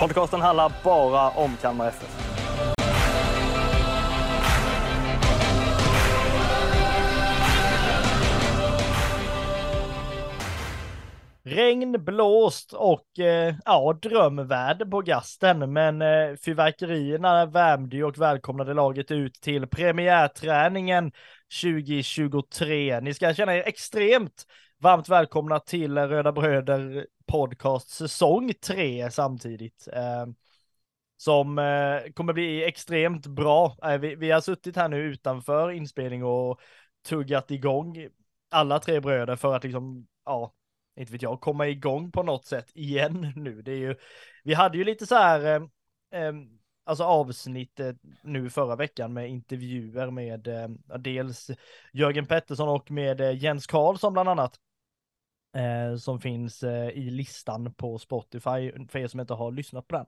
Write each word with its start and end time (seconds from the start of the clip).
Podcasten 0.00 0.40
handlar 0.40 0.72
bara 0.84 1.30
om 1.30 1.56
Kalmar 1.56 1.88
FF. 1.88 2.26
Regn, 11.44 12.04
blåst 12.04 12.72
och 12.72 13.18
eh, 13.18 13.54
ja, 13.64 13.98
drömväder 14.02 14.86
på 14.86 15.00
gasten. 15.00 15.72
Men 15.72 16.02
eh, 16.02 16.36
fyrverkerierna 16.44 17.46
värmde 17.46 17.96
ju 17.96 18.04
och 18.04 18.18
välkomnade 18.18 18.74
laget 18.74 19.10
ut 19.10 19.34
till 19.34 19.66
premiärträningen 19.66 21.12
2023. 21.62 23.00
Ni 23.00 23.14
ska 23.14 23.34
känna 23.34 23.56
er 23.56 23.62
extremt 23.66 24.46
varmt 24.80 25.08
välkomna 25.08 25.58
till 25.58 25.98
Röda 25.98 26.32
Bröder 26.32 27.06
podcast 27.30 27.88
säsong 27.88 28.52
3 28.54 29.10
samtidigt. 29.10 29.88
Eh, 29.92 30.26
som 31.16 31.58
eh, 31.58 32.12
kommer 32.14 32.32
bli 32.32 32.64
extremt 32.64 33.26
bra. 33.26 33.76
Eh, 33.82 33.98
vi, 33.98 34.14
vi 34.14 34.30
har 34.30 34.40
suttit 34.40 34.76
här 34.76 34.88
nu 34.88 34.96
utanför 34.96 35.70
inspelning 35.70 36.24
och 36.24 36.60
tuggat 37.08 37.50
igång 37.50 38.08
alla 38.50 38.78
tre 38.78 39.00
bröder 39.00 39.36
för 39.36 39.56
att 39.56 39.64
liksom, 39.64 40.06
ja, 40.24 40.54
inte 40.96 41.12
vet 41.12 41.22
jag, 41.22 41.40
komma 41.40 41.68
igång 41.68 42.12
på 42.12 42.22
något 42.22 42.46
sätt 42.46 42.70
igen 42.74 43.32
nu. 43.36 43.62
Det 43.62 43.72
är 43.72 43.76
ju, 43.76 43.96
vi 44.44 44.54
hade 44.54 44.78
ju 44.78 44.84
lite 44.84 45.06
så 45.06 45.14
här, 45.14 45.44
eh, 45.44 45.62
eh 46.20 46.32
alltså 46.84 47.04
avsnittet 47.04 47.96
nu 48.22 48.50
förra 48.50 48.76
veckan 48.76 49.12
med 49.12 49.30
intervjuer 49.30 50.10
med 50.10 50.48
eh, 50.48 50.68
dels 50.98 51.50
Jörgen 51.92 52.26
Pettersson 52.26 52.68
och 52.68 52.90
med 52.90 53.20
eh, 53.20 53.42
Jens 53.42 53.66
Karlsson 53.66 54.12
bland 54.12 54.28
annat. 54.28 54.58
Eh, 55.56 55.96
som 55.96 56.20
finns 56.20 56.62
eh, 56.62 56.88
i 56.88 57.10
listan 57.10 57.74
på 57.74 57.98
Spotify 57.98 58.72
för 58.88 58.98
er 58.98 59.06
som 59.06 59.20
inte 59.20 59.34
har 59.34 59.52
lyssnat 59.52 59.88
på 59.88 59.96
den. 59.96 60.06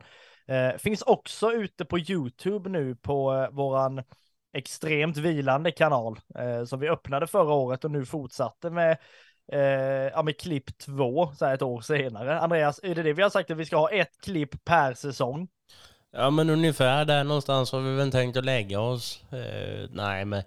Eh, 0.56 0.78
finns 0.78 1.02
också 1.02 1.52
ute 1.52 1.84
på 1.84 1.98
YouTube 1.98 2.70
nu 2.70 2.96
på 2.96 3.34
eh, 3.34 3.50
våran 3.50 4.02
extremt 4.52 5.16
vilande 5.16 5.70
kanal 5.70 6.18
eh, 6.38 6.64
som 6.64 6.80
vi 6.80 6.88
öppnade 6.88 7.26
förra 7.26 7.54
året 7.54 7.84
och 7.84 7.90
nu 7.90 8.04
fortsatte 8.04 8.70
med 8.70 8.98
eh, 9.52 9.60
ja, 10.12 10.22
med 10.22 10.40
klipp 10.40 10.78
två 10.78 11.32
så 11.38 11.46
här 11.46 11.54
ett 11.54 11.62
år 11.62 11.80
senare. 11.80 12.40
Andreas, 12.40 12.80
är 12.82 12.94
det 12.94 13.02
det 13.02 13.12
vi 13.12 13.22
har 13.22 13.30
sagt 13.30 13.50
att 13.50 13.56
vi 13.56 13.64
ska 13.64 13.76
ha 13.76 13.90
ett 13.90 14.20
klipp 14.22 14.64
per 14.64 14.94
säsong? 14.94 15.48
Ja 16.10 16.30
men 16.30 16.50
ungefär 16.50 17.04
där 17.04 17.24
någonstans 17.24 17.72
har 17.72 17.80
vi 17.80 17.96
väl 17.96 18.10
tänkt 18.10 18.36
att 18.36 18.44
lägga 18.44 18.80
oss. 18.80 19.24
Eh, 19.32 19.88
nej 19.90 20.24
men 20.24 20.42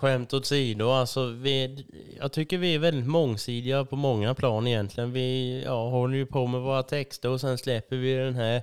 skämt 0.00 0.32
åt 0.32 0.46
sido, 0.46 0.90
alltså 0.90 1.26
vi, 1.26 1.86
jag 2.20 2.32
tycker 2.32 2.58
vi 2.58 2.74
är 2.74 2.78
väldigt 2.78 3.06
mångsidiga 3.06 3.84
på 3.84 3.96
många 3.96 4.34
plan 4.34 4.66
egentligen. 4.66 5.12
Vi 5.12 5.62
ja, 5.64 5.88
håller 5.88 6.16
ju 6.16 6.26
på 6.26 6.46
med 6.46 6.60
våra 6.60 6.82
texter 6.82 7.28
och 7.28 7.40
sen 7.40 7.58
släpper 7.58 7.96
vi 7.96 8.14
den 8.14 8.34
här 8.34 8.62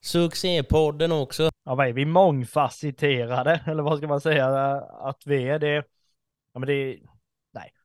succépodden 0.00 1.12
också. 1.12 1.50
Ja, 1.64 1.74
vad 1.74 1.88
är 1.88 1.92
vi? 1.92 2.04
Mångfacetterade, 2.04 3.60
eller 3.66 3.82
vad 3.82 3.98
ska 3.98 4.06
man 4.06 4.20
säga 4.20 4.46
att 5.00 5.22
vi 5.26 5.48
är? 5.48 5.58
Det, 5.58 5.84
ja 6.52 6.60
men 6.60 6.66
det 6.66 6.98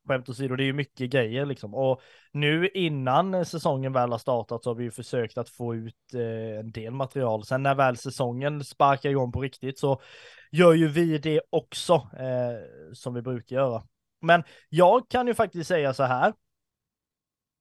skämt 0.08 0.30
åsido, 0.30 0.56
det 0.56 0.64
är 0.64 0.66
ju 0.66 0.74
mycket 0.74 1.12
grejer 1.12 1.46
liksom. 1.46 1.76
Och 1.76 2.02
nu 2.32 2.68
innan 2.68 3.46
säsongen 3.46 3.94
väl 3.94 4.12
har 4.12 4.18
startat 4.18 4.64
så 4.64 4.70
har 4.70 4.76
vi 4.76 4.84
ju 4.84 4.92
försökt 4.92 5.38
att 5.38 5.50
få 5.50 5.76
ut 5.76 6.14
eh, 6.14 6.60
en 6.60 6.72
del 6.72 6.94
material. 6.94 7.46
Sen 7.46 7.64
när 7.64 7.76
väl 7.76 7.98
säsongen 7.98 8.64
sparkar 8.64 9.10
igång 9.10 9.32
på 9.32 9.42
riktigt 9.42 9.80
så 9.80 10.02
gör 10.52 10.74
ju 10.74 10.88
vi 10.88 11.18
det 11.18 11.42
också, 11.50 11.94
eh, 11.94 12.94
som 12.94 13.14
vi 13.14 13.22
brukar 13.22 13.56
göra. 13.56 13.84
Men 14.22 14.44
jag 14.70 15.10
kan 15.10 15.28
ju 15.28 15.34
faktiskt 15.34 15.68
säga 15.68 15.94
så 15.94 16.04
här, 16.04 16.34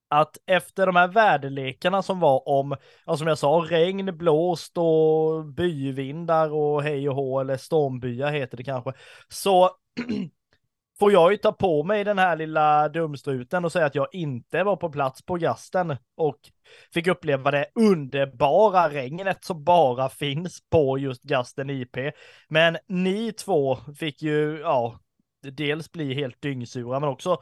att 0.07 0.37
efter 0.45 0.85
de 0.85 0.95
här 0.95 1.07
väderlekarna 1.07 2.01
som 2.01 2.19
var 2.19 2.49
om, 2.49 2.75
ja, 3.05 3.17
som 3.17 3.27
jag 3.27 3.37
sa, 3.37 3.65
regn, 3.69 4.17
blåst 4.17 4.77
och 4.77 5.45
byvindar 5.45 6.49
och 6.53 6.83
hej 6.83 7.09
och 7.09 7.15
hå, 7.15 7.39
eller 7.39 7.57
stormbyar 7.57 8.31
heter 8.31 8.57
det 8.57 8.63
kanske, 8.63 8.93
så 9.29 9.69
får 10.99 11.11
jag 11.11 11.31
ju 11.31 11.37
ta 11.37 11.51
på 11.51 11.83
mig 11.83 12.03
den 12.03 12.19
här 12.19 12.35
lilla 12.35 12.89
dumstruten 12.89 13.65
och 13.65 13.71
säga 13.71 13.85
att 13.85 13.95
jag 13.95 14.07
inte 14.11 14.63
var 14.63 14.75
på 14.75 14.89
plats 14.89 15.21
på 15.21 15.35
gasten 15.35 15.95
och 16.17 16.39
fick 16.93 17.07
uppleva 17.07 17.51
det 17.51 17.65
underbara 17.75 18.89
regnet 18.89 19.45
som 19.45 19.63
bara 19.63 20.09
finns 20.09 20.59
på 20.69 20.97
just 20.97 21.23
gasten 21.23 21.69
IP. 21.69 21.97
Men 22.47 22.77
ni 22.87 23.31
två 23.31 23.77
fick 23.99 24.21
ju, 24.21 24.59
ja, 24.59 24.99
dels 25.51 25.91
bli 25.91 26.13
helt 26.13 26.41
dyngsura, 26.41 26.99
men 26.99 27.09
också 27.09 27.41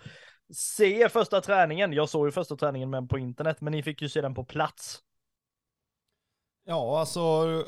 se 0.53 1.09
första 1.09 1.41
träningen. 1.41 1.93
Jag 1.93 2.09
såg 2.09 2.27
ju 2.27 2.31
första 2.31 2.55
träningen 2.55 2.89
men 2.89 3.07
på 3.07 3.17
internet, 3.17 3.61
men 3.61 3.71
ni 3.71 3.83
fick 3.83 4.01
ju 4.01 4.09
se 4.09 4.21
den 4.21 4.33
på 4.33 4.45
plats. 4.45 4.99
Ja, 6.65 6.99
alltså 6.99 7.21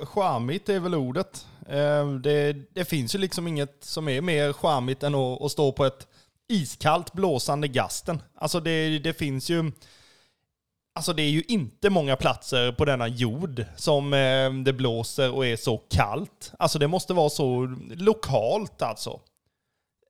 charmigt 0.06 0.70
är 0.70 0.80
väl 0.80 0.96
ordet. 0.96 1.48
Ehm, 1.70 2.22
det, 2.22 2.54
det 2.74 2.86
finns 2.86 3.16
ju 3.16 3.20
liksom 3.20 3.48
inget 3.48 3.84
som 3.84 4.10
är 4.10 4.22
mer 4.22 4.54
charmigt 4.54 5.04
än 5.04 5.16
att, 5.16 5.42
att 5.42 5.52
stå 5.52 5.72
på 5.72 5.86
ett 5.86 6.08
iskallt 6.48 7.14
blåsande 7.14 7.68
gasten. 7.68 8.22
Alltså 8.36 8.60
det, 8.60 9.00
det 9.00 9.14
finns 9.14 9.50
ju... 9.50 9.72
Alltså 10.96 11.14
det 11.14 11.22
är 11.22 11.30
ju 11.30 11.44
inte 11.48 11.90
många 11.90 12.16
platser 12.16 12.72
på 12.72 12.86
denna 12.86 13.08
jord 13.08 13.66
som 13.76 14.14
ehm, 14.14 14.64
det 14.64 14.74
blåser 14.74 15.32
och 15.32 15.46
är 15.46 15.56
så 15.56 15.78
kallt. 15.78 16.52
Alltså 16.60 16.80
det 16.80 16.88
måste 16.88 17.14
vara 17.14 17.30
så 17.30 17.76
lokalt 17.90 18.82
alltså. 18.82 19.20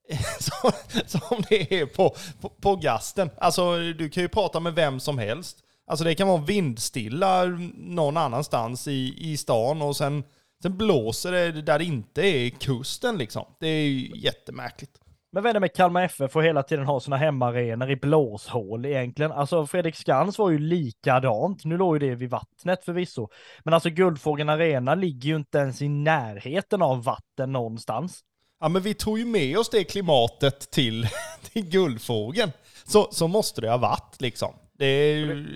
Som 1.06 1.44
det 1.50 1.74
är 1.82 1.86
på, 1.86 2.16
på, 2.42 2.50
på 2.50 2.76
gasten. 2.76 3.30
Alltså 3.38 3.78
du 3.78 4.10
kan 4.10 4.24
ju 4.24 4.30
prata 4.30 4.60
med 4.60 4.76
vem 4.76 5.00
som 5.00 5.18
helst. 5.18 5.65
Alltså 5.88 6.06
det 6.06 6.16
kan 6.16 6.28
vara 6.28 6.42
vindstilla 6.42 7.46
någon 7.76 8.18
annanstans 8.18 8.88
i, 8.88 9.14
i 9.18 9.38
stan 9.38 9.82
och 9.82 9.96
sen, 9.96 10.24
sen 10.62 10.78
blåser 10.78 11.32
det 11.32 11.62
där 11.62 11.80
det 11.80 11.86
inte 11.86 12.22
är 12.22 12.50
kusten 12.50 13.18
liksom. 13.18 13.46
Det 13.60 13.68
är 13.68 13.88
ju 13.88 14.12
jättemärkligt. 14.16 15.00
Men 15.36 15.44
vad 15.44 15.50
är 15.50 15.54
det 15.54 15.60
med 15.60 15.74
Kalmar 15.74 16.04
FF 16.04 16.36
och 16.36 16.44
hela 16.44 16.64
tiden 16.64 16.86
ha 16.86 17.00
sina 17.00 17.18
hemmaarenor 17.18 17.92
i 17.92 17.96
blåshål 17.96 18.86
egentligen? 18.86 19.32
Alltså 19.32 19.68
Fredrik 19.68 19.96
Skans 19.96 20.38
var 20.38 20.50
ju 20.50 20.60
likadant. 20.60 21.66
Nu 21.66 21.78
låg 21.78 21.96
ju 21.96 22.10
det 22.10 22.16
vid 22.16 22.30
vattnet 22.30 22.86
förvisso. 22.86 23.30
Men 23.64 23.74
alltså 23.74 23.90
Guldfågeln 23.90 24.50
Arena 24.50 24.96
ligger 24.96 25.30
ju 25.30 25.36
inte 25.36 25.58
ens 25.58 25.82
i 25.82 25.90
närheten 25.90 26.82
av 26.82 27.04
vatten 27.04 27.52
någonstans. 27.52 28.24
Ja 28.60 28.70
men 28.70 28.82
vi 28.82 28.94
tog 28.94 29.20
ju 29.20 29.26
med 29.26 29.58
oss 29.58 29.70
det 29.70 29.84
klimatet 29.84 30.72
till, 30.72 31.08
till 31.54 31.70
Guldfågeln. 31.70 32.52
Så, 32.84 33.08
så 33.12 33.28
måste 33.28 33.62
det 33.62 33.70
ha 33.70 33.78
varit 33.78 34.22
liksom. 34.22 34.54
Det 34.78 34.86
är, 34.86 35.48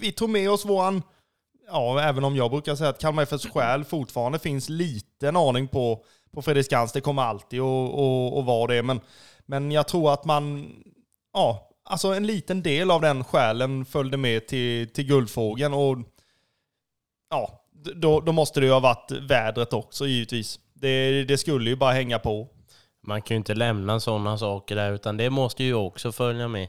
vi 0.00 0.12
tog 0.12 0.30
med 0.30 0.50
oss 0.50 0.64
våran, 0.64 1.02
ja 1.68 2.00
även 2.00 2.24
om 2.24 2.36
jag 2.36 2.50
brukar 2.50 2.74
säga 2.74 2.90
att 2.90 3.00
Kalmar 3.00 3.22
FFs 3.22 3.46
själ 3.46 3.84
fortfarande 3.84 4.38
finns 4.38 4.68
liten 4.68 5.36
aning 5.36 5.68
på, 5.68 6.04
på 6.32 6.42
Fredrik 6.42 6.66
Skans. 6.66 6.92
Det 6.92 7.00
kommer 7.00 7.22
alltid 7.22 7.60
att 7.60 8.44
vara 8.46 8.74
det. 8.74 8.82
Men, 8.82 9.00
men 9.46 9.72
jag 9.72 9.88
tror 9.88 10.12
att 10.12 10.24
man, 10.24 10.72
ja, 11.32 11.70
alltså 11.84 12.08
en 12.08 12.26
liten 12.26 12.62
del 12.62 12.90
av 12.90 13.00
den 13.00 13.24
själen 13.24 13.84
följde 13.84 14.16
med 14.16 14.46
till, 14.46 14.92
till 14.92 15.06
Guldfågeln. 15.06 15.74
Och 15.74 15.98
ja, 17.30 17.64
då, 17.94 18.20
då 18.20 18.32
måste 18.32 18.60
det 18.60 18.66
ju 18.66 18.72
ha 18.72 18.80
varit 18.80 19.10
vädret 19.10 19.72
också 19.72 20.06
givetvis. 20.06 20.60
Det, 20.74 21.24
det 21.24 21.38
skulle 21.38 21.70
ju 21.70 21.76
bara 21.76 21.92
hänga 21.92 22.18
på. 22.18 22.48
Man 23.06 23.22
kan 23.22 23.34
ju 23.34 23.38
inte 23.38 23.54
lämna 23.54 24.00
sådana 24.00 24.38
saker 24.38 24.76
där 24.76 24.92
utan 24.92 25.16
det 25.16 25.30
måste 25.30 25.64
ju 25.64 25.74
också 25.74 26.12
följa 26.12 26.48
med. 26.48 26.68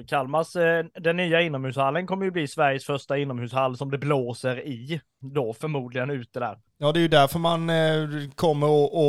Så 0.00 0.06
Kalmars, 0.06 0.56
eh, 0.56 0.84
den 0.94 1.16
nya 1.16 1.40
inomhushallen 1.40 2.06
kommer 2.06 2.24
ju 2.24 2.30
bli 2.30 2.48
Sveriges 2.48 2.84
första 2.84 3.18
inomhushall 3.18 3.76
som 3.76 3.90
det 3.90 3.98
blåser 3.98 4.60
i. 4.66 5.00
Då 5.34 5.52
förmodligen 5.52 6.10
ute 6.10 6.40
där. 6.40 6.58
Ja, 6.78 6.92
det 6.92 6.98
är 6.98 7.02
ju 7.02 7.08
därför 7.08 7.38
man 7.38 7.70
eh, 7.70 8.30
kommer 8.34 8.66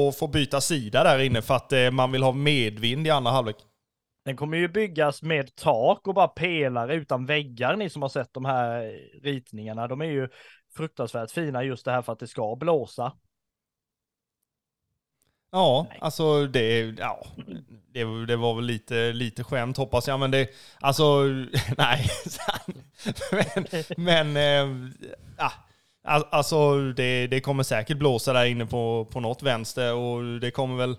att- 0.09 0.17
få 0.17 0.27
byta 0.27 0.61
sida 0.61 1.03
där 1.03 1.19
inne, 1.19 1.41
för 1.41 1.53
att 1.53 1.73
eh, 1.73 1.91
man 1.91 2.11
vill 2.11 2.23
ha 2.23 2.31
medvind 2.31 3.07
i 3.07 3.09
andra 3.09 3.31
halvlek. 3.31 3.55
Den 4.25 4.35
kommer 4.35 4.57
ju 4.57 4.67
byggas 4.67 5.23
med 5.23 5.55
tak 5.55 6.07
och 6.07 6.13
bara 6.13 6.27
pelare 6.27 6.95
utan 6.95 7.25
väggar, 7.25 7.75
ni 7.75 7.89
som 7.89 8.01
har 8.01 8.09
sett 8.09 8.33
de 8.33 8.45
här 8.45 8.91
ritningarna. 9.23 9.87
De 9.87 10.01
är 10.01 10.05
ju 10.05 10.29
fruktansvärt 10.77 11.31
fina 11.31 11.63
just 11.63 11.85
det 11.85 11.91
här 11.91 12.01
för 12.01 12.13
att 12.13 12.19
det 12.19 12.27
ska 12.27 12.55
blåsa. 12.55 13.13
Ja, 15.51 15.87
alltså 15.99 16.47
det, 16.47 16.79
ja, 16.99 17.25
det, 17.93 18.25
det 18.25 18.35
var 18.35 18.55
väl 18.55 18.65
lite, 18.65 19.13
lite 19.13 19.43
skämt 19.43 19.77
hoppas 19.77 20.07
jag, 20.07 20.19
men 20.19 20.31
det, 20.31 20.49
alltså, 20.79 21.23
nej. 21.77 22.09
men, 23.31 23.65
men 23.97 24.37
äh, 25.39 25.51
alltså 26.03 26.81
det, 26.91 27.27
det 27.27 27.41
kommer 27.41 27.63
säkert 27.63 27.97
blåsa 27.97 28.33
där 28.33 28.45
inne 28.45 28.65
på, 28.65 29.07
på 29.11 29.19
något 29.19 29.43
vänster 29.43 29.93
och 29.93 30.39
det 30.39 30.51
kommer 30.51 30.75
väl 30.75 30.95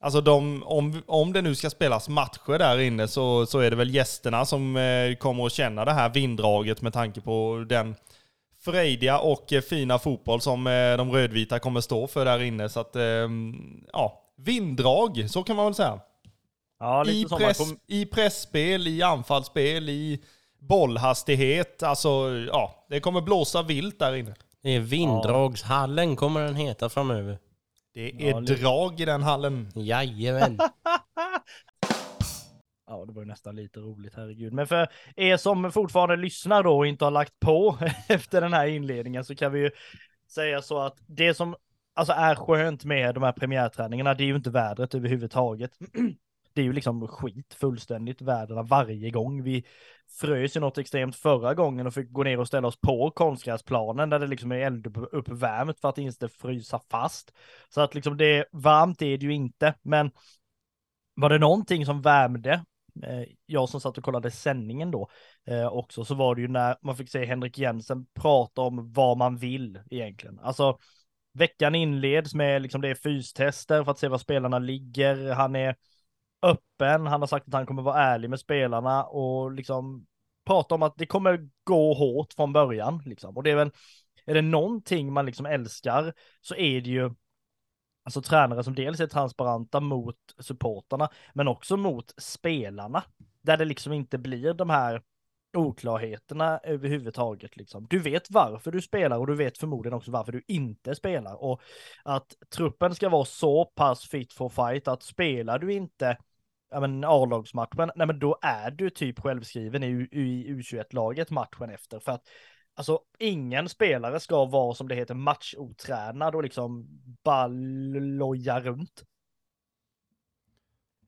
Alltså 0.00 0.20
de, 0.20 0.62
om, 0.62 1.02
om 1.06 1.32
det 1.32 1.42
nu 1.42 1.54
ska 1.54 1.70
spelas 1.70 2.08
matcher 2.08 2.58
där 2.58 2.78
inne 2.78 3.08
så, 3.08 3.46
så 3.46 3.58
är 3.58 3.70
det 3.70 3.76
väl 3.76 3.94
gästerna 3.94 4.44
som 4.44 4.76
eh, 4.76 5.16
kommer 5.16 5.46
att 5.46 5.52
känna 5.52 5.84
det 5.84 5.92
här 5.92 6.08
vinddraget 6.08 6.82
med 6.82 6.92
tanke 6.92 7.20
på 7.20 7.64
den 7.68 7.94
frejdiga 8.66 9.18
och 9.18 9.52
eh, 9.52 9.60
fina 9.60 9.98
fotboll 9.98 10.40
som 10.40 10.66
eh, 10.66 10.96
de 10.96 11.12
rödvita 11.12 11.58
kommer 11.58 11.80
stå 11.80 12.06
för 12.06 12.24
där 12.24 12.42
inne. 12.42 12.68
Så 12.68 12.80
att, 12.80 12.96
eh, 12.96 13.28
ja, 13.92 14.22
vinddrag, 14.36 15.30
så 15.30 15.42
kan 15.42 15.56
man 15.56 15.64
väl 15.64 15.74
säga. 15.74 16.00
Ja, 16.80 17.06
I, 17.06 17.24
press, 17.24 17.58
kom... 17.58 17.78
I 17.86 18.06
pressspel, 18.06 18.86
i 18.86 19.02
anfallsspel, 19.02 19.88
i 19.88 20.20
bollhastighet. 20.58 21.82
Alltså, 21.82 22.08
ja, 22.52 22.86
det 22.90 23.00
kommer 23.00 23.20
blåsa 23.20 23.62
vilt 23.62 23.98
där 23.98 24.14
inne. 24.14 24.34
Det 24.62 24.70
är 24.70 24.80
vinddragshallen 24.80 26.16
kommer 26.16 26.40
den 26.40 26.56
heta 26.56 26.88
framöver. 26.88 27.38
Det 27.94 28.28
är 28.28 28.30
ja, 28.30 28.40
drag 28.40 29.00
i 29.00 29.04
den 29.04 29.22
hallen. 29.22 29.72
Jajamän. 29.74 30.58
Ja, 32.86 33.04
det 33.04 33.12
var 33.12 33.22
ju 33.22 33.28
nästan 33.28 33.56
lite 33.56 33.80
roligt, 33.80 34.14
herregud. 34.16 34.52
Men 34.52 34.66
för 34.66 34.88
er 35.16 35.36
som 35.36 35.72
fortfarande 35.72 36.16
lyssnar 36.16 36.62
då 36.62 36.76
och 36.76 36.86
inte 36.86 37.04
har 37.04 37.10
lagt 37.10 37.40
på 37.40 37.78
efter 38.08 38.40
den 38.40 38.52
här 38.52 38.66
inledningen 38.66 39.24
så 39.24 39.34
kan 39.34 39.52
vi 39.52 39.60
ju 39.60 39.70
säga 40.28 40.62
så 40.62 40.78
att 40.78 40.96
det 41.06 41.34
som 41.34 41.56
alltså 41.94 42.12
är 42.12 42.34
skönt 42.34 42.84
med 42.84 43.14
de 43.14 43.22
här 43.22 43.32
premiärträningarna, 43.32 44.14
det 44.14 44.24
är 44.24 44.26
ju 44.26 44.36
inte 44.36 44.50
vädret 44.50 44.94
överhuvudtaget. 44.94 45.70
Det 46.54 46.62
är 46.62 46.64
ju 46.64 46.72
liksom 46.72 47.08
skit 47.08 47.54
fullständigt 47.54 48.22
väderna 48.22 48.62
varje 48.62 49.10
gång. 49.10 49.42
Vi 49.42 49.64
frös 50.20 50.56
ju 50.56 50.60
något 50.60 50.78
extremt 50.78 51.16
förra 51.16 51.54
gången 51.54 51.86
och 51.86 51.94
fick 51.94 52.12
gå 52.12 52.22
ner 52.22 52.40
och 52.40 52.46
ställa 52.46 52.68
oss 52.68 52.80
på 52.80 53.10
konstgräsplanen 53.10 54.10
där 54.10 54.18
det 54.18 54.26
liksom 54.26 54.52
är 54.52 54.56
elduppvärmt 54.56 55.80
för 55.80 55.88
att 55.88 55.98
inte 55.98 56.28
frysa 56.28 56.80
fast. 56.90 57.32
Så 57.68 57.80
att 57.80 57.94
liksom 57.94 58.16
det 58.16 58.44
varmt 58.52 59.02
är 59.02 59.18
det 59.18 59.26
ju 59.26 59.32
inte, 59.32 59.74
men 59.82 60.10
var 61.14 61.28
det 61.28 61.38
någonting 61.38 61.86
som 61.86 62.02
värmde 62.02 62.64
Eh, 63.02 63.22
jag 63.46 63.68
som 63.68 63.80
satt 63.80 63.98
och 63.98 64.04
kollade 64.04 64.30
sändningen 64.30 64.90
då 64.90 65.08
eh, 65.46 65.66
också, 65.66 66.04
så 66.04 66.14
var 66.14 66.34
det 66.34 66.40
ju 66.40 66.48
när 66.48 66.76
man 66.82 66.96
fick 66.96 67.10
se 67.10 67.24
Henrik 67.24 67.58
Jensen 67.58 68.06
prata 68.14 68.60
om 68.60 68.92
vad 68.92 69.18
man 69.18 69.36
vill 69.36 69.80
egentligen. 69.90 70.38
Alltså, 70.38 70.78
veckan 71.32 71.74
inleds 71.74 72.34
med 72.34 72.62
liksom 72.62 72.80
det 72.80 72.88
är 72.88 72.94
fystester 72.94 73.84
för 73.84 73.90
att 73.90 73.98
se 73.98 74.08
var 74.08 74.18
spelarna 74.18 74.58
ligger. 74.58 75.32
Han 75.32 75.56
är 75.56 75.76
öppen, 76.42 77.06
han 77.06 77.20
har 77.20 77.26
sagt 77.26 77.48
att 77.48 77.54
han 77.54 77.66
kommer 77.66 77.82
vara 77.82 78.02
ärlig 78.02 78.30
med 78.30 78.40
spelarna 78.40 79.04
och 79.04 79.52
liksom 79.52 80.06
prata 80.46 80.74
om 80.74 80.82
att 80.82 80.96
det 80.96 81.06
kommer 81.06 81.48
gå 81.64 81.94
hårt 81.94 82.32
från 82.32 82.52
början 82.52 83.02
liksom. 83.04 83.36
Och 83.36 83.42
det 83.42 83.50
är 83.50 83.56
väl, 83.56 83.70
är 84.26 84.34
det 84.34 84.42
någonting 84.42 85.12
man 85.12 85.26
liksom 85.26 85.46
älskar 85.46 86.12
så 86.40 86.54
är 86.54 86.80
det 86.80 86.90
ju 86.90 87.10
alltså 88.06 88.22
tränare 88.22 88.64
som 88.64 88.74
dels 88.74 89.00
är 89.00 89.06
transparenta 89.06 89.80
mot 89.80 90.16
supporterna, 90.38 91.08
men 91.34 91.48
också 91.48 91.76
mot 91.76 92.14
spelarna. 92.16 93.02
Där 93.42 93.56
det 93.56 93.64
liksom 93.64 93.92
inte 93.92 94.18
blir 94.18 94.54
de 94.54 94.70
här 94.70 95.02
oklarheterna 95.56 96.58
överhuvudtaget. 96.58 97.56
Liksom. 97.56 97.86
Du 97.90 97.98
vet 97.98 98.30
varför 98.30 98.72
du 98.72 98.82
spelar 98.82 99.18
och 99.18 99.26
du 99.26 99.34
vet 99.34 99.58
förmodligen 99.58 99.96
också 99.96 100.10
varför 100.10 100.32
du 100.32 100.42
inte 100.46 100.94
spelar. 100.94 101.44
Och 101.44 101.60
att 102.02 102.34
truppen 102.54 102.94
ska 102.94 103.08
vara 103.08 103.24
så 103.24 103.64
pass 103.64 104.08
fit 104.08 104.32
for 104.32 104.48
fight 104.48 104.88
att 104.88 105.02
spelar 105.02 105.58
du 105.58 105.72
inte 105.72 106.16
ja, 106.70 106.80
men 106.80 107.04
A-lagsmatchen, 107.04 107.90
nej 107.96 108.06
men 108.06 108.18
då 108.18 108.38
är 108.42 108.70
du 108.70 108.90
typ 108.90 109.20
självskriven 109.20 109.82
i, 109.82 110.08
i 110.12 110.54
U21-laget 110.54 111.30
matchen 111.30 111.70
efter. 111.70 112.00
För 112.00 112.12
att 112.12 112.22
Alltså 112.78 113.00
ingen 113.18 113.68
spelare 113.68 114.20
ska 114.20 114.44
vara 114.44 114.74
som 114.74 114.88
det 114.88 114.94
heter 114.94 115.14
matchotränad 115.14 116.34
och 116.34 116.42
liksom 116.42 116.86
bara 117.24 117.46
loja 117.46 118.60
runt. 118.60 119.04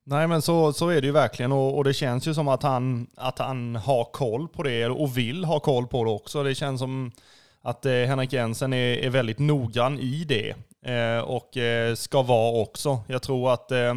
Nej 0.05 0.27
men 0.27 0.43
så, 0.43 0.73
så 0.73 0.89
är 0.89 1.01
det 1.01 1.07
ju 1.07 1.13
verkligen 1.13 1.53
och, 1.53 1.77
och, 1.77 1.85
det 1.85 1.95
känns 1.95 2.29
ju 2.29 2.35
som 2.35 2.49
att 2.49 2.63
han, 2.63 3.07
att 3.17 3.39
han 3.39 3.77
har 3.77 4.05
koll 4.05 4.49
på 4.49 4.63
det 4.63 4.87
och 4.87 5.19
vill 5.19 5.45
ha 5.45 5.61
koll 5.61 5.87
på 5.87 6.05
det 6.05 6.11
också. 6.11 6.43
Det 6.43 6.55
känns 6.55 6.81
som 6.81 7.13
att 7.61 7.87
eh, 7.87 7.93
Henrik 7.93 8.33
Jensen 8.33 8.73
är, 8.73 8.97
är 8.97 9.11
väldigt 9.11 9.39
noggrann 9.39 9.99
i 9.99 10.25
det 10.25 10.55
eh, 10.93 11.21
och 11.21 11.57
eh, 11.57 11.95
ska 11.95 12.23
vara 12.23 12.63
också. 12.63 13.01
Jag 13.07 13.23
tror 13.23 13.53
att 13.53 13.71
eh, 13.73 13.95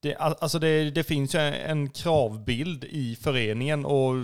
det, 0.00 0.14
alltså 0.16 0.58
det, 0.58 0.90
det 0.90 1.04
finns 1.04 1.34
ju 1.34 1.38
en 1.40 1.90
kravbild 1.90 2.84
i 2.84 3.16
föreningen 3.16 3.84
och 3.84 4.14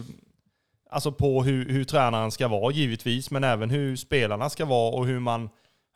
Alltså 0.95 1.13
på 1.13 1.43
hur, 1.43 1.69
hur 1.69 1.85
tränaren 1.85 2.31
ska 2.31 2.49
vara 2.49 2.73
givetvis, 2.73 3.31
men 3.31 3.45
även 3.45 3.71
hur 3.71 3.97
spelarna 3.97 4.51
ska 4.51 4.65
vara 4.65 4.95
och 4.95 5.07
hur 5.07 5.21
man 5.21 5.49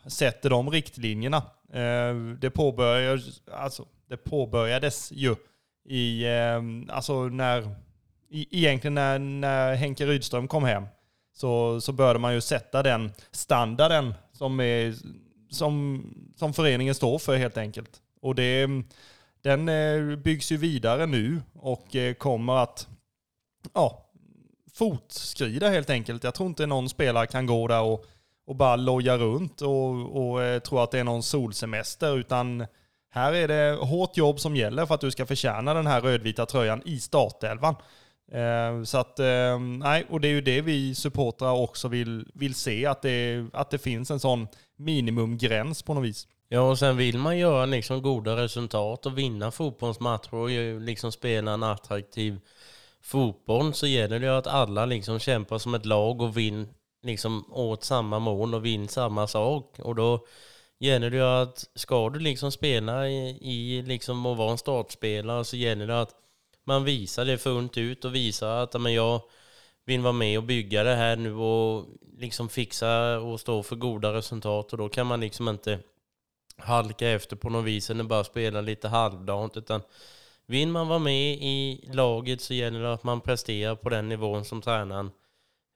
sätter 0.06 0.50
de 0.50 0.70
riktlinjerna. 0.70 1.36
Eh, 1.72 2.14
det, 2.40 2.50
påbörjades, 2.50 3.42
alltså, 3.52 3.86
det 4.08 4.16
påbörjades 4.16 5.12
ju 5.12 5.36
i, 5.88 6.24
eh, 6.24 6.62
alltså 6.96 7.28
när, 7.28 7.74
egentligen 8.30 8.94
när, 8.94 9.18
när 9.18 9.74
Henke 9.74 10.06
Rydström 10.06 10.48
kom 10.48 10.64
hem 10.64 10.84
så, 11.32 11.80
så 11.80 11.92
började 11.92 12.18
man 12.18 12.34
ju 12.34 12.40
sätta 12.40 12.82
den 12.82 13.12
standarden 13.30 14.14
som, 14.32 14.60
är, 14.60 14.94
som, 15.50 16.04
som 16.36 16.52
föreningen 16.52 16.94
står 16.94 17.18
för 17.18 17.36
helt 17.36 17.56
enkelt. 17.56 17.90
Och 18.20 18.34
det, 18.34 18.68
den 19.42 19.68
eh, 19.68 20.16
byggs 20.16 20.52
ju 20.52 20.56
vidare 20.56 21.06
nu 21.06 21.42
och 21.54 21.96
eh, 21.96 22.14
kommer 22.14 22.56
att 22.56 22.88
ja, 23.74 24.07
fotskrida 24.78 25.68
helt 25.68 25.90
enkelt. 25.90 26.24
Jag 26.24 26.34
tror 26.34 26.48
inte 26.48 26.66
någon 26.66 26.88
spelare 26.88 27.26
kan 27.26 27.46
gå 27.46 27.68
där 27.68 27.82
och, 27.82 28.06
och 28.46 28.56
bara 28.56 28.76
loja 28.76 29.16
runt 29.18 29.62
och, 29.62 30.16
och 30.16 30.42
eh, 30.42 30.58
tro 30.58 30.78
att 30.78 30.90
det 30.90 30.98
är 30.98 31.04
någon 31.04 31.22
solsemester, 31.22 32.18
utan 32.18 32.66
här 33.10 33.32
är 33.32 33.48
det 33.48 33.78
hårt 33.80 34.16
jobb 34.16 34.40
som 34.40 34.56
gäller 34.56 34.86
för 34.86 34.94
att 34.94 35.00
du 35.00 35.10
ska 35.10 35.26
förtjäna 35.26 35.74
den 35.74 35.86
här 35.86 36.00
rödvita 36.00 36.46
tröjan 36.46 36.82
i 36.84 37.00
startelvan. 37.00 37.74
Eh, 38.32 38.82
så 38.84 38.98
att, 38.98 39.18
eh, 39.18 39.58
nej, 39.58 40.06
och 40.10 40.20
det 40.20 40.28
är 40.28 40.32
ju 40.32 40.40
det 40.40 40.60
vi 40.60 40.94
supportrar 40.94 41.52
också 41.52 41.88
vill, 41.88 42.26
vill 42.34 42.54
se, 42.54 42.86
att 42.86 43.02
det, 43.02 43.46
att 43.52 43.70
det 43.70 43.78
finns 43.78 44.10
en 44.10 44.20
sån 44.20 44.48
minimumgräns 44.76 45.82
på 45.82 45.94
något 45.94 46.04
vis. 46.04 46.28
Ja, 46.48 46.60
och 46.60 46.78
sen 46.78 46.96
vill 46.96 47.18
man 47.18 47.38
göra 47.38 47.66
liksom 47.66 48.02
goda 48.02 48.36
resultat 48.36 49.06
och 49.06 49.18
vinna 49.18 49.50
fotbollsmatcher 49.50 50.34
och 50.34 50.50
liksom 50.80 51.12
spela 51.12 51.52
en 51.52 51.62
attraktiv 51.62 52.40
fotboll 53.02 53.74
så 53.74 53.86
gäller 53.86 54.20
det 54.20 54.26
ju 54.26 54.32
att 54.32 54.46
alla 54.46 54.86
liksom 54.86 55.18
kämpar 55.18 55.58
som 55.58 55.74
ett 55.74 55.86
lag 55.86 56.22
och 56.22 56.36
vinner 56.36 56.68
liksom 57.02 57.52
åt 57.52 57.84
samma 57.84 58.18
mål 58.18 58.54
och 58.54 58.64
vinner 58.64 58.88
samma 58.88 59.26
sak. 59.26 59.78
Och 59.78 59.94
då 59.94 60.26
gäller 60.78 61.10
det 61.10 61.16
ju 61.16 61.22
att 61.22 61.64
ska 61.74 62.10
du 62.10 62.18
liksom 62.18 62.52
spela 62.52 63.08
i, 63.08 63.38
i 63.40 63.82
liksom 63.82 64.26
och 64.26 64.36
vara 64.36 64.50
en 64.50 64.58
startspelare 64.58 65.44
så 65.44 65.56
gäller 65.56 65.86
det 65.86 66.00
att 66.00 66.14
man 66.64 66.84
visar 66.84 67.24
det 67.24 67.38
fullt 67.38 67.78
ut 67.78 68.04
och 68.04 68.14
visar 68.14 68.62
att 68.62 68.80
men 68.80 68.94
jag 68.94 69.20
vill 69.86 70.00
vara 70.00 70.12
med 70.12 70.38
och 70.38 70.44
bygga 70.44 70.84
det 70.84 70.94
här 70.94 71.16
nu 71.16 71.34
och 71.34 71.86
liksom 72.18 72.48
fixa 72.48 73.18
och 73.18 73.40
stå 73.40 73.62
för 73.62 73.76
goda 73.76 74.12
resultat 74.12 74.72
och 74.72 74.78
då 74.78 74.88
kan 74.88 75.06
man 75.06 75.20
liksom 75.20 75.48
inte 75.48 75.78
halka 76.56 77.08
efter 77.08 77.36
på 77.36 77.50
något 77.50 77.64
vis 77.64 77.90
eller 77.90 78.04
bara 78.04 78.24
spela 78.24 78.60
lite 78.60 78.88
halvdant 78.88 79.56
utan 79.56 79.82
vill 80.48 80.68
man 80.68 80.88
vara 80.88 80.98
med 80.98 81.34
i 81.34 81.90
laget 81.92 82.40
så 82.40 82.54
gäller 82.54 82.80
det 82.80 82.92
att 82.92 83.04
man 83.04 83.20
presterar 83.20 83.74
på 83.74 83.88
den 83.88 84.08
nivån 84.08 84.44
som 84.44 84.62
tränaren 84.62 85.10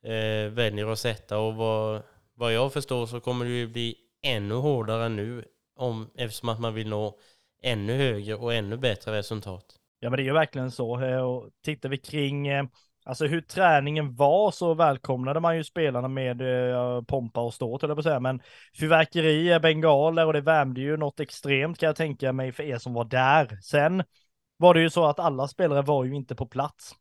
eh, 0.05 0.53
väljer 0.53 0.87
att 0.87 0.99
sätta. 0.99 1.39
Och 1.39 1.55
vad, 1.55 2.03
vad 2.35 2.53
jag 2.53 2.73
förstår 2.73 3.07
så 3.07 3.21
kommer 3.21 3.45
det 3.45 3.51
ju 3.51 3.67
bli 3.69 3.97
ännu 4.23 4.55
hårdare 4.55 5.09
nu 5.09 5.45
om, 5.77 6.11
eftersom 6.15 6.49
att 6.49 6.61
man 6.61 6.75
vill 6.75 6.89
nå 6.89 7.19
ännu 7.63 7.97
högre 7.97 8.35
och 8.35 8.55
ännu 8.55 8.77
bättre 8.77 9.13
resultat. 9.13 9.65
Ja, 10.01 10.11
men 10.11 10.17
det 10.17 10.23
är 10.23 10.25
ju 10.25 10.33
verkligen 10.33 10.71
så. 10.71 11.01
Eh, 11.01 11.21
och 11.21 11.51
tittar 11.65 11.89
vi 11.89 11.99
kring 11.99 12.49
eh, 12.49 12.65
alltså 13.05 13.27
hur 13.27 13.41
träningen 13.41 14.15
var 14.15 14.51
så 14.51 14.75
välkomnade 14.75 15.41
man 15.41 15.57
ju 15.57 15.65
spelarna 15.65 16.09
med 16.09 16.41
eh, 16.41 17.03
pompa 17.03 17.41
och 17.41 17.55
ståt, 17.55 17.83
eller 17.83 17.95
på 17.95 18.03
säga. 18.03 18.21
Men 18.21 18.41
fyrverkerier, 18.81 19.61
bengaler 19.61 20.27
och 20.27 20.33
det 20.33 20.41
värmde 20.41 20.81
ju 20.81 20.97
något 20.97 21.21
extremt 21.21 21.79
kan 21.79 21.87
jag 21.87 21.97
tänka 21.97 22.33
mig 22.33 22.53
för 22.53 22.63
er 22.63 22.79
som 22.79 22.95
var 22.95 23.05
där. 23.05 23.59
Sen 23.63 24.03
var 24.63 24.75
det 24.75 24.81
ju 24.81 24.91
så 24.91 25.05
att 25.05 25.19
alla 25.19 25.49
spelare 25.49 25.83
var 25.83 26.05
ju 26.05 26.15
inte 26.15 26.35
på 26.35 26.47
plats. 26.47 26.95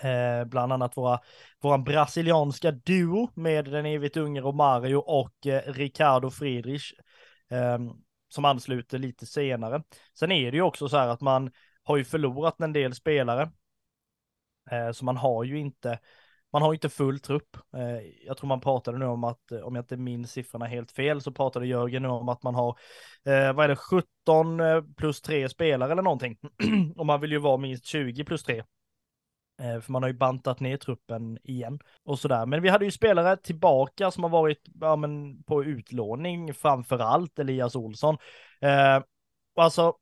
Eh, 0.00 0.44
bland 0.44 0.72
annat 0.72 0.96
våra, 0.96 1.20
våran 1.60 1.84
brasilianska 1.84 2.70
duo 2.70 3.30
med 3.34 3.64
den 3.64 3.86
evigt 3.86 4.16
unge 4.16 4.40
Romario 4.40 4.96
och 4.96 5.46
eh, 5.46 5.72
Ricardo 5.72 6.30
Friedrich 6.30 6.92
eh, 7.50 7.78
som 8.28 8.44
ansluter 8.44 8.98
lite 8.98 9.26
senare. 9.26 9.82
Sen 10.18 10.32
är 10.32 10.50
det 10.50 10.56
ju 10.56 10.62
också 10.62 10.88
så 10.88 10.96
här 10.96 11.08
att 11.08 11.20
man 11.20 11.50
har 11.82 11.96
ju 11.96 12.04
förlorat 12.04 12.60
en 12.60 12.72
del 12.72 12.94
spelare. 12.94 13.50
Eh, 14.70 14.92
så 14.92 15.04
man 15.04 15.16
har 15.16 15.44
ju 15.44 15.58
inte 15.58 15.98
man 16.52 16.62
har 16.62 16.74
inte 16.74 16.88
full 16.88 17.20
trupp. 17.20 17.56
Eh, 17.76 18.26
jag 18.26 18.36
tror 18.36 18.48
man 18.48 18.60
pratade 18.60 18.98
nu 18.98 19.04
om 19.06 19.24
att, 19.24 19.52
eh, 19.52 19.60
om 19.60 19.74
jag 19.74 19.82
inte 19.82 19.96
minns 19.96 20.32
siffrorna 20.32 20.66
helt 20.66 20.92
fel, 20.92 21.20
så 21.20 21.32
pratade 21.32 21.66
Jörgen 21.66 22.02
nu 22.02 22.08
om 22.08 22.28
att 22.28 22.42
man 22.42 22.54
har, 22.54 22.78
eh, 23.24 23.52
vad 23.52 23.64
är 23.64 23.68
det, 23.68 23.76
17 23.76 24.60
plus 24.96 25.20
3 25.20 25.48
spelare 25.48 25.92
eller 25.92 26.02
någonting. 26.02 26.38
Och 26.96 27.06
man 27.06 27.20
vill 27.20 27.32
ju 27.32 27.38
vara 27.38 27.56
minst 27.56 27.86
20 27.86 28.24
plus 28.24 28.42
3. 28.42 28.64
För 29.82 29.92
man 29.92 30.02
har 30.02 30.10
ju 30.10 30.16
bantat 30.16 30.60
ner 30.60 30.76
truppen 30.76 31.38
igen 31.44 31.78
och 32.04 32.18
sådär. 32.18 32.46
Men 32.46 32.62
vi 32.62 32.68
hade 32.68 32.84
ju 32.84 32.90
spelare 32.90 33.36
tillbaka 33.36 34.10
som 34.10 34.22
har 34.22 34.30
varit 34.30 34.68
ja, 34.80 34.96
men 34.96 35.42
på 35.42 35.64
utlåning, 35.64 36.54
framför 36.54 36.98
allt 36.98 37.38
Elias 37.38 37.76
Olsson. 37.76 38.16
Eh, 38.60 39.02
och 39.56 39.64
alltså, 39.64 39.94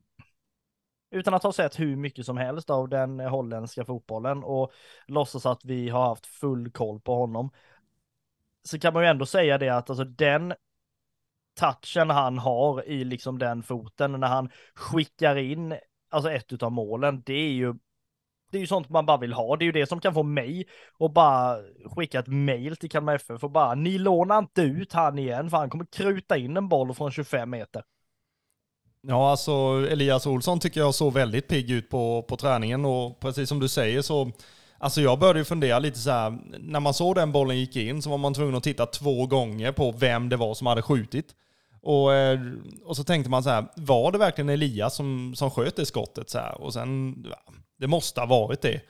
utan 1.10 1.34
att 1.34 1.42
ha 1.42 1.52
sett 1.52 1.80
hur 1.80 1.96
mycket 1.96 2.26
som 2.26 2.36
helst 2.36 2.70
av 2.70 2.88
den 2.88 3.20
holländska 3.20 3.84
fotbollen 3.84 4.44
och 4.44 4.72
låtsas 5.06 5.46
att 5.46 5.64
vi 5.64 5.88
har 5.88 6.08
haft 6.08 6.26
full 6.26 6.70
koll 6.70 7.00
på 7.00 7.14
honom, 7.14 7.50
så 8.62 8.78
kan 8.78 8.92
man 8.92 9.02
ju 9.02 9.08
ändå 9.08 9.26
säga 9.26 9.58
det 9.58 9.68
att 9.68 9.90
alltså 9.90 10.04
den 10.04 10.54
touchen 11.54 12.10
han 12.10 12.38
har 12.38 12.88
i 12.88 13.04
liksom 13.04 13.38
den 13.38 13.62
foten 13.62 14.12
när 14.12 14.28
han 14.28 14.50
skickar 14.74 15.36
in 15.36 15.76
alltså 16.08 16.30
ett 16.30 16.62
av 16.62 16.72
målen, 16.72 17.22
det 17.26 17.34
är 17.34 17.52
ju 17.52 17.74
det 18.50 18.58
är 18.58 18.60
ju 18.60 18.66
sånt 18.66 18.88
man 18.88 19.06
bara 19.06 19.16
vill 19.16 19.32
ha. 19.32 19.56
Det 19.56 19.62
är 19.62 19.66
ju 19.66 19.72
det 19.72 19.86
som 19.86 20.00
kan 20.00 20.14
få 20.14 20.22
mig 20.22 20.66
att 20.98 21.12
bara 21.12 21.58
skicka 21.96 22.18
ett 22.18 22.26
mail 22.26 22.76
till 22.76 22.90
Kalmar 22.90 23.14
FF 23.14 23.44
och 23.44 23.50
bara 23.50 23.74
ni 23.74 23.98
lånar 23.98 24.38
inte 24.38 24.62
ut 24.62 24.92
han 24.92 25.18
igen 25.18 25.50
för 25.50 25.56
han 25.56 25.70
kommer 25.70 25.84
kruta 25.84 26.36
in 26.36 26.56
en 26.56 26.68
boll 26.68 26.94
från 26.94 27.10
25 27.10 27.50
meter. 27.50 27.82
Ja, 29.08 29.30
alltså 29.30 29.52
Elias 29.90 30.26
Olsson 30.26 30.60
tycker 30.60 30.80
jag 30.80 30.94
såg 30.94 31.12
väldigt 31.12 31.48
pigg 31.48 31.70
ut 31.70 31.90
på, 31.90 32.22
på 32.22 32.36
träningen 32.36 32.84
och 32.84 33.20
precis 33.20 33.48
som 33.48 33.60
du 33.60 33.68
säger 33.68 34.02
så 34.02 34.32
Alltså 34.78 35.00
jag 35.00 35.18
började 35.18 35.38
ju 35.38 35.44
fundera 35.44 35.78
lite 35.78 35.98
så 35.98 36.10
här, 36.10 36.38
när 36.58 36.80
man 36.80 36.94
såg 36.94 37.14
den 37.14 37.32
bollen 37.32 37.58
gick 37.58 37.76
in 37.76 38.02
så 38.02 38.10
var 38.10 38.18
man 38.18 38.34
tvungen 38.34 38.54
att 38.54 38.62
titta 38.62 38.86
två 38.86 39.26
gånger 39.26 39.72
på 39.72 39.90
vem 39.90 40.28
det 40.28 40.36
var 40.36 40.54
som 40.54 40.66
hade 40.66 40.82
skjutit. 40.82 41.34
Och, 41.82 42.14
eh, 42.14 42.40
och 42.84 42.96
så 42.96 43.04
tänkte 43.04 43.30
man 43.30 43.42
så 43.42 43.50
här, 43.50 43.64
var 43.76 44.12
det 44.12 44.18
verkligen 44.18 44.48
Elias 44.48 44.94
som, 44.94 45.34
som 45.34 45.50
sköt 45.50 45.76
det 45.76 45.86
skottet? 45.86 46.30
Så 46.30 46.38
här? 46.38 46.60
Och 46.60 46.72
sen, 46.72 47.26
det 47.78 47.86
måste 47.86 48.20
ha 48.20 48.26
varit 48.26 48.62
det. 48.62 48.80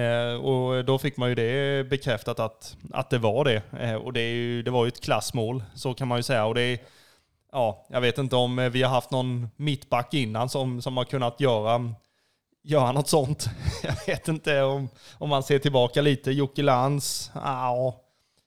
Eh, 0.00 0.34
och 0.34 0.84
då 0.84 0.98
fick 0.98 1.16
man 1.16 1.28
ju 1.28 1.34
det 1.34 1.88
bekräftat 1.90 2.40
att, 2.40 2.76
att 2.92 3.10
det 3.10 3.18
var 3.18 3.44
det. 3.44 3.62
Eh, 3.80 3.94
och 3.94 4.12
det, 4.12 4.20
är 4.20 4.34
ju, 4.34 4.62
det 4.62 4.70
var 4.70 4.84
ju 4.84 4.88
ett 4.88 5.04
klassmål, 5.04 5.62
så 5.74 5.94
kan 5.94 6.08
man 6.08 6.18
ju 6.18 6.22
säga. 6.22 6.44
Och 6.44 6.54
det 6.54 6.62
är, 6.62 6.78
ja, 7.52 7.86
jag 7.88 8.00
vet 8.00 8.18
inte 8.18 8.36
om 8.36 8.58
eh, 8.58 8.70
vi 8.70 8.82
har 8.82 8.90
haft 8.90 9.10
någon 9.10 9.48
mittback 9.56 10.14
innan 10.14 10.48
som, 10.48 10.82
som 10.82 10.96
har 10.96 11.04
kunnat 11.04 11.40
göra, 11.40 11.94
göra 12.62 12.92
något 12.92 13.08
sånt. 13.08 13.48
Jag 13.82 14.06
vet 14.06 14.28
inte 14.28 14.62
om, 14.62 14.88
om 15.18 15.28
man 15.28 15.42
ser 15.42 15.58
tillbaka 15.58 16.02
lite. 16.02 16.30
Jocke 16.30 16.62
Lantz, 16.62 17.30
ja, 17.34 18.00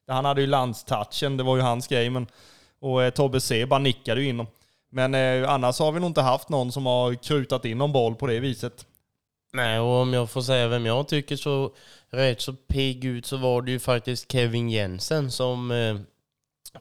han 0.07 0.25
hade 0.25 0.41
ju 0.41 0.47
landstouchen, 0.47 1.37
det 1.37 1.43
var 1.43 1.55
ju 1.55 1.61
hans 1.61 1.87
grej. 1.87 2.09
Men, 2.09 2.27
och 2.79 3.03
eh, 3.03 3.09
Tobbe 3.09 3.41
C 3.41 3.65
bara 3.65 3.79
nickade 3.79 4.21
ju 4.21 4.29
in 4.29 4.37
dem. 4.37 4.47
Men 4.91 5.15
eh, 5.15 5.49
annars 5.49 5.79
har 5.79 5.91
vi 5.91 5.99
nog 5.99 6.09
inte 6.09 6.21
haft 6.21 6.49
någon 6.49 6.71
som 6.71 6.85
har 6.85 7.13
krutat 7.13 7.65
in 7.65 7.77
någon 7.77 7.91
boll 7.91 8.15
på 8.15 8.27
det 8.27 8.39
viset. 8.39 8.85
Nej, 9.53 9.79
och 9.79 10.01
om 10.01 10.13
jag 10.13 10.29
får 10.29 10.41
säga 10.41 10.67
vem 10.67 10.85
jag 10.85 11.07
tycker 11.07 11.35
så 11.35 11.71
rätt 12.09 12.41
så 12.41 12.53
pigg 12.53 13.05
ut 13.05 13.25
så 13.25 13.37
var 13.37 13.61
det 13.61 13.71
ju 13.71 13.79
faktiskt 13.79 14.31
Kevin 14.31 14.69
Jensen 14.69 15.31
som 15.31 15.71
eh, 15.71 15.95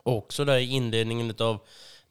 också 0.02 0.44
där 0.44 0.58
i 0.58 0.70
inledningen 0.70 1.34
av 1.38 1.58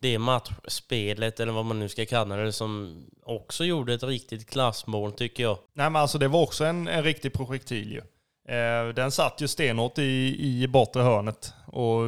det 0.04 0.20
matchspelet, 0.20 1.40
eller 1.40 1.52
vad 1.54 1.66
man 1.66 1.80
nu 1.80 1.90
ska 1.90 2.06
kalla 2.06 2.36
det, 2.36 2.52
som 2.54 3.04
också 3.24 3.64
gjorde 3.64 3.94
ett 3.94 4.04
riktigt 4.04 4.50
klassmål 4.50 5.14
tycker 5.14 5.44
jag. 5.44 5.58
Nej 5.74 5.90
men 5.90 6.02
alltså 6.02 6.18
det 6.18 6.28
var 6.28 6.42
också 6.42 6.66
en, 6.66 6.88
en 6.88 7.04
riktig 7.04 7.34
projektil 7.34 7.92
ju. 7.92 8.02
Eh, 8.56 8.88
den 8.88 9.12
satt 9.12 9.42
ju 9.42 9.48
stenhårt 9.48 9.98
i, 9.98 10.36
i 10.40 10.68
bortre 10.68 11.02
hörnet. 11.02 11.54
Och 11.66 12.02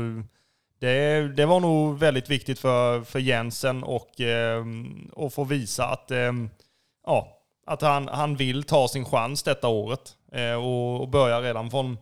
det, 0.79 1.27
det 1.35 1.45
var 1.45 1.59
nog 1.59 1.99
väldigt 1.99 2.29
viktigt 2.29 2.59
för, 2.59 3.01
för 3.01 3.19
Jensen 3.19 3.83
och, 3.83 4.21
eh, 4.21 4.65
och 5.11 5.33
få 5.33 5.43
visa 5.43 5.85
att 5.85 6.11
eh, 6.11 6.33
ja, 7.05 7.41
att 7.65 7.81
han, 7.81 8.07
han 8.07 8.35
vill 8.35 8.63
ta 8.63 8.87
sin 8.87 9.05
chans 9.05 9.43
detta 9.43 9.67
året 9.67 10.17
eh, 10.31 10.55
och, 10.55 11.01
och 11.01 11.09
börja 11.09 11.41
redan 11.41 11.71
från, 11.71 11.97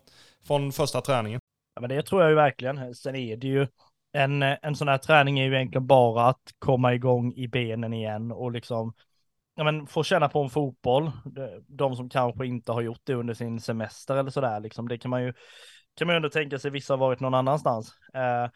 från 0.48 0.72
första 0.72 1.02
träningen. 1.02 1.40
Ja, 1.76 1.82
men 1.82 1.90
det 1.90 2.04
tror 2.04 2.22
jag 2.22 2.30
ju 2.30 2.36
verkligen. 2.36 2.96
Sen 2.96 3.16
är 3.16 3.38
det 3.38 3.48
ju 3.48 3.68
en, 4.14 4.44
eh, 4.44 4.58
en 4.62 4.76
sån 4.76 4.88
här 4.88 4.98
träning 4.98 5.40
är 5.40 5.46
ju 5.46 5.56
egentligen 5.56 5.88
bara 5.88 6.28
att 6.28 6.42
komma 6.60 6.94
igång 6.94 7.34
i 7.34 7.48
benen 7.48 7.94
igen 7.94 8.32
och 8.32 8.52
liksom 8.52 8.94
ja, 9.56 9.64
men 9.64 9.88
få 9.88 10.04
känna 10.04 10.30
på 10.30 10.44
en 10.44 10.50
fotboll. 10.50 11.12
De 11.68 11.96
som 11.96 12.10
kanske 12.10 12.46
inte 12.46 12.72
har 12.72 12.82
gjort 12.82 13.02
det 13.04 13.14
under 13.14 13.34
sin 13.34 13.60
semester 13.60 14.16
eller 14.16 14.32
sådär, 14.32 14.60
liksom, 14.60 14.88
det 14.88 14.98
kan 14.98 15.12
man 15.12 15.24
ju 15.24 15.34
kan 15.96 16.08
man 16.08 16.14
ju 16.14 16.18
ändå 16.18 16.30
tänka 16.30 16.60
sig 16.60 16.72
vissa 16.72 16.94
har 16.94 16.98
varit 16.98 17.20
någon 17.20 17.34
annanstans. 17.34 17.94
Eh, 18.14 18.50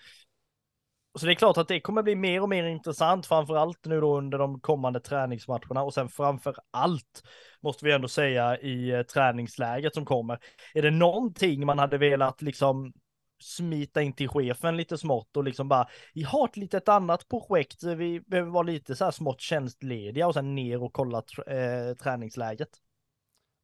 så 1.20 1.26
det 1.26 1.32
är 1.32 1.36
klart 1.36 1.58
att 1.58 1.68
det 1.68 1.80
kommer 1.80 2.04
bli 2.04 2.16
mer 2.16 2.42
och 2.42 2.50
mer 2.50 2.64
intressant, 2.64 3.26
framför 3.26 3.56
allt 3.56 3.86
nu 3.86 4.02
då 4.02 4.18
under 4.18 4.38
de 4.38 4.60
kommande 4.60 5.00
träningsmatcherna 5.00 5.84
och 5.84 5.94
sen 5.94 6.10
framför 6.10 6.56
allt 6.72 7.24
måste 7.62 7.86
vi 7.86 7.92
ändå 7.92 8.08
säga 8.08 8.58
i 8.58 8.92
eh, 8.92 9.02
träningsläget 9.02 9.94
som 9.94 10.06
kommer. 10.06 10.40
Är 10.74 10.82
det 10.82 10.92
någonting 10.92 11.66
man 11.66 11.80
hade 11.80 11.98
velat 11.98 12.42
liksom 12.42 12.94
smita 13.40 14.02
in 14.02 14.14
till 14.14 14.30
chefen 14.30 14.78
lite 14.78 14.98
smått 14.98 15.38
och 15.38 15.44
liksom 15.44 15.70
bara, 15.70 15.88
vi 16.14 16.24
har 16.24 16.48
ett 16.48 16.58
litet 16.58 16.90
annat 16.90 17.28
projekt, 17.28 17.84
vi 17.84 18.20
behöver 18.20 18.52
vara 18.52 18.64
lite 18.64 18.96
så 18.96 19.06
här 19.06 19.12
smått 19.12 19.42
tjänstlediga 19.42 20.28
och 20.28 20.34
sen 20.34 20.56
ner 20.56 20.84
och 20.84 20.94
kolla 20.94 21.22
tr 21.22 21.52
eh, 21.52 21.94
träningsläget. 21.94 22.70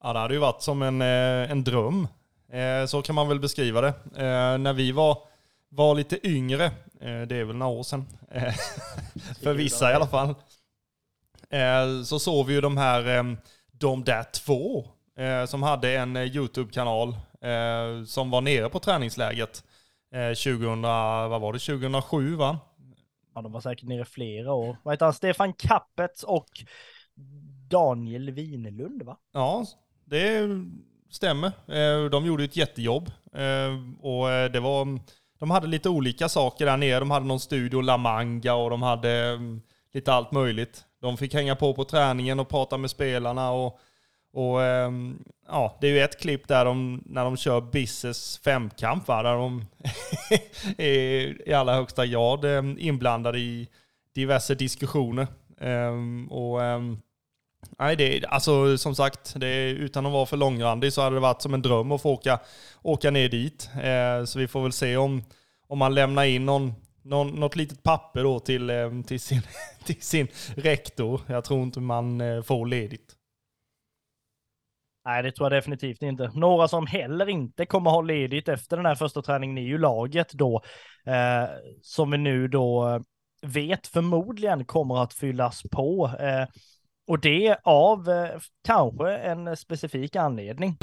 Ja, 0.03 0.13
det 0.13 0.20
hade 0.20 0.34
ju 0.34 0.39
varit 0.39 0.62
som 0.62 0.82
en, 0.82 1.01
eh, 1.01 1.51
en 1.51 1.63
dröm. 1.63 2.08
Eh, 2.51 2.86
så 2.86 3.01
kan 3.01 3.15
man 3.15 3.27
väl 3.27 3.39
beskriva 3.39 3.82
det. 3.82 3.94
Eh, 4.15 4.58
när 4.58 4.74
vi 4.74 4.92
var 4.92 5.18
var 5.75 5.96
lite 5.96 6.27
yngre, 6.27 6.65
eh, 7.01 7.22
det 7.22 7.36
är 7.36 7.44
väl 7.44 7.56
några 7.56 7.72
år 7.72 7.84
sedan, 7.84 8.08
eh, 8.32 8.53
för 9.42 9.53
vissa 9.53 9.92
i 9.92 9.94
alla 9.94 10.08
fall, 10.08 10.36
eh, 11.50 12.03
så 12.03 12.20
såg 12.20 12.46
vi 12.46 12.53
ju 12.53 12.62
de 12.62 12.77
här, 12.77 13.18
eh, 13.18 13.24
de 13.72 14.03
där 14.03 14.24
två, 14.24 14.88
som 15.48 15.63
hade 15.63 15.98
en 15.98 16.18
YouTube-kanal 16.18 17.15
som 18.07 18.29
var 18.29 18.41
nere 18.41 18.69
på 18.69 18.79
träningsläget 18.79 19.63
2000, 20.12 20.81
vad 20.81 21.41
var 21.41 21.53
det, 21.53 21.59
2007 21.59 22.35
va? 22.35 22.59
Ja, 23.35 23.41
de 23.41 23.51
var 23.51 23.62
säkert 23.62 23.88
nere 23.88 24.05
flera 24.05 24.53
år. 24.53 24.77
Vad 24.83 24.93
heter 24.93 25.05
han? 25.05 25.13
Stefan 25.13 25.53
Kappets 25.53 26.23
och 26.23 26.50
Daniel 27.69 28.31
Winelund 28.31 29.03
va? 29.03 29.17
Ja, 29.33 29.65
det 30.05 30.50
stämmer. 31.12 31.51
De 32.09 32.25
gjorde 32.25 32.43
ett 32.43 32.55
jättejobb 32.55 33.12
och 34.01 34.27
det 34.27 34.59
var 34.59 35.00
de 35.43 35.51
hade 35.51 35.67
lite 35.67 35.89
olika 35.89 36.29
saker 36.29 36.65
där 36.65 36.77
nere. 36.77 37.00
De 37.00 37.12
hade 37.12 37.25
någon 37.25 37.39
studio, 37.39 37.81
La 37.81 37.97
Manga, 37.97 38.53
och 38.53 38.69
de 38.69 38.81
hade 38.81 39.12
mm, 39.12 39.62
lite 39.93 40.13
allt 40.13 40.31
möjligt. 40.31 40.85
De 41.01 41.17
fick 41.17 41.33
hänga 41.33 41.55
på 41.55 41.73
på 41.73 41.83
träningen 41.83 42.39
och 42.39 42.50
prata 42.50 42.77
med 42.77 42.89
spelarna. 42.89 43.51
Och, 43.51 43.79
och 44.33 44.63
ehm, 44.63 45.23
ja, 45.47 45.77
det 45.81 45.87
är 45.87 45.91
ju 45.91 45.99
ett 45.99 46.19
klipp 46.19 46.47
där 46.47 46.65
de, 46.65 47.03
när 47.05 47.23
de 47.23 47.37
kör 47.37 47.61
Bisses 47.61 48.37
femkamp, 48.43 49.07
va, 49.07 49.23
där 49.23 49.33
de 49.33 49.65
är 50.77 51.49
i 51.49 51.53
allra 51.53 51.73
högsta 51.73 52.05
grad 52.05 52.45
ehm, 52.45 52.77
inblandade 52.79 53.39
i 53.39 53.67
diverse 54.15 54.55
diskussioner. 54.55 55.27
Ehm, 55.59 56.27
och 56.31 56.61
Nej, 57.79 57.95
det, 57.95 58.25
alltså 58.25 58.77
som 58.77 58.95
sagt, 58.95 59.33
det, 59.37 59.69
utan 59.69 60.05
att 60.05 60.11
vara 60.11 60.25
för 60.25 60.37
långrandig 60.37 60.93
så 60.93 61.01
hade 61.01 61.15
det 61.15 61.19
varit 61.19 61.41
som 61.41 61.53
en 61.53 61.61
dröm 61.61 61.91
att 61.91 62.01
få 62.01 62.11
åka, 62.11 62.39
åka 62.81 63.11
ner 63.11 63.29
dit. 63.29 63.69
Eh, 63.83 64.25
så 64.25 64.39
vi 64.39 64.47
får 64.47 64.63
väl 64.63 64.71
se 64.71 64.97
om, 64.97 65.23
om 65.67 65.79
man 65.79 65.95
lämnar 65.95 66.23
in 66.23 66.45
någon, 66.45 66.73
någon, 67.01 67.27
något 67.27 67.55
litet 67.55 67.83
papper 67.83 68.23
då 68.23 68.39
till, 68.39 68.71
till, 69.07 69.19
sin, 69.19 69.41
till 69.85 70.01
sin 70.01 70.27
rektor. 70.55 71.21
Jag 71.27 71.43
tror 71.43 71.63
inte 71.63 71.79
man 71.79 72.21
eh, 72.21 72.41
får 72.41 72.65
ledigt. 72.65 73.12
Nej, 75.05 75.24
det 75.24 75.31
tror 75.31 75.45
jag 75.45 75.57
definitivt 75.57 76.01
inte. 76.01 76.31
Några 76.33 76.67
som 76.67 76.88
heller 76.88 77.29
inte 77.29 77.65
kommer 77.65 77.91
ha 77.91 78.01
ledigt 78.01 78.48
efter 78.48 78.77
den 78.77 78.86
här 78.86 78.95
första 78.95 79.22
träningen 79.22 79.57
är 79.57 79.62
ju 79.62 79.77
laget 79.77 80.31
då, 80.33 80.62
eh, 81.05 81.50
som 81.81 82.12
vi 82.12 82.17
nu 82.17 82.48
då 82.48 83.01
vet 83.41 83.88
förmodligen 83.88 84.65
kommer 84.65 85.03
att 85.03 85.13
fyllas 85.13 85.63
på. 85.72 86.12
Eh, 86.19 86.48
och 87.07 87.19
det 87.19 87.57
av 87.63 88.10
eh, 88.10 88.39
kanske 88.65 89.17
en 89.17 89.57
specifik 89.57 90.15
anledning. 90.15 90.77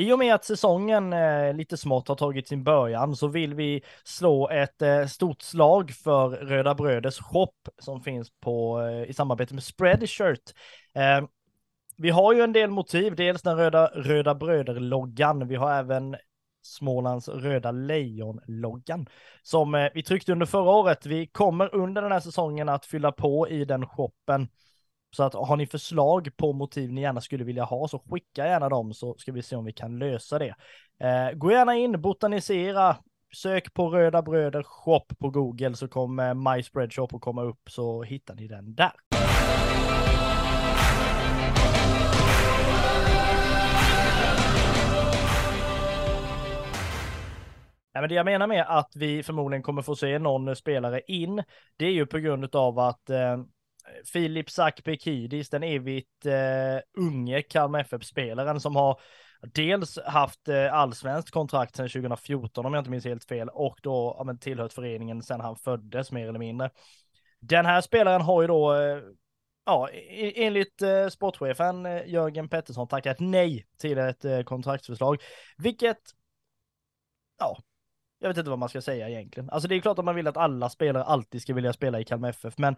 I 0.00 0.12
och 0.12 0.18
med 0.18 0.34
att 0.34 0.44
säsongen 0.44 1.12
eh, 1.12 1.54
lite 1.54 1.76
smått 1.76 2.08
har 2.08 2.16
tagit 2.16 2.48
sin 2.48 2.64
början 2.64 3.16
så 3.16 3.28
vill 3.28 3.54
vi 3.54 3.82
slå 4.04 4.48
ett 4.48 4.82
eh, 4.82 5.06
stort 5.06 5.42
slag 5.42 5.90
för 5.90 6.28
Röda 6.28 6.74
Bröders 6.74 7.18
shop 7.18 7.54
som 7.78 8.00
finns 8.00 8.30
på, 8.40 8.80
eh, 8.80 9.10
i 9.10 9.12
samarbete 9.12 9.54
med 9.54 9.62
Spreadshirt. 9.62 10.52
Eh, 10.94 11.24
vi 11.96 12.10
har 12.10 12.32
ju 12.32 12.40
en 12.40 12.52
del 12.52 12.70
motiv, 12.70 13.16
dels 13.16 13.42
den 13.42 13.56
röda, 13.56 13.86
röda 13.86 14.34
bröder-loggan. 14.34 15.48
Vi 15.48 15.56
har 15.56 15.72
även 15.72 16.16
Smålands 16.62 17.28
röda 17.28 17.70
lejon-loggan 17.70 19.06
som 19.42 19.74
eh, 19.74 19.88
vi 19.94 20.02
tryckte 20.02 20.32
under 20.32 20.46
förra 20.46 20.70
året. 20.70 21.06
Vi 21.06 21.26
kommer 21.26 21.74
under 21.74 22.02
den 22.02 22.12
här 22.12 22.20
säsongen 22.20 22.68
att 22.68 22.86
fylla 22.86 23.12
på 23.12 23.48
i 23.48 23.64
den 23.64 23.86
shoppen. 23.86 24.48
Så 25.10 25.22
att 25.22 25.34
har 25.34 25.56
ni 25.56 25.66
förslag 25.66 26.28
på 26.36 26.52
motiv 26.52 26.92
ni 26.92 27.00
gärna 27.00 27.20
skulle 27.20 27.44
vilja 27.44 27.64
ha 27.64 27.88
så 27.88 27.98
skicka 27.98 28.46
gärna 28.46 28.68
dem 28.68 28.94
så 28.94 29.14
ska 29.18 29.32
vi 29.32 29.42
se 29.42 29.56
om 29.56 29.64
vi 29.64 29.72
kan 29.72 29.98
lösa 29.98 30.38
det. 30.38 30.54
Eh, 31.00 31.32
gå 31.32 31.50
gärna 31.50 31.76
in, 31.76 32.00
botanisera, 32.00 32.96
sök 33.36 33.74
på 33.74 33.88
Röda 33.88 34.22
Bröder 34.22 34.62
Shop 34.62 35.06
på 35.18 35.30
Google 35.30 35.74
så 35.74 35.88
kommer 35.88 36.34
My 36.34 36.62
Spread 36.62 36.92
Shop 36.92 37.08
att 37.12 37.20
komma 37.20 37.42
upp 37.42 37.70
så 37.70 38.02
hittar 38.02 38.34
ni 38.34 38.48
den 38.48 38.74
där. 38.74 38.92
Ja, 47.92 48.00
men 48.00 48.08
det 48.08 48.14
jag 48.14 48.24
menar 48.24 48.46
med 48.46 48.64
att 48.68 48.92
vi 48.96 49.22
förmodligen 49.22 49.62
kommer 49.62 49.82
få 49.82 49.96
se 49.96 50.18
någon 50.18 50.56
spelare 50.56 51.00
in, 51.06 51.42
det 51.76 51.86
är 51.86 51.92
ju 51.92 52.06
på 52.06 52.18
grund 52.18 52.56
av 52.56 52.78
att 52.78 53.10
eh, 53.10 53.36
Filip 54.12 54.50
Sakpekidis, 54.50 55.50
den 55.50 55.62
evigt 55.62 56.26
eh, 56.26 56.80
unge 56.98 57.42
Kalmar 57.42 57.80
FF-spelaren 57.80 58.60
som 58.60 58.76
har 58.76 59.00
dels 59.42 59.98
haft 60.06 60.48
eh, 60.48 60.74
allsvenskt 60.74 61.30
kontrakt 61.30 61.76
sedan 61.76 61.88
2014 61.88 62.66
om 62.66 62.74
jag 62.74 62.80
inte 62.80 62.90
minns 62.90 63.04
helt 63.04 63.24
fel 63.24 63.48
och 63.48 63.78
då 63.82 64.14
ja, 64.18 64.24
men, 64.24 64.38
tillhört 64.38 64.72
föreningen 64.72 65.22
sedan 65.22 65.40
han 65.40 65.56
föddes 65.56 66.12
mer 66.12 66.28
eller 66.28 66.38
mindre. 66.38 66.70
Den 67.40 67.66
här 67.66 67.80
spelaren 67.80 68.20
har 68.20 68.42
ju 68.42 68.48
då 68.48 68.74
eh, 68.74 68.98
ja, 69.64 69.88
e-, 69.90 70.26
e-, 70.26 70.46
enligt 70.46 70.82
eh, 70.82 71.08
sportchefen 71.08 71.86
eh, 71.86 72.08
Jörgen 72.08 72.48
Pettersson 72.48 72.88
tackat 72.88 73.20
nej 73.20 73.66
till 73.78 73.98
ett 73.98 74.24
eh, 74.24 74.42
kontraktsförslag, 74.42 75.22
vilket 75.58 76.00
ja, 77.38 77.58
jag 78.20 78.28
vet 78.28 78.38
inte 78.38 78.50
vad 78.50 78.58
man 78.58 78.68
ska 78.68 78.80
säga 78.80 79.08
egentligen. 79.08 79.50
Alltså 79.50 79.68
det 79.68 79.74
är 79.74 79.80
klart 79.80 79.98
att 79.98 80.04
man 80.04 80.14
vill 80.14 80.26
att 80.26 80.36
alla 80.36 80.68
spelare 80.68 81.04
alltid 81.04 81.42
ska 81.42 81.54
vilja 81.54 81.72
spela 81.72 82.00
i 82.00 82.04
Kalmar 82.04 82.28
FF, 82.28 82.58
men 82.58 82.76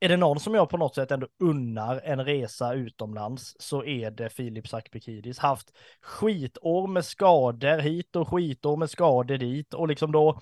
är 0.00 0.08
det 0.08 0.16
någon 0.16 0.40
som 0.40 0.54
jag 0.54 0.68
på 0.68 0.76
något 0.76 0.94
sätt 0.94 1.10
ändå 1.10 1.28
unnar 1.38 2.00
en 2.04 2.24
resa 2.24 2.74
utomlands 2.74 3.56
så 3.58 3.84
är 3.84 4.10
det 4.10 4.28
Filip 4.28 4.68
Sakpekidis. 4.68 5.38
Haft 5.38 5.72
skitår 6.00 6.86
med 6.86 7.04
skador 7.04 7.78
hit 7.78 8.16
och 8.16 8.28
skitår 8.28 8.76
med 8.76 8.90
skador 8.90 9.36
dit 9.36 9.74
och 9.74 9.88
liksom 9.88 10.12
då 10.12 10.40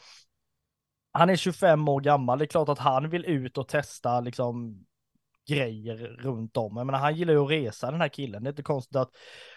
han 1.12 1.30
är 1.30 1.36
25 1.36 1.88
år 1.88 2.00
gammal, 2.00 2.38
det 2.38 2.44
är 2.44 2.46
klart 2.46 2.68
att 2.68 2.78
han 2.78 3.10
vill 3.10 3.24
ut 3.24 3.58
och 3.58 3.68
testa 3.68 4.20
liksom 4.20 4.84
grejer 5.48 5.96
runt 5.96 6.56
om. 6.56 6.76
Jag 6.76 6.86
menar, 6.86 6.98
han 6.98 7.16
gillar 7.16 7.32
ju 7.32 7.44
att 7.44 7.50
resa 7.50 7.90
den 7.90 8.00
här 8.00 8.08
killen. 8.08 8.42
Det 8.42 8.48
är 8.48 8.52
inte 8.52 8.62
konstigt 8.62 8.96
att 8.96 9.10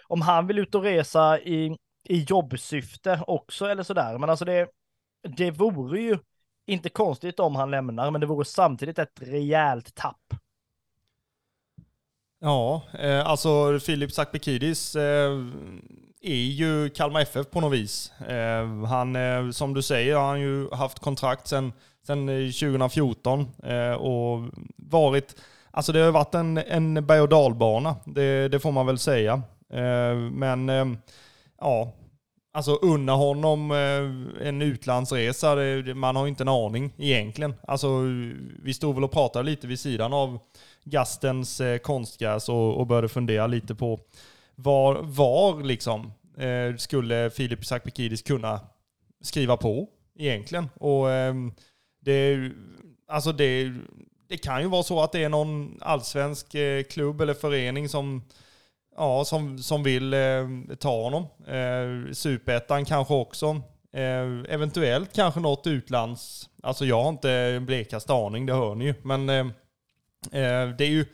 om 0.08 0.22
han 0.22 0.48
vill 0.48 0.60
ut 0.60 0.76
och 0.76 0.84
resa 0.84 1.40
i, 1.40 1.78
i 2.04 2.24
jobbsyfte 2.30 3.24
också 3.28 3.66
eller 3.66 3.84
sådär, 3.84 4.18
men 4.18 4.30
alltså 4.30 4.46
det, 4.46 4.68
det 5.26 5.52
vore 5.52 6.02
ju 6.02 6.18
inte 6.68 6.90
konstigt 6.90 7.40
om 7.40 7.56
han 7.56 7.72
lämnar, 7.72 8.12
men 8.12 8.22
det 8.22 8.28
vore 8.28 8.46
samtidigt 8.46 9.00
ett 9.00 9.22
rejält 9.22 9.96
tapp. 9.96 10.34
Ja, 12.40 12.82
eh, 13.00 13.28
alltså 13.28 13.80
Filip 13.80 14.12
Sakbekidis 14.12 14.96
eh, 14.96 15.32
är 16.22 16.36
ju 16.36 16.90
Kalmar 16.90 17.22
FF 17.22 17.50
på 17.52 17.62
något 17.62 17.74
vis. 17.74 18.12
Eh, 18.28 18.86
han, 18.86 19.16
eh, 19.16 19.52
som 19.52 19.74
du 19.74 19.82
säger, 19.82 20.16
har 20.16 20.28
han 20.28 20.42
ju 20.42 20.70
haft 20.72 21.00
kontrakt 21.00 21.48
sedan, 21.48 21.74
2014 22.08 23.48
eh, 23.64 23.76
eh, 23.76 23.94
och 23.94 24.50
varit, 24.76 25.36
alltså 25.72 25.92
det 25.92 26.00
har 26.00 26.12
varit 26.12 26.36
en, 26.36 26.58
en 26.58 27.06
berg 27.06 27.22
och 27.22 27.30
dalbana, 27.30 27.96
det, 28.06 28.48
det 28.48 28.60
får 28.60 28.72
man 28.72 28.86
väl 28.86 28.98
säga. 28.98 29.34
Eh, 29.70 30.16
men 30.16 30.70
eh, 30.70 30.86
ja, 31.60 31.94
Alltså 32.56 32.76
unna 32.76 33.14
honom 33.14 33.72
eh, 33.72 34.48
en 34.48 34.62
utlandsresa, 34.62 35.56
man 35.96 36.16
har 36.16 36.28
inte 36.28 36.44
en 36.44 36.48
aning 36.48 36.94
egentligen. 36.98 37.56
Alltså 37.68 37.88
vi 38.64 38.74
stod 38.74 38.96
väl 38.96 39.04
och 39.04 39.12
pratade 39.12 39.46
lite 39.50 39.68
vid 39.68 39.80
sidan 39.80 40.14
av 40.14 40.40
gastens 40.84 41.62
eh, 41.62 41.78
konstgräs 41.78 42.50
och, 42.50 42.78
och 42.78 42.88
började 42.88 43.10
fundera 43.10 43.48
lite 43.48 43.76
på 43.76 44.00
var, 44.56 44.96
var 45.02 45.64
liksom 45.64 46.14
eh, 46.38 46.76
skulle 46.78 47.30
Filip 47.30 47.66
Sakpikidis 47.66 48.22
kunna 48.22 48.60
skriva 49.22 49.58
på 49.58 49.88
egentligen? 50.20 50.70
Och 50.76 51.12
ehm, 51.12 51.54
det, 52.02 52.52
alltså 53.08 53.32
det, 53.32 53.74
det 54.30 54.38
kan 54.38 54.62
ju 54.62 54.68
vara 54.68 54.84
så 54.84 55.04
att 55.04 55.12
det 55.12 55.24
är 55.24 55.30
någon 55.30 55.78
allsvensk 55.82 56.56
klubb 56.90 57.22
eller 57.22 57.34
förening 57.34 57.90
som 57.90 58.22
ja, 58.98 59.26
som, 59.26 59.58
som 59.58 59.84
vill 59.84 60.14
eh, 60.14 60.48
ta 60.80 61.04
honom. 61.04 61.24
Eh, 61.48 62.14
Superettan 62.14 62.86
kanske 62.86 63.14
också. 63.14 63.62
Eh, 63.94 64.54
eventuellt 64.54 65.14
kanske 65.14 65.40
något 65.40 65.68
utlands... 65.68 66.50
Alltså 66.64 66.86
jag 66.86 67.04
har 67.04 67.10
inte 67.10 67.62
blekaste 67.66 68.14
aning, 68.14 68.46
det 68.46 68.54
hör 68.54 68.76
ni 68.76 68.86
ju. 68.86 68.94
Men 69.04 69.30
eh, 69.30 69.46
eh, 70.42 70.70
det 70.78 70.84
är 70.84 70.90
ju... 70.90 71.06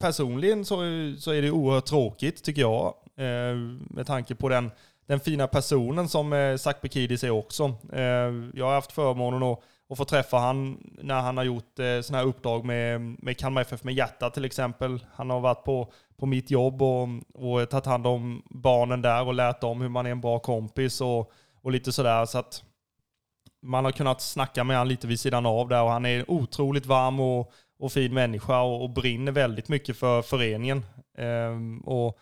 Personligen 0.00 0.64
så, 0.64 0.76
så 1.18 1.30
är 1.30 1.42
det 1.42 1.50
oerhört 1.50 1.86
tråkigt 1.86 2.44
tycker 2.44 2.60
jag. 2.60 2.94
Eh, 3.16 3.56
med 3.90 4.06
tanke 4.06 4.34
på 4.34 4.48
den, 4.48 4.70
den 5.06 5.20
fina 5.20 5.46
personen 5.46 6.08
som 6.08 6.32
eh, 6.32 6.56
Sakbekidis 6.56 7.24
är 7.24 7.30
också. 7.30 7.74
Eh, 7.92 8.32
jag 8.54 8.66
har 8.66 8.74
haft 8.74 8.92
förmånen 8.92 9.42
att 9.42 9.62
och 9.88 9.96
få 9.96 10.04
träffa 10.04 10.36
han 10.36 10.78
när 11.02 11.20
han 11.20 11.36
har 11.36 11.44
gjort 11.44 11.78
eh, 11.78 12.00
sådana 12.00 12.22
här 12.22 12.28
uppdrag 12.28 12.64
med, 12.64 13.00
med 13.00 13.38
Kalmar 13.38 13.62
FF 13.62 13.84
med 13.84 13.94
hjärta 13.94 14.30
till 14.30 14.44
exempel. 14.44 15.04
Han 15.14 15.30
har 15.30 15.40
varit 15.40 15.64
på, 15.64 15.92
på 16.18 16.26
mitt 16.26 16.50
jobb 16.50 16.82
och, 16.82 17.08
och 17.34 17.70
tagit 17.70 17.86
hand 17.86 18.06
om 18.06 18.42
barnen 18.50 19.02
där 19.02 19.26
och 19.26 19.34
lärt 19.34 19.60
dem 19.60 19.80
hur 19.80 19.88
man 19.88 20.06
är 20.06 20.10
en 20.10 20.20
bra 20.20 20.38
kompis 20.38 21.00
och, 21.00 21.32
och 21.62 21.72
lite 21.72 21.92
sådär. 21.92 22.26
Så 22.26 22.38
att 22.38 22.64
man 23.62 23.84
har 23.84 23.92
kunnat 23.92 24.20
snacka 24.20 24.64
med 24.64 24.76
honom 24.76 24.88
lite 24.88 25.06
vid 25.06 25.20
sidan 25.20 25.46
av 25.46 25.68
där 25.68 25.82
och 25.82 25.90
han 25.90 26.06
är 26.06 26.30
otroligt 26.30 26.86
varm 26.86 27.20
och, 27.20 27.52
och 27.78 27.92
fin 27.92 28.14
människa 28.14 28.60
och, 28.60 28.82
och 28.82 28.90
brinner 28.90 29.32
väldigt 29.32 29.68
mycket 29.68 29.96
för 29.96 30.22
föreningen. 30.22 30.84
Ehm, 31.18 31.78
och 31.78 32.18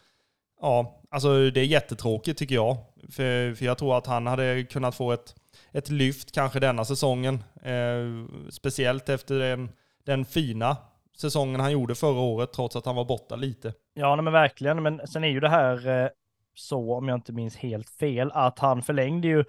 ja, 0.61 1.00
alltså 1.11 1.50
det 1.50 1.61
är 1.61 1.64
jättetråkigt 1.64 2.38
tycker 2.38 2.54
jag. 2.54 2.76
För, 3.11 3.54
för 3.54 3.64
jag 3.64 3.78
tror 3.78 3.98
att 3.98 4.06
han 4.06 4.26
hade 4.26 4.64
kunnat 4.64 4.94
få 4.94 5.12
ett 5.12 5.35
ett 5.72 5.90
lyft 5.90 6.32
kanske 6.32 6.61
denna 6.61 6.85
säsongen. 6.85 7.44
Ehm, 7.62 8.46
speciellt 8.50 9.09
efter 9.09 9.38
den, 9.38 9.70
den 10.04 10.24
fina 10.24 10.76
säsongen 11.16 11.61
han 11.61 11.72
gjorde 11.72 11.94
förra 11.94 12.20
året, 12.20 12.52
trots 12.52 12.76
att 12.76 12.87
han 12.87 12.96
var 12.96 13.05
borta 13.05 13.37
lite. 13.37 13.74
Ja, 13.94 14.22
men 14.22 14.33
verkligen. 14.33 14.83
Men 14.83 15.07
sen 15.07 15.24
är 15.24 15.29
ju 15.29 15.40
det 15.40 15.48
här 15.48 15.88
eh, 15.88 16.09
så, 16.55 16.94
om 16.94 17.09
jag 17.09 17.16
inte 17.16 17.33
minns 17.33 17.57
helt 17.57 17.90
fel, 17.90 18.31
att 18.35 18.59
han 18.59 18.83
förlängde 18.83 19.29
ju 19.29 19.40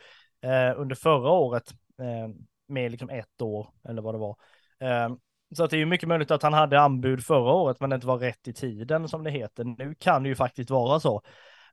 eh, 0.41 0.79
under 0.79 0.95
förra 0.95 1.29
året 1.29 1.71
eh, 1.99 2.35
med 2.67 2.91
liksom 2.91 3.09
ett 3.09 3.41
år, 3.41 3.67
eller 3.89 4.01
vad 4.01 4.13
det 4.15 4.19
var. 4.19 4.37
Eh, 4.79 5.15
så 5.55 5.63
att 5.63 5.69
det 5.69 5.75
är 5.75 5.79
ju 5.79 5.85
mycket 5.85 6.09
möjligt 6.09 6.31
att 6.31 6.43
han 6.43 6.53
hade 6.53 6.79
anbud 6.81 7.23
förra 7.23 7.53
året, 7.53 7.79
men 7.79 7.89
det 7.89 7.95
inte 7.95 8.07
var 8.07 8.17
rätt 8.17 8.47
i 8.47 8.53
tiden 8.53 9.07
som 9.07 9.23
det 9.23 9.31
heter. 9.31 9.63
Nu 9.63 9.95
kan 9.99 10.23
det 10.23 10.29
ju 10.29 10.35
faktiskt 10.35 10.69
vara 10.69 10.99
så. 10.99 11.21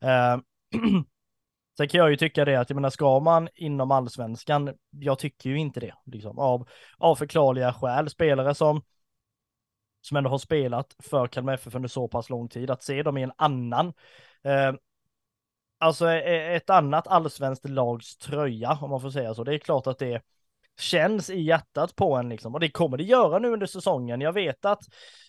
Eh, 0.00 0.37
Sen 1.76 1.88
kan 1.88 1.98
jag 1.98 2.11
ju 2.11 2.16
tycka 2.16 2.44
det 2.44 2.57
att, 2.57 2.70
jag 2.70 2.74
menar, 2.74 2.90
ska 2.90 3.20
man 3.20 3.48
inom 3.54 3.90
allsvenskan, 3.90 4.74
jag 4.90 5.18
tycker 5.18 5.50
ju 5.50 5.59
inte 5.59 5.80
det, 5.80 5.94
liksom, 6.04 6.38
av, 6.38 6.68
av 6.98 7.16
förklarliga 7.16 7.72
skäl, 7.72 8.11
spelare 8.11 8.54
som, 8.54 8.83
som 10.04 10.16
ändå 10.16 10.30
har 10.30 10.38
spelat 10.38 10.96
för 10.98 11.26
Kalmar 11.26 11.54
FF 11.54 11.74
under 11.74 11.88
så 11.88 12.08
pass 12.08 12.30
lång 12.30 12.48
tid, 12.48 12.70
att 12.70 12.82
se 12.82 13.02
dem 13.02 13.16
i 13.16 13.22
en 13.22 13.32
annan, 13.36 13.92
eh, 14.42 14.72
alltså 15.78 16.06
e-, 16.10 16.22
e-, 16.24 16.56
ett 16.56 16.70
annat 16.70 17.06
allsvenskt 17.06 17.68
lags 17.68 18.16
tröja, 18.16 18.78
om 18.82 18.90
man 18.90 19.00
får 19.00 19.10
säga 19.10 19.34
så, 19.34 19.44
det 19.44 19.54
är 19.54 19.58
klart 19.58 19.86
att 19.86 19.98
det 19.98 20.22
känns 20.80 21.30
i 21.30 21.40
hjärtat 21.40 21.96
på 21.96 22.14
en 22.14 22.28
liksom, 22.28 22.54
och 22.54 22.60
det 22.60 22.70
kommer 22.70 22.96
det 22.96 23.04
göra 23.04 23.38
nu 23.38 23.48
under 23.48 23.66
säsongen. 23.66 24.20
Jag 24.20 24.32
vet 24.32 24.64
att, 24.64 24.82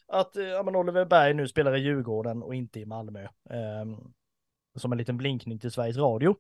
att 0.08 0.36
eh, 0.36 0.44
ja, 0.44 0.64
men 0.64 0.76
Oliver 0.76 1.06
Berg 1.06 1.34
nu 1.34 1.48
spelar 1.48 1.76
i 1.76 1.80
Djurgården 1.80 2.44
och 2.44 2.56
inte 2.56 2.80
i 2.80 2.86
Malmö. 2.86 3.24
Eh, 3.24 3.86
som 4.76 4.92
en 4.92 4.98
liten 4.98 5.18
blinkning 5.18 5.60
till 5.60 5.72
Sveriges 5.72 5.98
Radio, 5.98 6.36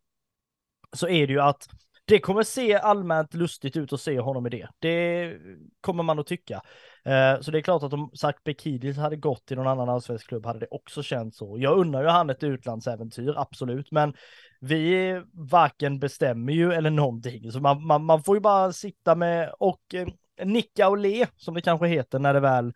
så 0.93 1.07
är 1.07 1.27
det 1.27 1.33
ju 1.33 1.41
att 1.41 1.67
det 2.05 2.19
kommer 2.19 2.43
se 2.43 2.75
allmänt 2.75 3.33
lustigt 3.33 3.77
ut 3.77 3.93
att 3.93 4.01
se 4.01 4.19
honom 4.19 4.47
i 4.47 4.49
det. 4.49 4.69
Det 4.79 5.37
kommer 5.81 6.03
man 6.03 6.19
att 6.19 6.27
tycka. 6.27 6.61
Eh, 7.05 7.41
så 7.41 7.51
det 7.51 7.59
är 7.59 7.61
klart 7.61 7.83
att 7.83 7.93
om 7.93 8.11
Zach 8.13 8.35
Bekidis 8.43 8.97
hade 8.97 9.15
gått 9.15 9.45
till 9.45 9.57
någon 9.57 9.67
annan 9.67 9.89
allsvensk 9.89 10.27
klubb 10.27 10.45
hade 10.45 10.59
det 10.59 10.67
också 10.71 11.03
känts 11.03 11.37
så. 11.37 11.57
Jag 11.59 11.77
undrar 11.77 12.01
ju 12.01 12.07
han 12.07 12.29
ett 12.29 12.43
utlandsäventyr, 12.43 13.33
absolut, 13.37 13.91
men 13.91 14.13
vi 14.59 15.21
varken 15.33 15.99
bestämmer 15.99 16.53
ju 16.53 16.73
eller 16.73 16.89
någonting, 16.89 17.51
så 17.51 17.59
man, 17.59 17.85
man, 17.87 18.05
man 18.05 18.23
får 18.23 18.35
ju 18.35 18.41
bara 18.41 18.71
sitta 18.71 19.15
med 19.15 19.53
och 19.59 19.81
eh, 19.93 20.07
nicka 20.45 20.89
och 20.89 20.97
le, 20.97 21.27
som 21.35 21.53
det 21.53 21.61
kanske 21.61 21.87
heter 21.87 22.19
när 22.19 22.33
det 22.33 22.39
väl 22.39 22.73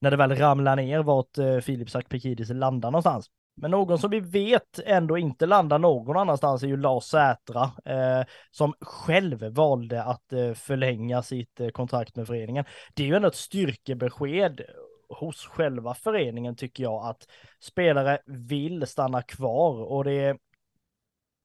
när 0.00 0.10
det 0.10 0.16
väl 0.16 0.36
ramlar 0.36 0.76
ner 0.76 1.02
vart 1.02 1.38
eh, 1.38 1.58
Filip 1.58 1.90
Sakpekidis 1.90 2.48
landar 2.48 2.90
någonstans. 2.90 3.30
Men 3.56 3.70
någon 3.70 3.98
som 3.98 4.10
vi 4.10 4.20
vet 4.20 4.78
ändå 4.84 5.18
inte 5.18 5.46
landar 5.46 5.78
någon 5.78 6.16
annanstans 6.16 6.62
är 6.62 6.66
ju 6.66 6.76
Lars 6.76 7.04
Sätra, 7.04 7.62
eh, 7.84 8.26
som 8.50 8.74
själv 8.80 9.42
valde 9.42 10.02
att 10.02 10.32
eh, 10.32 10.52
förlänga 10.52 11.22
sitt 11.22 11.60
eh, 11.60 11.68
kontrakt 11.68 12.16
med 12.16 12.26
föreningen. 12.26 12.64
Det 12.94 13.02
är 13.02 13.06
ju 13.06 13.14
ändå 13.14 13.28
ett 13.28 13.34
styrkebesked 13.34 14.60
hos 15.08 15.46
själva 15.46 15.94
föreningen 15.94 16.56
tycker 16.56 16.82
jag 16.82 17.06
att 17.06 17.28
spelare 17.60 18.18
vill 18.26 18.86
stanna 18.86 19.22
kvar 19.22 19.82
och 19.82 20.04
det 20.04 20.36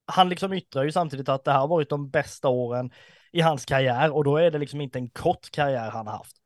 han 0.06 0.30
liksom 0.30 0.54
yttrar 0.54 0.84
ju 0.84 0.92
samtidigt 0.92 1.30
att 1.30 1.44
det 1.44 1.52
här 1.52 1.60
har 1.60 1.68
varit 1.68 1.90
de 1.90 2.10
bästa 2.10 2.48
åren 2.48 2.92
i 3.32 3.42
hans 3.42 3.66
karriär 3.66 4.12
och 4.12 4.24
då 4.24 4.38
är 4.38 4.52
det 4.52 4.58
liksom 4.58 4.82
inte 4.82 5.00
en 5.00 5.10
kort 5.10 5.52
karriär 5.52 5.92
han 5.92 6.08
har 6.08 6.18
haft. 6.18 6.39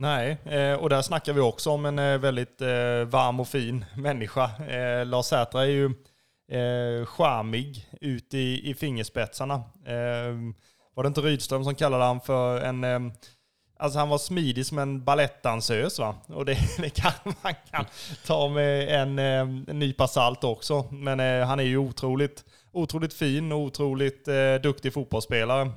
Nej, 0.00 0.38
eh, 0.44 0.74
och 0.74 0.88
där 0.88 1.02
snackar 1.02 1.32
vi 1.32 1.40
också 1.40 1.70
om 1.70 1.86
en 1.86 1.98
eh, 1.98 2.18
väldigt 2.18 2.60
eh, 2.60 3.04
varm 3.06 3.40
och 3.40 3.48
fin 3.48 3.84
människa. 3.96 4.50
Lars 5.04 5.26
Sätra 5.26 5.62
är 5.62 5.66
ju 5.66 5.94
charmig 7.06 7.88
ut 8.00 8.34
i, 8.34 8.70
i 8.70 8.74
fingerspetsarna. 8.74 9.62
Var 10.94 11.02
det 11.02 11.06
inte 11.06 11.20
Rydström 11.20 11.64
som 11.64 11.74
kallade 11.74 12.04
han 12.04 12.20
för 12.20 12.60
en... 12.60 13.12
Alltså 13.78 13.98
han 13.98 14.08
var 14.08 14.18
smidig 14.18 14.66
som 14.66 14.78
en 14.78 15.04
balettdansös 15.04 15.98
va? 15.98 16.14
Och 16.26 16.44
det, 16.44 16.58
det 16.78 16.90
kan 16.90 17.12
man 17.42 17.54
kan 17.70 17.84
ta 18.26 18.48
med 18.48 19.02
en, 19.02 19.18
en 19.18 19.78
nypa 19.78 20.08
salt 20.08 20.44
också. 20.44 20.84
Men 20.90 21.44
han 21.44 21.60
är 21.60 21.64
ju 21.64 21.78
otroligt, 21.78 22.44
otroligt 22.72 23.14
fin 23.14 23.52
och 23.52 23.58
otroligt 23.58 24.28
duktig 24.62 24.92
fotbollsspelare. 24.92 25.70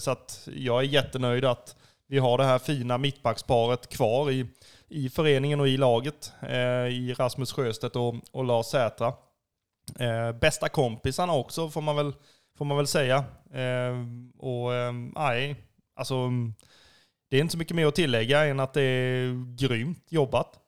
Så 0.00 0.10
att 0.10 0.48
jag 0.56 0.78
är 0.78 0.84
jättenöjd 0.84 1.44
att 1.44 1.76
vi 2.10 2.18
har 2.18 2.38
det 2.38 2.44
här 2.44 2.58
fina 2.58 2.98
mittbacksparet 2.98 3.88
kvar 3.88 4.30
i, 4.30 4.46
i 4.88 5.10
föreningen 5.10 5.60
och 5.60 5.68
i 5.68 5.76
laget. 5.76 6.32
Eh, 6.42 6.86
I 6.86 7.14
Rasmus 7.18 7.52
Sjöstedt 7.52 7.96
och, 7.96 8.14
och 8.32 8.44
Lars 8.44 8.66
Sätra. 8.66 9.14
Eh, 9.98 10.32
bästa 10.32 10.68
kompisarna 10.68 11.32
också 11.32 11.70
får 11.70 11.80
man 11.80 11.96
väl, 11.96 12.12
får 12.58 12.64
man 12.64 12.76
väl 12.76 12.86
säga. 12.86 13.24
Eh, 13.52 13.96
och 14.38 14.74
eh, 14.74 14.92
nej, 14.92 15.56
alltså 15.96 16.30
det 17.30 17.36
är 17.36 17.40
inte 17.40 17.52
så 17.52 17.58
mycket 17.58 17.76
mer 17.76 17.86
att 17.86 17.94
tillägga 17.94 18.44
än 18.44 18.60
att 18.60 18.74
det 18.74 18.82
är 18.82 19.56
grymt 19.56 20.06
jobbat. 20.08 20.58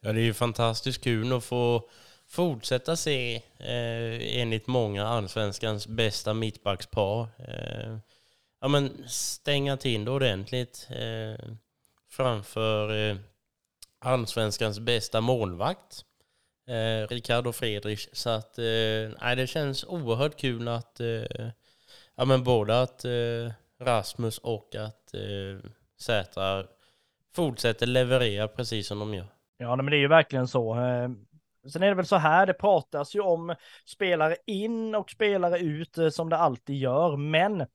Ja, 0.00 0.12
det 0.12 0.20
är 0.20 0.24
ju 0.24 0.34
fantastiskt 0.34 1.04
kul 1.04 1.32
att 1.32 1.44
få 1.44 1.88
fortsätta 2.28 2.96
se, 2.96 3.34
eh, 3.58 4.40
enligt 4.40 4.66
många, 4.66 5.06
allsvenskans 5.06 5.86
bästa 5.86 6.34
mittbackspar. 6.34 7.28
Eh, 7.38 7.98
ja, 8.66 8.70
men 8.70 9.08
stänga 9.08 9.76
till 9.76 10.04
det 10.04 10.10
ordentligt 10.10 10.88
eh, 10.90 11.46
framför 12.10 13.10
eh, 13.10 13.16
allsvenskans 13.98 14.80
bästa 14.80 15.20
målvakt 15.20 16.04
eh, 16.68 17.08
Ricardo 17.08 17.52
Friedrich. 17.52 18.08
Så 18.12 18.30
att, 18.30 18.58
eh, 18.58 19.34
det 19.36 19.48
känns 19.48 19.84
oerhört 19.84 20.36
kul 20.36 20.68
att 20.68 21.00
eh, 21.00 21.48
ja, 22.14 22.24
men 22.24 22.44
både 22.44 22.82
att 22.82 23.04
eh, 23.04 23.52
Rasmus 23.80 24.38
och 24.38 24.74
att 24.74 25.14
eh, 25.14 25.70
Sätra 26.00 26.66
fortsätter 27.34 27.86
leverera 27.86 28.48
precis 28.48 28.86
som 28.86 28.98
de 28.98 29.14
gör. 29.14 29.26
Ja, 29.58 29.76
men 29.76 29.86
det 29.86 29.96
är 29.96 30.00
ju 30.00 30.08
verkligen 30.08 30.48
så. 30.48 30.74
Eh, 30.74 31.08
sen 31.72 31.82
är 31.82 31.88
det 31.88 31.94
väl 31.94 32.06
så 32.06 32.16
här, 32.16 32.46
det 32.46 32.54
pratas 32.54 33.14
ju 33.14 33.20
om 33.20 33.54
spelare 33.84 34.36
in 34.46 34.94
och 34.94 35.10
spelare 35.10 35.58
ut 35.58 35.98
eh, 35.98 36.08
som 36.08 36.30
det 36.30 36.36
alltid 36.36 36.76
gör, 36.76 37.16
men 37.16 37.66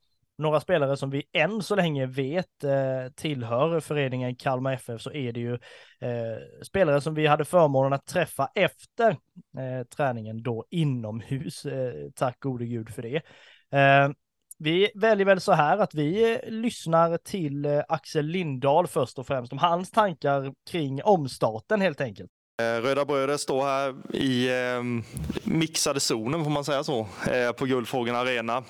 några 0.42 0.60
spelare 0.60 0.96
som 0.96 1.10
vi 1.10 1.22
än 1.32 1.62
så 1.62 1.76
länge 1.76 2.06
vet 2.06 2.64
eh, 2.64 3.12
tillhör 3.16 3.80
föreningen 3.80 4.36
Kalmar 4.36 4.72
FF 4.72 5.00
så 5.00 5.12
är 5.12 5.32
det 5.32 5.40
ju 5.40 5.52
eh, 6.00 6.62
spelare 6.62 7.00
som 7.00 7.14
vi 7.14 7.26
hade 7.26 7.44
förmånen 7.44 7.92
att 7.92 8.06
träffa 8.06 8.50
efter 8.54 9.10
eh, 9.58 9.86
träningen 9.96 10.42
då 10.42 10.64
inomhus. 10.70 11.66
Eh, 11.66 12.10
tack 12.14 12.40
gode 12.40 12.66
gud 12.66 12.90
för 12.90 13.02
det. 13.02 13.16
Eh, 13.78 14.10
vi 14.58 14.90
väljer 14.94 15.26
väl 15.26 15.40
så 15.40 15.52
här 15.52 15.78
att 15.78 15.94
vi 15.94 16.40
lyssnar 16.46 17.16
till 17.16 17.64
eh, 17.64 17.82
Axel 17.88 18.26
Lindahl 18.26 18.86
först 18.86 19.18
och 19.18 19.26
främst 19.26 19.52
om 19.52 19.58
hans 19.58 19.90
tankar 19.90 20.54
kring 20.70 21.02
omstarten 21.02 21.80
helt 21.80 22.00
enkelt. 22.00 22.30
Eh, 22.62 22.82
Röda 22.82 23.04
Bröder 23.04 23.36
står 23.36 23.64
här 23.64 23.94
i 24.16 24.48
eh, 24.48 24.82
mixade 25.44 26.00
zonen, 26.00 26.44
får 26.44 26.50
man 26.50 26.64
säga 26.64 26.84
så, 26.84 27.06
eh, 27.32 27.52
på 27.52 27.66
Guldfågeln 27.66 28.16
Arena 28.16 28.62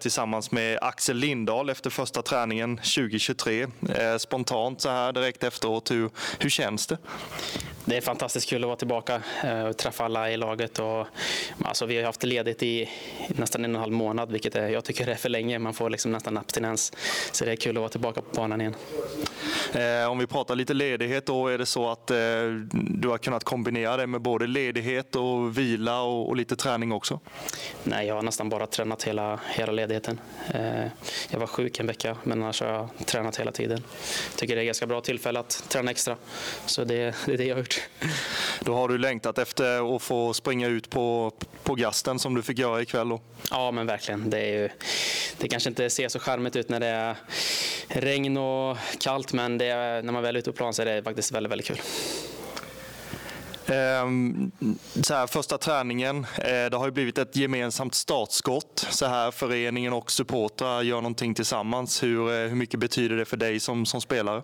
tillsammans 0.00 0.50
med 0.50 0.78
Axel 0.82 1.16
Lindahl 1.16 1.70
efter 1.70 1.90
första 1.90 2.22
träningen 2.22 2.76
2023. 2.76 3.62
Eh, 3.62 4.16
spontant 4.18 4.80
så 4.80 4.88
här 4.88 5.12
direkt 5.12 5.44
efteråt, 5.44 5.90
hur, 5.90 6.10
hur 6.38 6.50
känns 6.50 6.86
det? 6.86 6.98
Det 7.84 7.96
är 7.96 8.00
fantastiskt 8.00 8.48
kul 8.48 8.64
att 8.64 8.66
vara 8.66 8.76
tillbaka 8.76 9.22
och 9.68 9.76
träffa 9.76 10.04
alla 10.04 10.30
i 10.30 10.36
laget. 10.36 10.78
Och, 10.78 11.06
alltså, 11.64 11.86
vi 11.86 11.96
har 11.96 12.04
haft 12.04 12.22
ledigt 12.22 12.62
i 12.62 12.88
nästan 13.28 13.64
en 13.64 13.70
och 13.70 13.78
en 13.78 13.80
halv 13.80 13.92
månad, 13.92 14.32
vilket 14.32 14.56
är, 14.56 14.68
jag 14.68 14.84
tycker 14.84 15.06
är 15.06 15.14
för 15.14 15.28
länge. 15.28 15.58
Man 15.58 15.74
får 15.74 15.90
liksom 15.90 16.12
nästan 16.12 16.38
abstinens. 16.38 16.92
Så 17.32 17.44
det 17.44 17.52
är 17.52 17.56
kul 17.56 17.76
att 17.76 17.80
vara 17.80 17.88
tillbaka 17.88 18.20
på 18.20 18.36
banan 18.36 18.60
igen. 18.60 18.74
om 20.10 20.18
vi 20.18 20.26
pratar 20.26 20.56
lite 20.56 20.74
ledighet 20.74 21.26
då, 21.26 21.48
är 21.48 21.58
det 21.58 21.66
så 21.66 21.88
att 21.88 22.06
du 22.72 23.08
har 23.08 23.18
kunnat 23.18 23.39
kombinera 23.44 23.96
det 23.96 24.06
med 24.06 24.20
både 24.20 24.46
ledighet 24.46 25.16
och 25.16 25.58
vila 25.58 26.02
och, 26.02 26.28
och, 26.28 26.36
lite 26.36 26.56
träning 26.56 26.92
också? 26.92 27.20
Nej, 27.84 28.06
jag 28.06 28.14
har 28.14 28.22
nästan 28.22 28.48
bara 28.48 28.66
tränat 28.66 29.02
hela, 29.02 29.40
hela 29.54 29.72
ledigheten. 29.72 30.20
Eh, 30.54 30.86
jag 31.30 31.40
var 31.40 31.46
sjuk 31.46 31.80
en 31.80 31.86
vecka, 31.86 32.16
men 32.24 32.42
annars 32.42 32.60
har 32.60 32.68
jag 32.68 32.88
tränat 33.06 33.36
hela 33.36 33.52
tiden. 33.52 33.82
Tycker 34.36 34.54
det 34.54 34.60
är 34.60 34.62
ett 34.62 34.68
ganska 34.68 34.86
bra 34.86 35.00
tillfälle 35.00 35.40
att 35.40 35.64
träna 35.68 35.90
extra, 35.90 36.16
så 36.66 36.84
det, 36.84 37.14
det 37.26 37.32
är 37.32 37.38
det 37.38 37.44
jag 37.44 37.54
har 37.54 37.60
gjort. 37.60 37.88
Då 38.60 38.74
har 38.74 38.88
du 38.88 38.98
längtat 38.98 39.38
efter 39.38 39.96
att 39.96 40.02
få 40.02 40.32
springa 40.32 40.66
ut 40.68 40.90
på, 40.90 41.32
på 41.62 41.74
gasten 41.74 42.18
som 42.18 42.34
du 42.34 42.42
fick 42.42 42.58
göra 42.58 42.82
ikväll 42.82 43.08
då? 43.08 43.20
Ja, 43.50 43.70
men 43.70 43.86
verkligen. 43.86 44.30
Det, 44.30 44.38
är 44.38 44.58
ju, 44.60 44.68
det 45.38 45.48
kanske 45.48 45.68
inte 45.68 45.90
ser 45.90 46.08
så 46.08 46.18
charmigt 46.18 46.56
ut 46.56 46.68
när 46.68 46.80
det 46.80 46.86
är 46.86 47.16
regn 47.88 48.36
och 48.36 48.76
kallt, 49.00 49.32
men 49.32 49.58
det 49.58 49.66
är, 49.66 50.02
när 50.02 50.12
man 50.12 50.22
väl 50.22 50.36
är 50.36 50.40
ute 50.40 50.50
på 50.50 50.56
plan 50.56 50.74
så 50.74 50.82
är 50.82 50.86
det 50.86 51.02
faktiskt 51.02 51.32
väldigt, 51.32 51.52
väldigt 51.52 51.66
kul. 51.66 51.80
Ehm, 53.70 54.50
så 55.02 55.14
här, 55.14 55.26
första 55.26 55.58
träningen, 55.58 56.26
eh, 56.38 56.70
det 56.70 56.76
har 56.76 56.86
ju 56.86 56.90
blivit 56.90 57.18
ett 57.18 57.36
gemensamt 57.36 57.94
startskott. 57.94 58.86
Så 58.90 59.06
här, 59.06 59.30
föreningen 59.30 59.92
och 59.92 60.10
supportrar 60.10 60.82
gör 60.82 60.96
någonting 60.96 61.34
tillsammans. 61.34 62.02
Hur, 62.02 62.28
eh, 62.28 62.48
hur 62.48 62.56
mycket 62.56 62.80
betyder 62.80 63.16
det 63.16 63.24
för 63.24 63.36
dig 63.36 63.60
som, 63.60 63.86
som 63.86 64.00
spelare? 64.00 64.42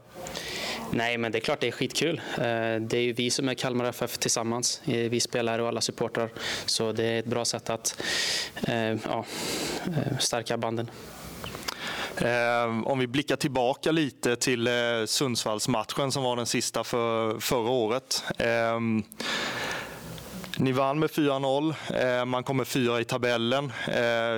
Nej, 0.91 1.19
men 1.19 1.33
det 1.33 1.39
är 1.39 1.41
klart 1.41 1.61
det 1.61 1.69
är 1.69 1.73
skitkul. 1.73 2.21
Eh, 2.35 2.43
det 2.81 2.95
är 2.95 3.03
ju 3.03 3.12
vi 3.12 3.31
som 3.31 3.49
är 3.49 3.55
Kalmar 3.55 3.85
FF 3.85 4.19
tillsammans, 4.19 4.81
vi 4.85 5.21
spelare 5.21 5.62
och 5.62 5.69
alla 5.69 5.81
supportrar. 5.81 6.31
Så 6.67 6.93
det 6.93 7.05
är 7.05 7.19
ett 7.19 7.27
bra 7.27 7.45
sätt 7.45 7.71
att 7.71 8.03
ja, 9.05 9.25
stärka 10.19 10.57
banden. 10.57 10.91
Ehm, 12.20 12.87
om 12.87 12.98
vi 12.98 13.07
blickar 13.07 13.37
tillbaka 13.37 13.92
lite 13.92 14.37
till 14.37 14.66
eh, 14.66 14.72
Sundsvallsmatchen 15.07 16.12
som 16.12 16.22
var 16.22 16.37
den 16.37 16.46
sista 16.46 16.85
för 16.85 17.40
förra 17.40 17.70
året. 17.70 18.24
Ehm, 18.38 19.02
ni 20.59 20.72
vann 20.72 20.98
med 20.98 21.11
4-0. 21.11 21.74
Ehm, 21.94 22.29
man 22.29 22.44
kommer 22.44 22.64
fyra 22.64 23.00
i 23.00 23.05
tabellen. 23.05 23.72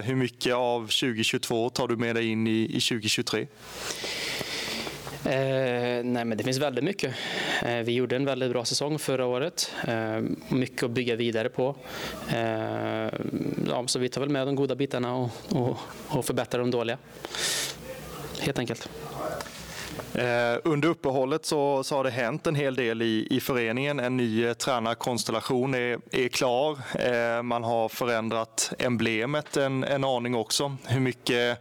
Hur 0.02 0.14
mycket 0.14 0.54
av 0.54 0.80
2022 0.80 1.70
tar 1.70 1.88
du 1.88 1.96
med 1.96 2.16
dig 2.16 2.28
in 2.28 2.46
i 2.46 2.80
2023? 2.80 3.46
Eh, 5.24 6.04
nej, 6.04 6.24
men 6.24 6.38
det 6.38 6.44
finns 6.44 6.58
väldigt 6.58 6.84
mycket. 6.84 7.14
Eh, 7.62 7.76
vi 7.76 7.92
gjorde 7.92 8.16
en 8.16 8.24
väldigt 8.24 8.50
bra 8.50 8.64
säsong 8.64 8.98
förra 8.98 9.26
året. 9.26 9.72
Eh, 9.86 10.20
mycket 10.48 10.82
att 10.82 10.90
bygga 10.90 11.16
vidare 11.16 11.48
på. 11.48 11.74
Eh, 12.28 13.10
ja, 13.68 13.84
så 13.86 13.98
vi 13.98 14.08
tar 14.08 14.20
väl 14.20 14.30
med 14.30 14.46
de 14.46 14.54
goda 14.54 14.74
bitarna 14.74 15.14
och, 15.14 15.30
och, 15.48 15.76
och 16.08 16.24
förbättrar 16.24 16.60
de 16.60 16.70
dåliga. 16.70 16.98
Helt 18.40 18.58
enkelt. 18.58 18.88
Eh, 20.18 20.58
under 20.64 20.88
uppehållet 20.88 21.44
så, 21.44 21.84
så, 21.84 21.96
har 21.96 22.04
det 22.04 22.10
hänt 22.10 22.46
en 22.46 22.54
hel 22.54 22.74
del 22.74 23.02
i, 23.02 23.26
i 23.30 23.40
föreningen. 23.40 24.00
En 24.00 24.16
ny 24.16 24.44
eh, 24.44 24.52
tränarkonstellation 24.52 25.74
är, 25.74 25.98
är 26.10 26.28
klar. 26.28 26.78
Eh, 26.98 27.42
man 27.42 27.64
har 27.64 27.88
förändrat 27.88 28.72
emblemet 28.78 29.56
en, 29.56 29.84
en 29.84 30.04
aning 30.04 30.34
också. 30.34 30.76
Hur 30.86 31.00
mycket 31.00 31.58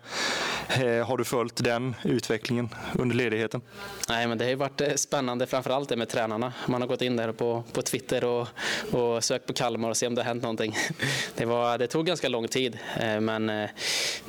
Eh, 0.70 1.08
har 1.08 1.18
du 1.18 1.24
följt 1.24 1.64
den 1.64 1.96
utvecklingen 2.04 2.70
under 3.00 3.16
ledigheten? 3.16 3.62
Nej, 4.10 4.28
men 4.28 4.38
det 4.38 4.46
har 4.46 4.56
varit 4.56 4.72
spännande, 4.78 4.98
spännande, 4.98 5.48
framförallt 5.48 5.90
det 5.90 5.96
med 5.96 6.10
tränarna. 6.10 6.54
Man 6.68 6.82
har 6.82 6.88
gått 6.88 7.02
in 7.02 7.16
där 7.16 7.32
på, 7.32 7.64
på 7.74 7.82
Twitter 7.82 8.24
och, 8.24 8.48
och 8.92 9.24
sökt 9.24 9.46
på 9.46 9.54
Kalmar 9.54 9.90
och 9.90 9.98
se 9.98 10.08
om 10.08 10.16
det 10.16 10.22
har 10.22 10.28
hänt 10.28 10.44
någonting. 10.44 10.76
Det, 11.36 11.46
var, 11.46 11.78
det 11.78 11.88
tog 11.88 12.06
ganska 12.06 12.30
lång 12.30 12.48
tid, 12.48 12.78
eh, 13.00 13.20
men 13.20 13.50
eh, 13.50 13.70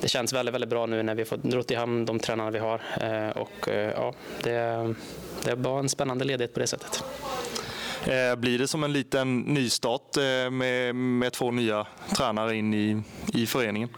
det 0.01 0.07
känns 0.07 0.33
väldigt, 0.33 0.53
väldigt 0.55 0.69
bra 0.69 0.85
nu 0.85 1.03
när 1.03 1.15
vi 1.15 1.25
fått 1.25 1.43
drott 1.43 1.71
i 1.71 1.75
hamn 1.75 2.05
de 2.05 2.19
tränarna 2.19 2.51
vi 2.51 2.59
har. 2.59 2.81
Eh, 3.01 3.29
och 3.29 3.67
ja, 3.95 4.13
det, 4.43 4.95
det 5.43 5.55
var 5.55 5.79
en 5.79 5.89
spännande 5.89 6.25
ledighet 6.25 6.53
på 6.53 6.59
det 6.59 6.67
sättet. 6.67 7.03
Eh, 8.05 8.35
blir 8.35 8.57
det 8.57 8.67
som 8.67 8.83
en 8.83 8.93
liten 8.93 9.39
nystart 9.39 10.17
eh, 10.17 10.51
med, 10.51 10.95
med 10.95 11.33
två 11.33 11.51
nya 11.51 11.87
tränare 12.17 12.55
in 12.55 12.73
i, 12.73 13.01
i 13.33 13.45
föreningen? 13.45 13.89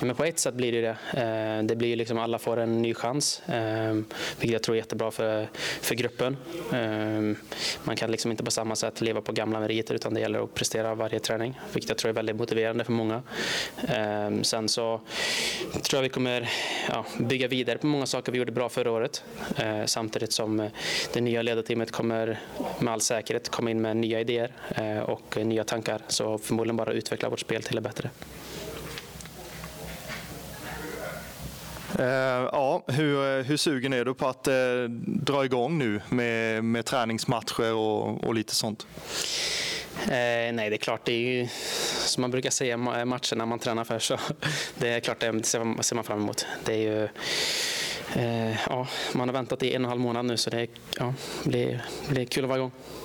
Ja, 0.00 0.06
men 0.06 0.16
på 0.16 0.24
ett 0.24 0.38
sätt 0.38 0.54
blir 0.54 0.72
det 0.72 0.80
det. 0.80 1.22
Eh, 1.22 1.64
det 1.64 1.76
blir 1.76 1.96
liksom 1.96 2.18
alla 2.18 2.38
får 2.38 2.56
en 2.56 2.82
ny 2.82 2.94
chans, 2.94 3.42
vilket 4.38 4.52
jag 4.52 4.62
tror 4.62 4.76
är 4.76 4.78
jättebra 4.78 5.10
för, 5.10 5.48
för 5.80 5.94
gruppen. 5.94 6.36
Man 7.84 7.96
kan 7.96 8.10
liksom 8.10 8.30
inte 8.30 8.44
på 8.44 8.50
samma 8.50 8.76
sätt 8.76 9.00
leva 9.00 9.20
på 9.20 9.32
gamla 9.32 9.60
meriter 9.60 9.94
utan 9.94 10.14
det 10.14 10.20
gäller 10.20 10.44
att 10.44 10.54
prestera 10.54 10.94
varje 10.94 11.18
träning, 11.18 11.60
vilket 11.72 11.88
jag 11.88 11.98
tror 11.98 12.08
är 12.08 12.12
väldigt 12.12 12.36
motiverande 12.36 12.84
för 12.84 12.92
många. 12.92 13.22
Sen 14.42 14.68
så 14.68 15.00
tror 15.82 15.98
jag 15.98 16.02
vi 16.02 16.08
kommer 16.08 16.50
ja, 16.88 17.06
bygga 17.18 17.48
vidare 17.48 17.78
på 17.78 17.86
många 17.86 18.06
saker 18.06 18.32
vi 18.32 18.38
gjorde 18.38 18.52
bra 18.52 18.68
förra 18.68 18.90
året, 18.90 19.24
samtidigt 19.86 20.32
som 20.32 20.70
det 21.12 21.20
nya 21.20 21.42
ledarteamet 21.42 21.90
kommer 21.90 22.40
med 22.78 22.92
all 22.92 23.00
säkerhet 23.00 23.23
komma 23.50 23.70
in 23.70 23.80
med 23.80 23.96
nya 23.96 24.20
idéer 24.20 24.52
och 25.06 25.36
nya 25.36 25.64
tankar, 25.64 26.02
så 26.08 26.38
förmodligen 26.38 26.76
bara 26.76 26.92
utveckla 26.92 27.28
vårt 27.28 27.40
spel 27.40 27.62
till 27.62 27.74
det 27.74 27.80
bättre. 27.80 28.10
Uh, 31.98 32.06
ja, 32.52 32.82
hur, 32.86 33.42
hur 33.42 33.56
sugen 33.56 33.92
är 33.92 34.04
du 34.04 34.14
på 34.14 34.26
att 34.26 34.48
uh, 34.48 34.88
dra 35.06 35.44
igång 35.44 35.78
nu 35.78 36.00
med, 36.08 36.64
med 36.64 36.84
träningsmatcher 36.84 37.74
och, 37.74 38.24
och 38.24 38.34
lite 38.34 38.54
sånt? 38.54 38.86
Eh, 40.02 40.52
nej, 40.52 40.70
det 40.70 40.76
är 40.76 40.78
klart, 40.78 41.04
det 41.04 41.12
är 41.12 41.18
ju 41.18 41.48
som 42.06 42.20
man 42.20 42.30
brukar 42.30 42.50
säga 42.50 42.76
matcherna 42.76 43.46
man 43.46 43.58
tränar 43.58 43.84
för 43.84 43.98
så 43.98 44.18
det 44.78 44.88
är 44.88 45.00
klart 45.00 45.20
det 45.20 45.46
ser, 45.46 45.94
man 45.94 46.04
fram 46.04 46.22
emot. 46.22 46.46
Det 46.64 46.72
är 46.72 46.78
ju, 46.78 47.08
eh, 48.22 48.56
ja, 48.68 48.86
man 49.12 49.28
har 49.28 49.32
väntat 49.32 49.62
i 49.62 49.74
en 49.74 49.84
och 49.84 49.86
en 49.86 49.88
halv 49.88 50.00
månad 50.00 50.24
nu 50.24 50.36
så 50.36 50.50
det 50.50 50.66
ja, 50.98 51.14
blir, 51.44 51.84
blir 52.08 52.24
kul 52.24 52.46
varje 52.46 52.60
gång. 52.60 52.72
Eh, 52.78 53.03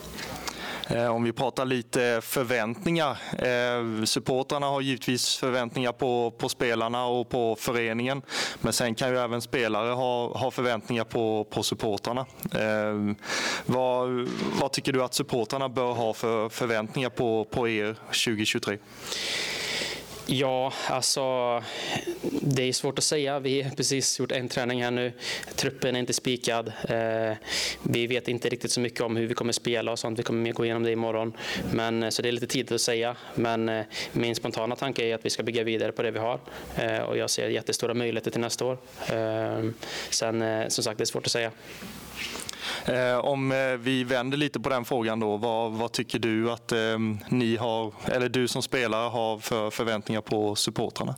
Eh, 0.92 1.08
om 1.08 1.24
vi 1.24 1.32
pratar 1.32 1.66
lite 1.66 2.20
förväntningar. 2.24 3.18
Eh, 3.38 4.04
supportrarna 4.06 4.68
har 4.68 4.82
givetvis 4.82 5.38
förväntningar 5.38 5.92
på, 5.92 6.32
på 6.32 6.50
spelarna 6.50 7.06
och 7.06 7.30
på 7.30 7.56
föreningen. 7.56 8.22
Men 8.62 8.74
sen 8.74 8.96
kan 8.96 9.10
ju 9.10 9.18
även 9.18 9.42
spelare 9.42 9.92
ha, 9.92 10.38
ha 10.38 10.52
förväntningar 10.52 11.04
på, 11.04 11.44
på 11.50 11.64
supportrarna. 11.64 12.26
Eh, 12.56 13.16
vad, 13.66 14.28
vad 14.62 14.72
tycker 14.72 14.94
du 14.94 15.04
att 15.04 15.14
supportrarna 15.14 15.70
bör 15.70 15.94
ha 15.94 16.14
för 16.14 16.50
förväntningar 16.50 17.10
på, 17.10 17.46
på 17.52 17.70
er 17.70 17.96
2023? 18.12 18.78
Ja, 20.32 20.74
alltså 20.88 21.22
det 22.42 22.64
är 22.64 22.74
svårt 22.74 22.98
att 22.98 23.04
säga. 23.04 23.40
Vi 23.40 23.62
har 23.62 23.72
precis 23.72 24.20
gjort 24.20 24.32
en 24.32 24.50
träning 24.50 24.84
här 24.84 24.92
nu. 24.92 25.14
Truppen 25.56 25.96
är 25.96 26.00
inte 26.00 26.14
spikad. 26.14 26.74
Eh, 26.90 27.38
vi 27.84 28.08
vet 28.08 28.28
inte 28.28 28.50
riktigt 28.50 28.72
så 28.72 28.80
mycket 28.80 29.02
om 29.02 29.16
hur 29.16 29.28
vi 29.28 29.34
kommer 29.34 29.54
spela 29.54 29.92
och 29.92 30.00
sånt. 30.00 30.20
Vi 30.20 30.24
kommer 30.24 30.52
gå 30.52 30.66
igenom 30.66 30.84
det 30.84 30.92
imorgon. 30.92 31.34
Men, 31.72 32.04
eh, 32.04 32.10
så 32.10 32.22
det 32.22 32.28
är 32.28 32.32
lite 32.32 32.48
tidigt 32.48 32.72
att 32.72 32.82
säga. 32.82 33.16
Men 33.36 33.70
eh, 33.70 33.86
min 34.12 34.36
spontana 34.36 34.76
tanke 34.76 35.06
är 35.06 35.16
att 35.16 35.26
vi 35.26 35.30
ska 35.30 35.44
bygga 35.44 35.64
vidare 35.64 35.92
på 35.92 36.02
det 36.02 36.12
vi 36.12 36.20
har. 36.20 36.40
Eh, 36.76 37.00
och 37.00 37.18
jag 37.18 37.30
ser 37.30 37.50
jättestora 37.50 37.94
möjligheter 37.94 38.32
till 38.32 38.42
nästa 38.42 38.66
år. 38.66 38.78
Eh, 39.12 39.70
sen 40.10 40.72
som 40.72 40.84
sagt, 40.84 40.98
det 40.98 41.04
är 41.04 41.06
svårt 41.06 41.26
att 41.26 41.32
säga. 41.32 41.52
Eh, 42.86 43.18
om 43.18 43.52
eh, 43.52 43.58
vi 43.58 44.04
vänder 44.04 44.38
lite 44.38 44.60
på 44.60 44.70
den 44.70 44.86
frågan 44.86 45.20
då, 45.20 45.38
vad, 45.38 45.72
vad 45.72 45.92
tycker 45.92 46.20
du 46.20 46.52
att 46.52 46.72
eh, 46.72 47.00
ni 47.30 47.56
har, 47.56 47.94
eller 48.06 48.30
du 48.30 48.48
som 48.48 48.62
spelare 48.62 49.10
har 49.10 49.40
för 49.40 49.70
förväntningar 49.70 50.22
på 50.22 50.56
supportrarna? 50.56 51.16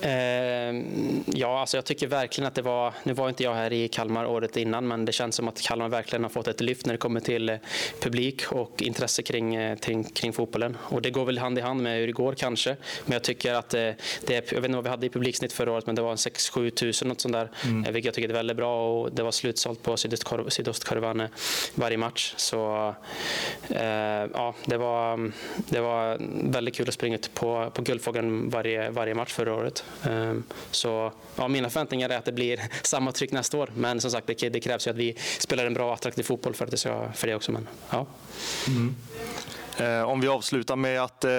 Eh, 0.00 0.82
ja, 1.26 1.60
alltså 1.60 1.76
jag 1.76 1.84
tycker 1.84 2.06
verkligen 2.06 2.48
att 2.48 2.54
det 2.54 2.62
var, 2.62 2.94
nu 3.02 3.12
var 3.12 3.28
inte 3.28 3.42
jag 3.42 3.54
här 3.54 3.72
i 3.72 3.88
Kalmar 3.88 4.26
året 4.26 4.56
innan, 4.56 4.88
men 4.88 5.04
det 5.04 5.12
känns 5.12 5.36
som 5.36 5.48
att 5.48 5.60
Kalmar 5.60 5.88
verkligen 5.88 6.22
har 6.22 6.30
fått 6.30 6.48
ett 6.48 6.60
lyft 6.60 6.86
när 6.86 6.94
det 6.94 6.98
kommer 6.98 7.20
till 7.20 7.48
eh, 7.48 7.56
publik 8.00 8.52
och 8.52 8.82
intresse 8.82 9.22
kring, 9.22 9.54
eh, 9.54 9.78
kring, 9.78 10.04
kring 10.04 10.32
fotbollen. 10.32 10.76
Och 10.80 11.02
det 11.02 11.10
går 11.10 11.24
väl 11.24 11.38
hand 11.38 11.58
i 11.58 11.60
hand 11.60 11.82
med 11.82 11.98
hur 11.98 12.06
det 12.06 12.12
går 12.12 12.34
kanske, 12.34 12.76
men 13.04 13.12
jag 13.12 13.22
tycker 13.22 13.54
att 13.54 13.70
det, 13.70 13.96
jag 14.26 14.42
vet 14.42 14.52
inte 14.52 14.68
vad 14.68 14.84
vi 14.84 14.90
hade 14.90 15.06
i 15.06 15.10
publiksnitt 15.10 15.52
förra 15.52 15.72
året, 15.72 15.86
men 15.86 15.94
det 15.94 16.02
var 16.02 16.14
6-7 16.16 16.70
tusen 16.70 17.08
något 17.08 17.20
sånt 17.20 17.32
där, 17.32 17.50
mm. 17.64 17.92
vilket 17.92 18.04
jag 18.04 18.14
tycker 18.14 18.28
är 18.28 18.34
väldigt 18.34 18.56
bra 18.56 19.00
och 19.00 19.12
det 19.12 19.22
var 19.22 19.30
slutsålt 19.30 19.82
på 19.82 19.96
sydostkurvan 20.48 21.28
varje 21.74 21.96
match. 21.96 22.34
Så 22.36 22.94
eh, 23.68 23.82
ja, 24.34 24.54
det 24.64 24.76
var, 24.76 25.32
det 25.56 25.80
var 25.80 26.18
väldigt 26.50 26.74
kul 26.74 26.88
att 26.88 26.94
springa 26.94 27.14
ut 27.14 27.34
på, 27.34 27.70
på 27.74 27.82
Guldfågeln 27.82 28.50
varje, 28.50 28.90
varje 28.90 29.14
match 29.14 29.32
förra 29.32 29.54
året. 29.54 29.84
Ehm, 30.04 30.44
så 30.70 31.12
ja, 31.36 31.48
mina 31.48 31.70
förväntningar 31.70 32.08
är 32.08 32.18
att 32.18 32.24
det 32.24 32.32
blir 32.32 32.60
samma 32.82 33.12
tryck 33.12 33.32
nästa 33.32 33.58
år. 33.58 33.70
Men 33.74 34.00
som 34.00 34.10
sagt, 34.10 34.26
det, 34.26 34.48
det 34.48 34.60
krävs 34.60 34.86
ju 34.86 34.90
att 34.90 34.96
vi 34.96 35.16
spelar 35.38 35.66
en 35.66 35.74
bra 35.74 35.94
attraktiv 35.94 36.22
fotboll 36.22 36.54
för, 36.54 36.64
att 36.64 36.70
det, 36.70 36.76
ska, 36.76 37.12
för 37.12 37.26
det 37.26 37.34
också. 37.34 37.52
Men, 37.52 37.68
ja. 37.90 38.06
Mm. 38.66 38.96
Eh, 39.78 40.02
om 40.02 40.20
vi 40.20 40.28
avslutar 40.28 40.76
med 40.76 41.02
att 41.02 41.24
eh, 41.24 41.30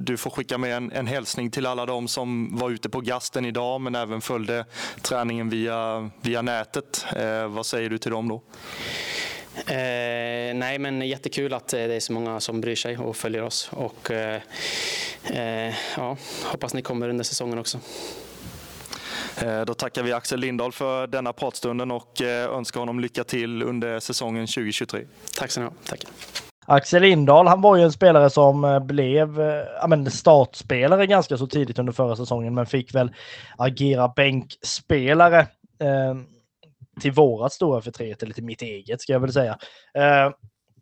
du 0.00 0.16
får 0.16 0.30
skicka 0.30 0.58
med 0.58 0.76
en, 0.76 0.92
en 0.92 1.06
hälsning 1.06 1.50
till 1.50 1.66
alla 1.66 1.86
de 1.86 2.08
som 2.08 2.56
var 2.58 2.70
ute 2.70 2.88
på 2.88 3.00
gasten 3.00 3.44
idag 3.44 3.80
men 3.80 3.94
även 3.94 4.20
följde 4.20 4.64
träningen 5.02 5.50
via, 5.50 6.10
via 6.20 6.42
nätet. 6.42 7.06
Eh, 7.16 7.48
vad 7.48 7.66
säger 7.66 7.90
du 7.90 7.98
till 7.98 8.10
dem 8.10 8.28
då? 8.28 8.42
Eh, 9.66 10.54
nej, 10.54 10.78
men 10.78 11.02
jättekul 11.02 11.54
att 11.54 11.68
det 11.68 11.94
är 11.94 12.00
så 12.00 12.12
många 12.12 12.40
som 12.40 12.60
bryr 12.60 12.76
sig 12.76 12.98
och 12.98 13.16
följer 13.16 13.42
oss. 13.42 13.70
Och, 13.72 14.10
eh, 14.10 14.40
eh, 15.24 15.74
ja, 15.96 16.16
hoppas 16.44 16.74
ni 16.74 16.82
kommer 16.82 17.08
under 17.08 17.24
säsongen 17.24 17.58
också. 17.58 17.78
Eh, 19.42 19.60
då 19.60 19.74
tackar 19.74 20.02
vi 20.02 20.12
Axel 20.12 20.40
Lindahl 20.40 20.72
för 20.72 21.06
denna 21.06 21.32
pratstunden 21.32 21.90
och 21.90 22.22
eh, 22.22 22.56
önskar 22.56 22.80
honom 22.80 23.00
lycka 23.00 23.24
till 23.24 23.62
under 23.62 24.00
säsongen 24.00 24.46
2023. 24.46 25.00
Tack 25.38 25.50
så 25.50 25.60
mycket. 25.60 25.76
Tack. 25.88 26.04
Axel 26.66 27.02
Lindahl, 27.02 27.46
han 27.46 27.60
var 27.60 27.76
ju 27.76 27.82
en 27.82 27.92
spelare 27.92 28.30
som 28.30 28.64
eh, 28.64 28.80
blev 28.80 29.40
ja, 29.80 29.86
men 29.86 30.10
startspelare 30.10 31.06
ganska 31.06 31.36
så 31.36 31.46
tidigt 31.46 31.78
under 31.78 31.92
förra 31.92 32.16
säsongen, 32.16 32.54
men 32.54 32.66
fick 32.66 32.94
väl 32.94 33.14
agera 33.56 34.08
bänkspelare 34.08 35.46
till 37.00 37.12
vårat 37.12 37.52
stora 37.52 37.80
förtret, 37.80 38.22
eller 38.22 38.34
till 38.34 38.44
mitt 38.44 38.62
eget 38.62 39.00
ska 39.00 39.12
jag 39.12 39.20
väl 39.20 39.32
säga. 39.32 39.58
Eh, 39.94 40.30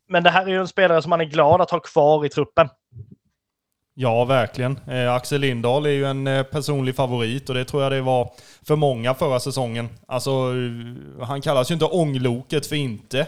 men 0.08 0.22
det 0.22 0.30
här 0.30 0.42
är 0.42 0.50
ju 0.50 0.60
en 0.60 0.68
spelare 0.68 1.02
som 1.02 1.10
man 1.10 1.20
är 1.20 1.24
glad 1.24 1.60
att 1.60 1.70
ha 1.70 1.80
kvar 1.80 2.26
i 2.26 2.28
truppen. 2.28 2.68
Ja, 3.98 4.24
verkligen. 4.24 4.80
Eh, 4.88 5.14
Axel 5.14 5.40
Lindahl 5.40 5.86
är 5.86 5.90
ju 5.90 6.04
en 6.04 6.26
eh, 6.26 6.42
personlig 6.42 6.96
favorit 6.96 7.48
och 7.48 7.54
det 7.54 7.64
tror 7.64 7.82
jag 7.82 7.92
det 7.92 8.00
var 8.00 8.30
för 8.66 8.76
många 8.76 9.14
förra 9.14 9.40
säsongen. 9.40 9.88
Alltså, 10.08 10.30
eh, 10.30 11.26
han 11.26 11.40
kallas 11.40 11.70
ju 11.70 11.74
inte 11.74 11.84
ångloket 11.84 12.66
för 12.66 12.76
inte. 12.76 13.26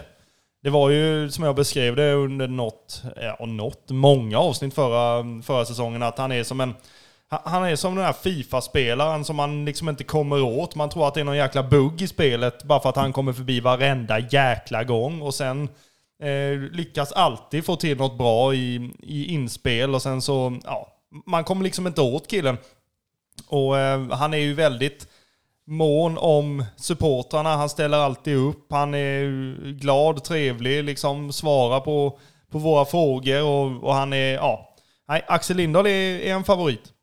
Det 0.63 0.69
var 0.69 0.89
ju 0.89 1.29
som 1.29 1.43
jag 1.43 1.55
beskrev 1.55 1.95
det 1.95 2.13
under 2.13 2.47
något, 2.47 3.03
ja, 3.15 3.45
något, 3.45 3.89
många 3.89 4.39
avsnitt 4.39 4.73
förra, 4.73 5.23
förra 5.43 5.65
säsongen, 5.65 6.03
att 6.03 6.17
han 6.17 6.31
är 6.31 6.43
som 6.43 6.61
en 6.61 6.73
han 7.29 7.63
är 7.63 7.75
som 7.75 7.95
den 7.95 8.05
här 8.05 8.13
Fifa-spelaren 8.13 9.25
som 9.25 9.35
man 9.35 9.65
liksom 9.65 9.89
inte 9.89 10.03
kommer 10.03 10.41
åt. 10.41 10.75
Man 10.75 10.89
tror 10.89 11.07
att 11.07 11.13
det 11.13 11.19
är 11.19 11.25
någon 11.25 11.37
jäkla 11.37 11.63
bugg 11.63 12.01
i 12.01 12.07
spelet 12.07 12.63
bara 12.63 12.79
för 12.79 12.89
att 12.89 12.95
han 12.95 13.13
kommer 13.13 13.33
förbi 13.33 13.59
varenda 13.59 14.19
jäkla 14.19 14.83
gång. 14.83 15.21
Och 15.21 15.33
sen 15.33 15.69
eh, 16.23 16.59
lyckas 16.71 17.11
alltid 17.11 17.65
få 17.65 17.75
till 17.75 17.97
något 17.97 18.17
bra 18.17 18.53
i, 18.53 18.91
i 18.99 19.33
inspel 19.33 19.95
och 19.95 20.01
sen 20.01 20.21
så, 20.21 20.59
ja, 20.63 20.87
man 21.25 21.43
kommer 21.43 21.63
liksom 21.63 21.87
inte 21.87 22.01
åt 22.01 22.27
killen. 22.27 22.57
Och 23.47 23.77
eh, 23.77 24.09
han 24.11 24.33
är 24.33 24.37
ju 24.37 24.53
väldigt 24.53 25.07
mån 25.67 26.17
om 26.17 26.65
supportrarna. 26.75 27.55
Han 27.55 27.69
ställer 27.69 27.97
alltid 27.97 28.37
upp. 28.37 28.71
Han 28.71 28.93
är 28.93 29.71
glad, 29.71 30.23
trevlig, 30.23 30.83
liksom 30.83 31.33
svarar 31.33 31.79
på, 31.79 32.19
på 32.51 32.57
våra 32.57 32.85
frågor 32.85 33.43
och, 33.43 33.83
och 33.83 33.93
han 33.93 34.13
är, 34.13 34.33
ja. 34.33 34.75
Nej, 35.07 35.25
Axel 35.27 35.57
Lindahl 35.57 35.87
är, 35.87 36.19
är 36.19 36.33
en 36.33 36.43
favorit. 36.43 36.93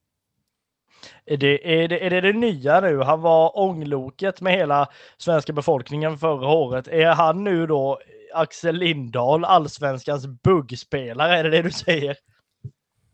Är 1.27 1.37
det, 1.37 1.83
är, 1.83 1.89
det, 1.89 2.07
är 2.07 2.11
det 2.11 2.21
det 2.21 2.33
nya 2.33 2.81
nu? 2.81 3.03
Han 3.03 3.21
var 3.21 3.59
ångloket 3.59 4.41
med 4.41 4.53
hela 4.53 4.89
svenska 5.19 5.53
befolkningen 5.53 6.19
förra 6.19 6.49
året. 6.49 6.89
Är 6.89 7.15
han 7.15 7.45
nu 7.45 7.67
då 7.67 7.99
Axel 8.35 8.77
Lindahl, 8.77 9.45
allsvenskans 9.45 10.27
buggspelare? 10.27 11.39
Är 11.39 11.45
det 11.45 11.51
det 11.51 11.63
du 11.63 11.71
säger? 11.71 12.17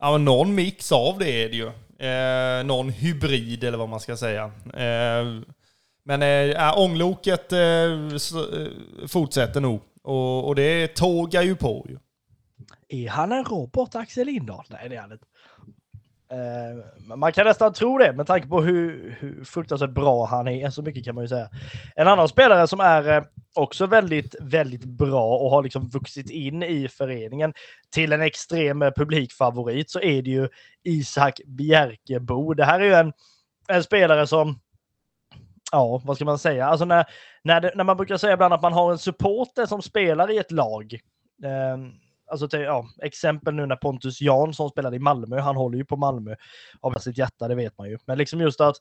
Ja, 0.00 0.18
någon 0.18 0.54
mix 0.54 0.92
av 0.92 1.18
det 1.18 1.44
är 1.44 1.48
det 1.48 1.56
ju. 1.56 1.66
Eh, 2.08 2.64
någon 2.64 2.88
hybrid 2.88 3.64
eller 3.64 3.78
vad 3.78 3.88
man 3.88 4.00
ska 4.00 4.16
säga. 4.16 4.44
Eh, 4.74 5.26
men 6.04 6.22
eh, 6.22 6.78
ångloket 6.78 7.52
eh, 7.52 7.60
eh, 7.60 7.88
fortsätter 9.08 9.60
nog. 9.60 9.80
Och, 10.02 10.48
och 10.48 10.54
det 10.54 10.94
tågar 10.94 11.42
ju 11.42 11.56
på 11.56 11.86
ju. 11.88 11.98
Är 12.88 13.08
han 13.08 13.32
en 13.32 13.44
robot, 13.44 13.94
Axel 13.94 14.26
Lindahl? 14.26 14.64
Nej, 14.68 14.88
det 14.88 14.96
är 14.96 15.00
han 15.00 15.12
inte. 15.12 15.26
Eh, 16.32 17.16
man 17.16 17.32
kan 17.32 17.46
nästan 17.46 17.72
tro 17.72 17.98
det 17.98 18.12
med 18.12 18.26
tanke 18.26 18.48
på 18.48 18.62
hur, 18.62 19.16
hur 19.20 19.44
fruktansvärt 19.44 19.90
bra 19.90 20.26
han 20.26 20.48
är. 20.48 20.70
Så 20.70 20.82
mycket 20.82 21.04
kan 21.04 21.14
man 21.14 21.24
ju 21.24 21.28
säga. 21.28 21.48
En 21.96 22.08
annan 22.08 22.28
spelare 22.28 22.66
som 22.66 22.80
är 22.80 23.08
eh, 23.08 23.22
också 23.54 23.86
väldigt, 23.86 24.34
väldigt 24.40 24.84
bra 24.84 25.38
och 25.38 25.50
har 25.50 25.62
liksom 25.62 25.88
vuxit 25.88 26.30
in 26.30 26.62
i 26.62 26.88
föreningen 26.88 27.52
till 27.94 28.12
en 28.12 28.22
extrem 28.22 28.82
eh, 28.82 28.90
publikfavorit 28.90 29.90
så 29.90 30.00
är 30.00 30.22
det 30.22 30.30
ju 30.30 30.48
Isak 30.84 31.40
Bjerkebo. 31.46 32.54
Det 32.54 32.64
här 32.64 32.80
är 32.80 32.84
ju 32.84 32.94
en, 32.94 33.12
en 33.68 33.82
spelare 33.82 34.26
som 34.26 34.60
Ja, 35.72 36.02
vad 36.04 36.16
ska 36.16 36.24
man 36.24 36.38
säga? 36.38 36.66
Alltså 36.66 36.84
när, 36.84 37.04
när, 37.42 37.60
det, 37.60 37.72
när 37.74 37.84
man 37.84 37.96
brukar 37.96 38.16
säga 38.16 38.32
ibland 38.32 38.54
att 38.54 38.62
man 38.62 38.72
har 38.72 38.92
en 38.92 38.98
supporter 38.98 39.66
som 39.66 39.82
spelar 39.82 40.30
i 40.30 40.38
ett 40.38 40.50
lag. 40.50 40.98
Eh, 41.44 41.78
Alltså 42.32 42.48
till, 42.48 42.60
ja, 42.60 42.86
exempel 43.02 43.54
nu 43.54 43.66
när 43.66 43.76
Pontus 43.76 44.20
Jansson 44.20 44.70
spelade 44.70 44.96
i 44.96 44.98
Malmö, 44.98 45.40
han 45.40 45.56
håller 45.56 45.78
ju 45.78 45.84
på 45.84 45.96
Malmö 45.96 46.34
av 46.80 46.98
sitt 46.98 47.18
hjärta, 47.18 47.48
det 47.48 47.54
vet 47.54 47.78
man 47.78 47.88
ju. 47.88 47.98
Men 48.06 48.18
liksom 48.18 48.40
just 48.40 48.60
att 48.60 48.76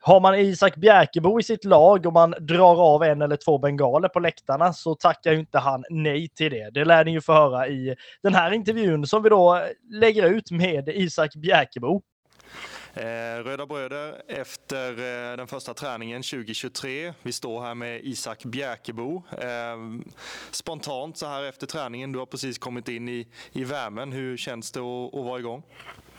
har 0.00 0.20
man 0.20 0.34
Isak 0.34 0.76
Bjärkebo 0.76 1.40
i 1.40 1.42
sitt 1.42 1.64
lag 1.64 2.06
och 2.06 2.12
man 2.12 2.34
drar 2.40 2.94
av 2.94 3.02
en 3.02 3.22
eller 3.22 3.36
två 3.36 3.58
bengaler 3.58 4.08
på 4.08 4.20
läktarna 4.20 4.72
så 4.72 4.94
tackar 4.94 5.32
ju 5.32 5.38
inte 5.38 5.58
han 5.58 5.84
nej 5.90 6.28
till 6.28 6.50
det. 6.50 6.70
Det 6.70 6.84
lär 6.84 7.04
ni 7.04 7.10
ju 7.10 7.20
få 7.20 7.32
höra 7.32 7.68
i 7.68 7.96
den 8.22 8.34
här 8.34 8.50
intervjun 8.52 9.06
som 9.06 9.22
vi 9.22 9.28
då 9.28 9.62
lägger 9.90 10.26
ut 10.26 10.50
med 10.50 10.88
Isak 10.88 11.34
Bjärkebo. 11.34 12.02
Eh, 12.94 13.44
Röda 13.44 13.66
Bröder 13.66 14.22
efter 14.28 14.90
eh, 14.90 15.36
den 15.36 15.46
första 15.46 15.74
träningen 15.74 16.22
2023. 16.22 17.14
Vi 17.22 17.32
står 17.32 17.62
här 17.62 17.74
med 17.74 18.00
Isak 18.04 18.44
Bjärkebo. 18.44 19.22
Eh, 19.38 19.76
spontant 20.50 21.16
så 21.18 21.26
här 21.26 21.42
efter 21.42 21.66
träningen, 21.66 22.12
du 22.12 22.18
har 22.18 22.26
precis 22.26 22.58
kommit 22.58 22.88
in 22.88 23.08
i, 23.08 23.26
i 23.52 23.64
värmen. 23.64 24.12
Hur 24.12 24.36
känns 24.36 24.72
det 24.72 24.80
att, 24.80 25.14
att 25.14 25.24
vara 25.24 25.38
igång? 25.38 25.62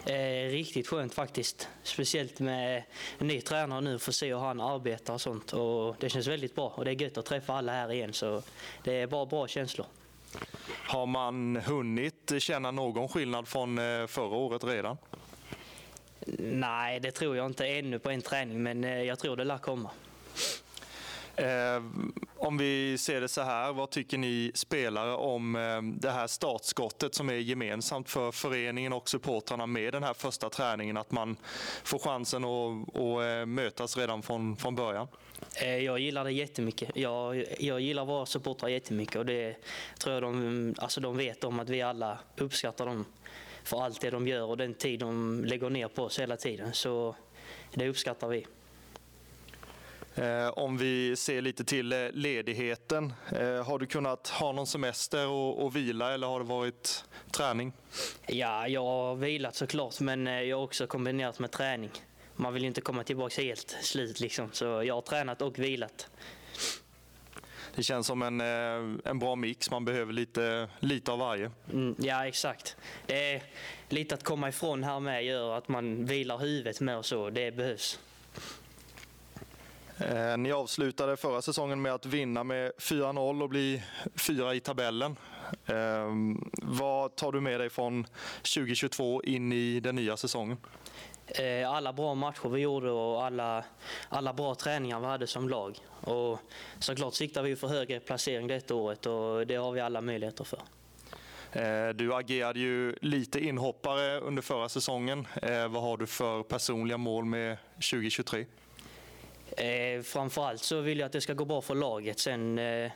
Eh, 0.05 0.49
riktigt 0.51 0.87
skönt 0.87 1.13
faktiskt. 1.13 1.69
Speciellt 1.83 2.39
med 2.39 2.83
en 3.17 3.27
ny 3.27 3.41
tränare 3.41 3.81
nu, 3.81 3.99
få 3.99 4.11
se 4.11 4.33
hur 4.33 4.39
han 4.39 4.61
arbetar 4.61 5.13
och 5.13 5.21
sånt. 5.21 5.53
Och 5.53 5.95
det 5.99 6.09
känns 6.09 6.27
väldigt 6.27 6.55
bra 6.55 6.73
och 6.75 6.85
det 6.85 6.91
är 6.91 7.01
gött 7.01 7.17
att 7.17 7.25
träffa 7.25 7.53
alla 7.53 7.71
här 7.71 7.91
igen 7.91 8.13
så 8.13 8.41
det 8.83 9.01
är 9.01 9.07
bara 9.07 9.25
bra 9.25 9.47
känslor. 9.47 9.87
Har 10.87 11.05
man 11.05 11.55
hunnit 11.55 12.33
känna 12.39 12.71
någon 12.71 13.09
skillnad 13.09 13.47
från 13.47 13.77
förra 14.07 14.35
året 14.35 14.63
redan? 14.63 14.97
Nej, 16.37 16.99
det 16.99 17.11
tror 17.11 17.37
jag 17.37 17.45
inte 17.45 17.67
ännu 17.67 17.99
på 17.99 18.09
en 18.09 18.21
träning, 18.21 18.63
men 18.63 18.83
eh, 18.83 19.01
jag 19.01 19.19
tror 19.19 19.35
det 19.35 19.43
lär 19.43 19.57
komma. 19.57 19.89
Eh, 21.35 21.83
om 22.37 22.57
vi 22.57 22.97
ser 22.97 23.21
det 23.21 23.27
så 23.27 23.41
här, 23.41 23.73
vad 23.73 23.89
tycker 23.89 24.17
ni 24.17 24.51
spelare 24.53 25.13
om 25.15 25.55
eh, 25.55 25.81
det 25.81 26.11
här 26.11 26.27
startskottet 26.27 27.15
som 27.15 27.29
är 27.29 27.33
gemensamt 27.33 28.09
för 28.09 28.31
föreningen 28.31 28.93
och 28.93 29.09
supportrarna 29.09 29.65
med 29.65 29.93
den 29.93 30.03
här 30.03 30.13
första 30.13 30.49
träningen? 30.49 30.97
Att 30.97 31.11
man 31.11 31.35
får 31.83 31.99
chansen 31.99 32.45
att, 32.45 32.95
att 32.95 33.39
eh, 33.41 33.45
mötas 33.45 33.97
redan 33.97 34.21
från, 34.21 34.55
från 34.55 34.75
början? 34.75 35.07
Eh, 35.61 35.77
jag 35.77 35.99
gillar 35.99 36.23
det 36.23 36.31
jättemycket. 36.31 36.89
Jag, 36.95 37.45
jag 37.59 37.81
gillar 37.81 38.05
våra 38.05 38.25
supportrar 38.25 38.69
jättemycket 38.69 39.15
och 39.15 39.25
det 39.25 39.55
tror 39.99 40.13
jag 40.13 40.23
de, 40.23 40.75
alltså 40.77 41.01
de 41.01 41.17
vet 41.17 41.43
om 41.43 41.59
att 41.59 41.69
vi 41.69 41.81
alla 41.81 42.19
uppskattar 42.37 42.85
dem 42.85 43.05
för 43.63 43.81
allt 43.81 44.01
det 44.01 44.09
de 44.09 44.27
gör 44.27 44.43
och 44.43 44.57
den 44.57 44.73
tid 44.73 44.99
de 44.99 45.43
lägger 45.45 45.69
ner 45.69 45.87
på 45.87 46.03
oss 46.03 46.19
hela 46.19 46.37
tiden. 46.37 46.73
Så 46.73 47.15
det 47.73 47.89
uppskattar 47.89 48.27
vi. 48.27 48.45
Eh, 50.15 50.47
om 50.47 50.77
vi 50.77 51.15
ser 51.15 51.41
lite 51.41 51.63
till 51.63 51.93
eh, 51.93 52.11
ledigheten. 52.11 53.13
Eh, 53.31 53.65
har 53.65 53.79
du 53.79 53.85
kunnat 53.85 54.27
ha 54.27 54.51
någon 54.51 54.67
semester 54.67 55.27
och, 55.27 55.63
och, 55.63 55.75
vila 55.75 56.13
eller 56.13 56.27
har 56.27 56.39
det 56.39 56.45
varit 56.45 57.05
träning? 57.31 57.73
Ja, 58.27 58.67
jag 58.67 58.83
har 58.83 59.15
vilat 59.15 59.55
såklart 59.55 59.99
men 59.99 60.25
jag 60.25 60.57
har 60.57 60.63
också 60.63 60.87
kombinerat 60.87 61.39
med 61.39 61.51
träning. 61.51 61.91
Man 62.35 62.53
vill 62.53 62.63
ju 62.63 62.67
inte 62.67 62.81
komma 62.81 63.03
tillbaka 63.03 63.41
helt 63.41 63.77
slut 63.81 64.19
liksom, 64.19 64.49
så 64.51 64.65
jag 64.65 64.95
har 64.95 65.01
tränat 65.01 65.41
och 65.41 65.59
vilat. 65.59 66.09
Det 67.75 67.83
känns 67.83 68.07
som 68.07 68.21
en, 68.21 68.41
en 68.41 69.19
bra 69.19 69.35
mix, 69.35 69.71
man 69.71 69.85
behöver 69.85 70.13
lite, 70.13 70.69
lite 70.79 71.11
av 71.11 71.19
varje. 71.19 71.51
Mm, 71.73 71.95
ja, 71.99 72.27
exakt. 72.27 72.75
Det 73.05 73.33
är 73.33 73.43
lite 73.89 74.15
att 74.15 74.23
komma 74.23 74.49
ifrån 74.49 74.83
här 74.83 74.99
med 74.99 75.25
gör 75.25 75.57
att 75.57 75.67
man 75.67 76.05
vilar 76.05 76.37
huvudet 76.37 76.81
med 76.81 76.97
och 76.97 77.05
så, 77.05 77.29
det 77.29 77.51
behövs. 77.51 77.99
Eh, 79.97 80.37
ni 80.37 80.51
avslutade 80.51 81.17
förra 81.17 81.41
säsongen 81.41 81.81
med 81.81 81.93
att 81.93 82.05
vinna 82.05 82.43
med 82.43 82.71
4-0 82.77 83.43
och 83.43 83.49
bli 83.49 83.83
fyra 84.15 84.53
i 84.53 84.59
tabellen. 84.59 85.15
Eh, 85.65 86.11
vad 86.61 87.15
tar 87.15 87.31
du 87.31 87.41
med 87.41 87.59
dig 87.59 87.69
från 87.69 88.07
2022 88.55 89.23
in 89.23 89.53
i 89.53 89.79
den 89.79 89.95
nya 89.95 90.17
säsongen? 90.17 90.57
Eh, 91.39 91.71
alla 91.71 91.93
bra 91.93 92.15
matcher 92.15 92.49
vi 92.49 92.61
gjorde 92.61 92.91
och 92.91 93.25
alla, 93.25 93.65
alla 94.09 94.33
bra 94.33 94.55
träningar 94.55 94.99
vi 94.99 95.05
hade 95.05 95.27
som 95.27 95.49
lag. 95.49 95.77
Och 96.01 96.39
såklart 96.79 97.13
siktar 97.13 97.43
vi 97.43 97.55
för 97.55 97.67
högre 97.67 97.99
placering 97.99 98.47
detta 98.47 98.75
året 98.75 99.05
och 99.05 99.47
det 99.47 99.55
har 99.55 99.71
vi 99.71 99.79
alla 99.79 100.01
möjligheter 100.01 100.43
för. 100.43 100.59
Du 101.93 102.13
agerade 102.13 102.59
ju 102.59 102.95
lite 103.01 103.39
inhoppare 103.39 104.19
under 104.19 104.41
förra 104.41 104.69
säsongen. 104.69 105.27
Vad 105.69 105.83
har 105.83 105.97
du 105.97 106.07
för 106.07 106.43
personliga 106.43 106.97
mål 106.97 107.25
med 107.25 107.57
2023? 107.75 108.45
Eh, 109.57 110.01
framförallt 110.01 110.63
så 110.63 110.81
vill 110.81 110.99
jag 110.99 111.05
att 111.05 111.11
det 111.11 111.21
ska 111.21 111.33
gå 111.33 111.45
bra 111.45 111.61
för 111.61 111.75
laget. 111.75 112.19
Sen 112.19 112.59
eh, 112.59 112.91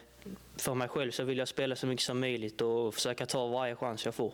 för 0.57 0.73
mig 0.73 0.87
själv 0.87 1.11
så 1.11 1.23
vill 1.23 1.37
jag 1.37 1.47
spela 1.47 1.75
så 1.75 1.87
mycket 1.87 2.05
som 2.05 2.19
möjligt 2.19 2.61
och 2.61 2.93
försöka 2.93 3.25
ta 3.25 3.47
varje 3.47 3.75
chans 3.75 4.05
jag 4.05 4.15
får. 4.15 4.33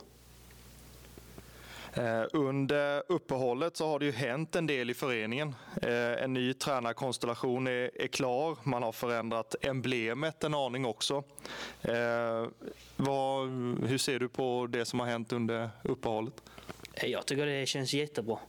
Eh, 1.95 2.23
under 2.34 3.03
uppehållet 3.08 3.77
så 3.77 3.88
har 3.88 3.99
det 3.99 4.06
ju 4.06 4.12
hänt 4.12 4.56
en 4.56 4.67
del 4.67 4.89
i 4.89 4.93
föreningen. 4.93 5.56
Eh, 5.82 6.23
en 6.23 6.34
ny 6.34 6.53
tränarkonstellation 6.53 7.67
är, 7.67 7.91
är, 8.01 8.08
klar. 8.08 8.58
Man 8.63 8.84
har 8.84 8.91
förändrat 8.91 9.56
emblemet 9.62 10.43
en 10.43 10.53
aning 10.53 10.86
också. 10.86 11.23
Eh, 11.82 12.47
vad, 12.95 13.49
hur 13.88 13.97
ser 13.97 14.19
du 14.19 14.29
på 14.29 14.67
det 14.69 14.86
som 14.86 14.99
har 14.99 15.08
hänt 15.08 15.34
under 15.34 15.69
uppehållet? 15.84 16.34
Jag 17.01 17.25
tycker 17.25 17.45
det 17.45 17.65
känns 17.65 17.93
jättebra. 17.93 18.39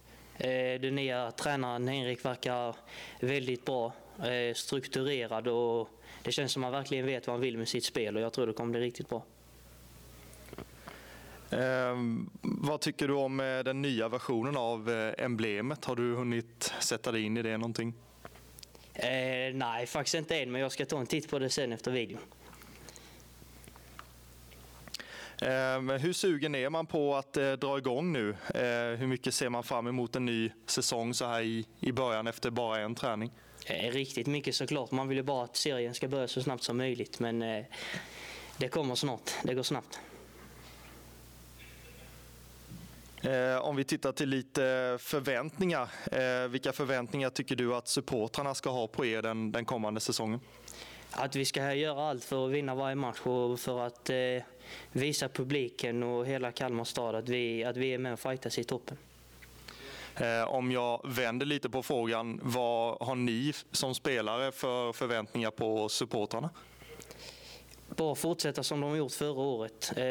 Den 0.81 0.95
nya 0.95 1.31
tränaren 1.31 1.89
Henrik 1.89 2.25
verkar 2.25 2.77
väldigt 3.21 3.65
bra, 3.65 3.93
strukturerad 4.55 5.49
och 5.49 5.89
det 6.23 6.33
känns 6.33 6.53
som 6.53 6.65
att 6.65 6.73
han 6.73 6.73
verkligen 6.73 7.07
vet 7.07 7.27
vad 7.27 7.35
han 7.35 7.41
vill 7.41 7.59
med 7.59 7.69
sitt 7.69 7.85
spel 7.85 8.17
och 8.17 8.23
jag 8.23 8.33
tror 8.33 8.47
det 8.47 8.53
kommer 8.53 8.71
bli 8.71 8.81
riktigt 8.81 9.09
bra. 9.09 9.23
Eh, 11.55 11.97
vad 12.43 12.81
tycker 12.81 13.09
du 13.09 13.15
om 13.15 13.41
eh, 13.41 13.59
den 13.59 13.83
nya 13.83 14.09
versionen 14.09 14.57
av 14.57 15.13
emblemet? 15.19 15.85
Har 15.85 15.97
du 15.97 16.15
hunnit 16.15 16.73
sätta 16.81 17.13
dig 17.13 17.23
in 17.23 17.37
i 17.37 17.43
det 17.43 17.57
någonting? 17.57 17.95
Eh, 18.95 19.55
nej, 19.55 19.87
faktiskt 19.87 20.15
inte 20.15 20.37
än, 20.37 20.53
men 20.53 20.61
jag 20.61 20.73
ska 20.73 20.87
ta 20.87 21.01
en 21.01 21.07
titt 21.07 21.31
på 21.31 21.39
det 21.39 21.51
sen 21.51 21.73
efter 21.73 21.91
videon. 21.91 22.21
Ehm, 25.43 25.89
hur 25.89 26.13
sugen 26.13 26.55
är 26.55 26.71
man 26.71 26.87
på 26.87 27.17
att 27.17 27.37
eh, 27.37 27.53
dra 27.53 27.79
igång 27.79 28.13
nu? 28.13 28.31
Eh, 28.55 28.99
hur 28.99 29.07
mycket 29.07 29.35
ser 29.35 29.49
man 29.49 29.63
fram 29.63 29.87
emot 29.87 30.17
en 30.17 30.25
ny 30.25 30.51
säsong 30.67 31.15
så 31.15 31.27
här 31.27 31.43
i, 31.43 31.67
i 31.81 31.93
början 31.93 32.27
efter 32.27 32.51
bara 32.51 32.81
en 32.81 32.95
träning? 32.95 33.31
Eh, 33.67 33.91
riktigt 33.93 34.27
mycket 34.27 34.55
såklart. 34.55 34.91
Man 34.91 35.09
vill 35.09 35.17
ju 35.19 35.25
bara 35.25 35.45
att 35.45 35.57
serien 35.57 35.95
ska 35.95 36.09
börja 36.09 36.29
så 36.29 36.43
snabbt 36.43 36.63
som 36.63 36.77
möjligt, 36.77 37.21
men 37.21 37.65
det 38.57 38.69
kommer 38.71 38.95
snart. 38.95 39.31
Det 39.43 39.55
går 39.55 39.63
snabbt. 39.63 40.01
Om 43.61 43.77
vi 43.77 43.85
tittar 43.85 44.13
till 44.13 44.29
lite 44.29 44.97
förväntningar. 45.01 45.89
Vilka 46.49 46.73
förväntningar 46.73 47.31
tycker 47.31 47.57
du 47.57 47.75
att 47.75 47.89
supportrarna 47.89 48.55
ska 48.55 48.71
ha 48.71 48.87
på 48.87 49.07
er 49.07 49.23
den, 49.23 49.53
den 49.53 49.65
kommande 49.65 50.01
säsongen? 50.01 50.41
Att 51.17 51.37
vi 51.37 51.45
ska 51.45 51.75
göra 51.75 52.09
allt 52.09 52.25
för 52.25 52.47
att 52.47 52.53
vinna 52.53 52.75
varje 52.75 52.95
match 52.95 53.21
och 53.21 53.61
för 53.61 53.87
att 53.87 54.11
eh, 54.11 54.17
visa 54.93 55.29
publiken 55.29 56.03
och 56.03 56.27
hela 56.27 56.53
Kalmar 56.53 56.85
stad 56.85 57.15
att 57.15 57.29
vi, 57.29 57.65
att 57.65 57.77
vi 57.77 57.95
är 57.95 57.99
med 57.99 58.13
och 58.13 58.21
fightas 58.21 58.59
i 58.59 58.65
toppen. 58.65 58.97
Eh, 60.17 60.45
om 60.49 60.73
jag 60.73 61.01
vänder 61.05 61.47
lite 61.47 61.71
på 61.71 61.83
frågan, 61.83 62.41
vad 62.43 63.07
har 63.07 63.15
ni 63.15 63.53
som 63.73 63.95
spelare 63.95 64.53
för 64.53 64.93
förväntningar 64.93 65.51
på 65.51 65.89
supportrarna? 65.89 66.51
Bara 67.89 68.15
fortsätta 68.15 68.63
som 68.63 68.81
de 68.81 68.91
har 68.91 68.97
gjort 68.97 69.13
förra 69.13 69.41
året. 69.41 69.93
Eh, 69.97 70.05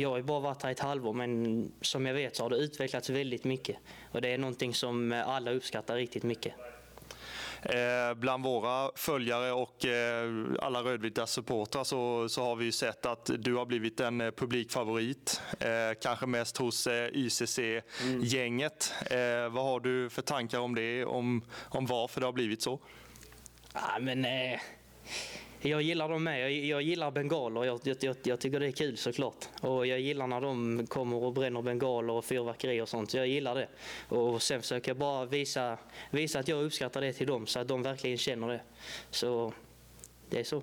jag 0.00 0.10
har 0.10 0.22
bara 0.22 0.40
varit 0.40 0.62
här 0.62 0.70
ett 0.70 0.80
halvår 0.80 1.12
men 1.12 1.72
som 1.80 2.06
jag 2.06 2.14
vet 2.14 2.36
så 2.36 2.42
har 2.42 2.50
det 2.50 2.56
utvecklats 2.56 3.10
väldigt 3.10 3.44
mycket. 3.44 3.76
Och 4.12 4.22
det 4.22 4.28
är 4.28 4.38
någonting 4.38 4.74
som 4.74 5.22
alla 5.26 5.50
uppskattar 5.50 5.96
riktigt 5.96 6.22
mycket. 6.22 6.54
Eh, 7.62 8.14
bland 8.14 8.44
våra 8.44 8.90
följare 8.94 9.52
och 9.52 9.84
eh, 9.84 10.30
alla 10.60 10.82
rödvita 10.82 11.26
supportrar 11.26 11.84
så, 11.84 12.28
så 12.28 12.42
har 12.42 12.56
vi 12.56 12.64
ju 12.64 12.72
sett 12.72 13.06
att 13.06 13.30
du 13.38 13.54
har 13.54 13.66
blivit 13.66 14.00
en 14.00 14.20
eh, 14.20 14.30
publikfavorit. 14.30 15.40
kanske 16.00 16.26
mest 16.26 16.56
hos 16.56 16.88
YCC-gänget. 17.12 18.94
Mm. 19.10 19.52
vad 19.52 19.64
har 19.64 19.80
du 19.80 20.10
för 20.10 20.22
tankar 20.22 20.58
om 20.58 20.74
det? 20.74 21.04
Om, 21.04 21.44
om 21.68 21.86
varför 21.86 22.20
det 22.20 22.26
har 22.26 22.32
blivit 22.32 22.62
så? 22.62 22.80
Ja, 23.72 23.98
men, 24.00 24.26
jag 25.68 25.82
gillar 25.82 26.08
dem 26.08 26.24
med. 26.24 26.40
Jag, 26.40 26.52
jag 26.52 26.82
gillar 26.82 27.10
bengaler. 27.10 27.64
Jag, 27.64 27.80
jag, 27.84 28.16
jag, 28.22 28.40
tycker 28.40 28.60
det 28.60 28.66
är 28.66 28.72
kul 28.72 28.96
såklart. 28.96 29.48
Och 29.60 29.86
jag 29.86 30.00
gillar 30.00 30.26
när 30.26 30.40
de 30.40 30.86
kommer 30.86 31.16
och 31.16 31.32
bränner 31.32 31.62
bengaler 31.62 32.12
och 32.12 32.24
fyrverkerier. 32.24 32.82
och 32.82 32.88
sånt. 32.88 33.14
Jag 33.14 33.26
gillar 33.26 33.54
det. 33.54 33.68
Och 34.08 34.42
sen 34.42 34.60
försöker 34.60 34.90
jag 34.90 34.96
bara 34.96 35.24
visa, 35.24 35.78
visa 36.10 36.38
att 36.38 36.48
jag 36.48 36.64
uppskattar 36.64 37.00
det 37.00 37.12
till 37.12 37.26
dem 37.26 37.46
så 37.46 37.58
att 37.58 37.68
de 37.68 37.82
verkligen 37.82 38.18
känner 38.18 38.48
det. 38.48 38.60
Så 39.10 39.52
det 40.30 40.40
är 40.40 40.44
så. 40.44 40.62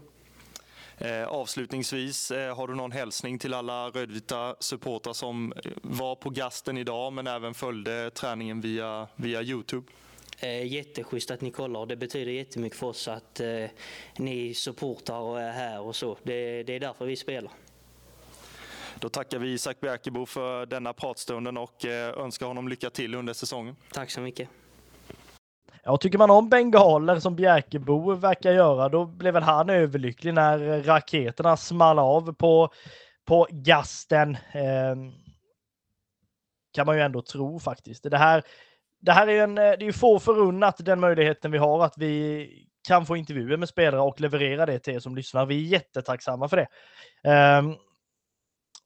Eh, 0.98 1.28
avslutningsvis, 1.28 2.32
eh, 2.32 2.56
har 2.56 2.68
du 2.68 2.76
någon 2.76 2.92
hälsning 2.92 3.40
till 3.40 3.54
alla 3.54 3.90
rödvita 3.90 4.56
supportrar 4.60 5.14
som 5.14 5.54
eh, 5.54 5.72
var 5.82 6.16
på 6.16 6.30
gasten 6.30 6.78
idag 6.78 7.14
men 7.14 7.28
även 7.28 7.54
följde 7.54 8.12
träningen 8.12 8.62
via, 8.62 9.08
via 9.16 9.42
Youtube? 9.42 9.92
Eh, 10.42 10.66
jätteschysst 10.66 11.32
att 11.32 11.42
ni 11.42 11.52
kollar. 11.52 11.86
Det 11.86 11.96
betyder 11.96 12.32
jättemycket 12.32 12.80
för 12.80 12.88
oss 12.88 13.08
att 13.08 13.40
eh, 13.40 13.66
ni 14.18 14.54
supportar 14.54 15.20
och 15.20 15.42
är 15.42 15.52
här 15.52 15.82
och 15.82 15.96
så. 15.96 16.18
Det, 16.24 16.64
det 16.64 16.74
är 16.74 16.80
därför 16.80 17.06
vi 17.06 17.16
spelar. 17.16 17.52
Då 19.00 19.10
tackar 19.10 19.40
vi 19.40 19.54
Isak 19.54 19.80
Bjerkebo 19.80 20.26
för 20.26 20.66
denna 20.66 20.94
pratstunden 20.94 21.58
och 21.58 21.86
eh, 21.86 22.24
önskar 22.24 22.46
honom 22.46 22.68
lycka 22.68 22.90
till 22.90 23.16
under 23.16 23.34
säsongen. 23.34 23.76
Tack 23.92 24.12
så 24.12 24.22
mycket. 24.22 24.50
Ja, 25.84 25.98
tycker 25.98 26.18
man 26.18 26.30
om 26.30 26.50
bengaler 26.50 27.20
som 27.20 27.36
Bjerkebo 27.36 28.14
verkar 28.14 28.52
göra, 28.52 28.90
då 28.90 29.06
blev 29.06 29.34
väl 29.34 29.44
han 29.44 29.70
överlycklig 29.70 30.34
när 30.34 30.84
raketerna 30.84 31.58
small 31.58 32.00
av 32.00 32.34
på, 32.34 32.74
på 33.26 33.48
gasten. 33.52 34.36
Eh, 34.52 34.96
kan 36.74 36.86
man 36.86 36.96
ju 36.96 37.02
ändå 37.02 37.22
tro 37.22 37.60
faktiskt. 37.60 38.04
Det 38.04 38.18
här 38.18 38.44
det 39.00 39.12
här 39.12 39.28
är 39.28 39.44
en, 39.44 39.58
eh, 39.58 39.74
det 39.80 39.88
är 39.88 39.92
få 39.92 40.20
förunnat 40.20 40.86
den 40.86 41.00
möjligheten 41.00 41.52
vi 41.52 41.58
har 41.58 41.86
att 41.86 41.98
vi 41.98 42.66
kan 42.88 43.06
få 43.06 43.18
intervjuer 43.18 43.58
med 43.58 43.70
spelare 43.70 44.02
och 44.02 44.22
leverera 44.22 44.66
det 44.66 44.80
till 44.80 44.96
er 44.96 45.00
som 45.00 45.16
lyssnar. 45.16 45.46
Vi 45.46 45.66
är 45.66 45.68
jättetacksamma 45.68 46.50
för 46.50 46.58
det. 46.58 46.68
Um, 47.60 47.76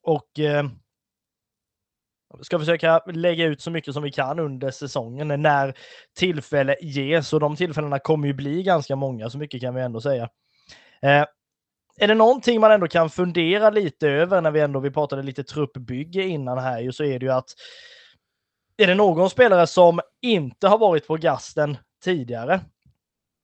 och 0.02 0.38
um, 0.38 0.70
ska 2.42 2.58
försöka 2.58 3.02
lägga 3.06 3.44
ut 3.44 3.60
så 3.60 3.70
mycket 3.70 3.94
som 3.94 4.02
vi 4.02 4.12
kan 4.12 4.38
under 4.38 4.70
säsongen 4.70 5.42
när 5.42 5.74
tillfälle 6.16 6.76
ges 6.80 7.32
och 7.32 7.40
de 7.40 7.56
tillfällena 7.56 7.98
kommer 7.98 8.26
ju 8.26 8.34
bli 8.34 8.62
ganska 8.62 8.96
många, 8.96 9.30
så 9.30 9.38
mycket 9.38 9.60
kan 9.60 9.74
vi 9.74 9.82
ändå 9.82 10.00
säga. 10.00 10.24
Uh, 11.04 11.24
är 11.96 12.08
det 12.08 12.14
någonting 12.14 12.60
man 12.60 12.72
ändå 12.72 12.88
kan 12.88 13.10
fundera 13.10 13.70
lite 13.70 14.08
över 14.08 14.40
när 14.40 14.50
vi 14.50 14.60
ändå, 14.60 14.80
vi 14.80 14.90
pratade 14.90 15.22
lite 15.22 15.44
truppbygge 15.44 16.22
innan 16.22 16.58
här 16.58 16.80
ju, 16.80 16.92
så 16.92 17.04
är 17.04 17.18
det 17.18 17.26
ju 17.26 17.32
att 17.32 17.54
är 18.76 18.86
det 18.86 18.94
någon 18.94 19.30
spelare 19.30 19.66
som 19.66 20.00
inte 20.22 20.68
har 20.68 20.78
varit 20.78 21.06
på 21.06 21.16
gasten 21.16 21.76
tidigare? 22.04 22.60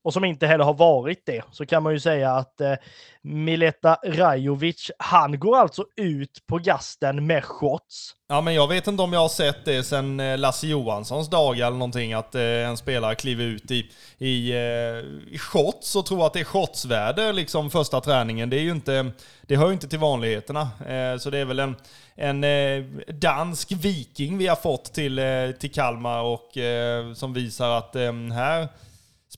Och 0.03 0.13
som 0.13 0.25
inte 0.25 0.47
heller 0.47 0.65
har 0.65 0.75
varit 0.75 1.27
det, 1.27 1.43
så 1.53 1.67
kan 1.67 1.83
man 1.83 1.93
ju 1.93 2.01
säga 2.01 2.33
att 2.33 2.61
eh, 2.61 2.75
Mileta 3.23 3.99
Rajovic, 4.05 4.91
han 4.99 5.39
går 5.39 5.57
alltså 5.57 5.85
ut 5.97 6.47
på 6.47 6.59
gasten 6.59 7.27
med 7.27 7.45
shots. 7.45 8.15
Ja, 8.29 8.41
men 8.41 8.55
jag 8.55 8.69
vet 8.69 8.87
inte 8.87 9.03
om 9.03 9.13
jag 9.13 9.21
har 9.21 9.29
sett 9.29 9.65
det 9.65 9.83
sedan 9.83 10.21
eh, 10.21 10.39
Lasse 10.39 10.67
Johanssons 10.67 11.31
dagar 11.31 11.67
eller 11.67 11.77
någonting, 11.77 12.13
att 12.13 12.35
eh, 12.35 12.43
en 12.43 12.77
spelare 12.77 13.15
kliver 13.15 13.45
ut 13.45 13.71
i, 13.71 13.91
i, 14.19 14.51
eh, 14.51 15.35
i 15.35 15.39
shots 15.39 15.97
och 15.97 16.07
tror 16.07 16.27
att 16.27 16.33
det 16.33 16.41
är 16.41 16.45
shotsvärde 16.45 17.33
liksom 17.33 17.71
första 17.71 18.01
träningen. 18.01 18.51
Det 18.51 18.57
är 18.57 18.63
ju 18.63 18.71
inte, 18.71 19.13
det 19.43 19.57
hör 19.57 19.67
ju 19.67 19.73
inte 19.73 19.89
till 19.89 19.99
vanligheterna. 19.99 20.61
Eh, 20.89 21.19
så 21.19 21.31
det 21.31 21.39
är 21.39 21.45
väl 21.45 21.59
en, 21.59 21.77
en 22.15 22.45
eh, 22.45 22.85
dansk 23.09 23.73
viking 23.73 24.39
vi 24.39 24.47
har 24.47 24.57
fått 24.57 24.93
till, 24.93 25.19
eh, 25.19 25.51
till 25.61 25.73
Kalmar 25.73 26.23
och 26.23 26.57
eh, 26.57 27.13
som 27.15 27.33
visar 27.33 27.71
att 27.71 27.97
eh, 27.97 28.13
här 28.13 28.69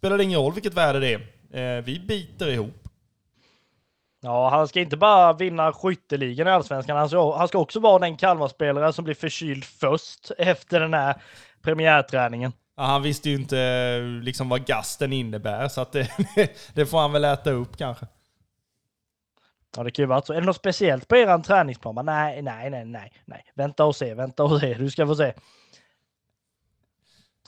spelar 0.02 0.18
det 0.18 0.24
ingen 0.24 0.40
roll 0.40 0.52
vilket 0.52 0.74
värde 0.74 1.00
det 1.00 1.14
är. 1.14 1.78
Eh, 1.78 1.82
vi 1.82 2.00
biter 2.00 2.48
ihop. 2.48 2.88
Ja, 4.20 4.50
han 4.50 4.68
ska 4.68 4.80
inte 4.80 4.96
bara 4.96 5.32
vinna 5.32 5.72
skytteligan 5.72 6.46
i 6.46 6.50
Allsvenskan, 6.50 6.96
han 6.96 7.08
ska, 7.08 7.36
han 7.36 7.48
ska 7.48 7.58
också 7.58 7.80
vara 7.80 7.98
den 7.98 8.16
Kalmarspelare 8.16 8.92
som 8.92 9.04
blir 9.04 9.14
förkyld 9.14 9.64
först 9.64 10.30
efter 10.38 10.80
den 10.80 10.94
här 10.94 11.22
premiärträningen. 11.62 12.52
Ja, 12.76 12.82
han 12.82 13.02
visste 13.02 13.30
ju 13.30 13.36
inte 13.36 13.98
liksom 14.22 14.48
vad 14.48 14.66
gasten 14.66 15.12
innebär, 15.12 15.68
så 15.68 15.80
att 15.80 15.92
det, 15.92 16.08
det 16.74 16.86
får 16.86 16.98
han 16.98 17.12
väl 17.12 17.24
äta 17.24 17.50
upp 17.50 17.76
kanske. 17.76 18.06
Ja, 19.76 19.82
det 19.82 19.90
kan 19.90 20.02
ju 20.02 20.06
vara 20.06 20.22
så. 20.22 20.32
Är 20.32 20.40
det 20.40 20.46
något 20.46 20.56
speciellt 20.56 21.08
på 21.08 21.16
er 21.16 21.38
träningsplan? 21.38 22.06
Nej, 22.06 22.42
nej, 22.42 22.70
nej, 22.70 22.84
nej, 22.84 23.12
nej. 23.24 23.44
Vänta 23.54 23.84
och 23.84 23.96
se, 23.96 24.14
vänta 24.14 24.44
och 24.44 24.60
se. 24.60 24.74
Du 24.74 24.90
ska 24.90 25.06
få 25.06 25.14
se 25.16 25.32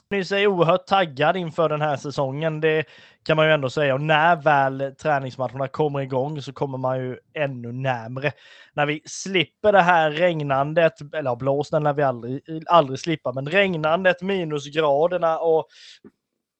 ni 0.09 0.25
sig 0.25 0.47
oerhört 0.47 0.85
taggad 0.85 1.37
inför 1.37 1.69
den 1.69 1.81
här 1.81 1.97
säsongen. 1.97 2.61
Det 2.61 2.85
kan 3.23 3.37
man 3.37 3.45
ju 3.45 3.53
ändå 3.53 3.69
säga. 3.69 3.93
Och 3.93 4.01
när 4.01 4.35
väl 4.35 4.95
träningsmatcherna 5.01 5.67
kommer 5.67 5.99
igång 5.99 6.41
så 6.41 6.53
kommer 6.53 6.77
man 6.77 6.99
ju 6.99 7.17
ännu 7.33 7.71
närmre. 7.71 8.31
När 8.73 8.85
vi 8.85 9.01
slipper 9.05 9.71
det 9.71 9.81
här 9.81 10.11
regnandet, 10.11 11.13
eller 11.13 11.35
blåsten 11.35 11.83
när 11.83 11.93
vi 11.93 12.03
aldrig, 12.03 12.41
aldrig 12.67 12.99
slippa, 12.99 13.31
men 13.31 13.49
regnandet, 13.49 14.21
minusgraderna 14.21 15.39
och 15.39 15.67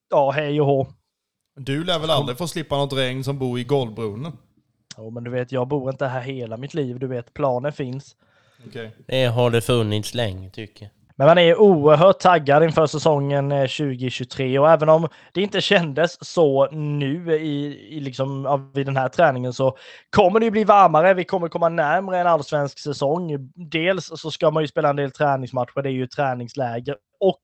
ja, 0.09 0.31
hej 0.31 0.61
och 0.61 0.67
hå. 0.67 0.87
Du 1.55 1.83
lär 1.83 1.99
väl 1.99 2.09
aldrig 2.09 2.37
få 2.37 2.47
slippa 2.47 2.77
något 2.77 2.93
regn 2.93 3.23
som 3.23 3.39
bor 3.39 3.59
i 3.59 3.63
golvbrunnen? 3.63 4.31
Jo, 4.97 5.09
men 5.09 5.23
du 5.23 5.31
vet, 5.31 5.51
jag 5.51 5.67
bor 5.67 5.89
inte 5.89 6.05
här 6.05 6.21
hela 6.21 6.57
mitt 6.57 6.73
liv. 6.73 6.99
Du 6.99 7.07
vet, 7.07 7.33
planen 7.33 7.73
finns. 7.73 8.15
Okay. 8.67 8.89
Det 9.07 9.25
har 9.25 9.49
det 9.49 9.61
funnits 9.61 10.13
länge 10.13 10.49
tycker 10.49 10.85
jag. 10.85 11.04
Men 11.17 11.27
man 11.27 11.37
är 11.37 11.59
oerhört 11.59 12.19
taggad 12.19 12.63
inför 12.63 12.87
säsongen 12.87 13.51
eh, 13.51 13.61
2023 13.61 14.59
och 14.59 14.71
även 14.71 14.89
om 14.89 15.07
det 15.33 15.41
inte 15.41 15.61
kändes 15.61 16.25
så 16.25 16.71
nu 16.71 17.35
i, 17.35 17.65
i 17.97 17.99
liksom, 17.99 18.71
vid 18.73 18.85
den 18.85 18.97
här 18.97 19.09
träningen 19.09 19.53
så 19.53 19.77
kommer 20.09 20.39
det 20.39 20.45
ju 20.45 20.51
bli 20.51 20.63
varmare. 20.63 21.13
Vi 21.13 21.23
kommer 21.23 21.47
komma 21.47 21.69
närmare 21.69 22.19
en 22.19 22.27
allsvensk 22.27 22.79
säsong. 22.79 23.51
Dels 23.55 24.11
så 24.15 24.31
ska 24.31 24.51
man 24.51 24.63
ju 24.63 24.67
spela 24.67 24.89
en 24.89 24.95
del 24.95 25.11
träningsmatcher, 25.11 25.81
det 25.81 25.89
är 25.89 25.93
ju 25.93 26.07
träningsläger 26.07 26.95
och 27.19 27.41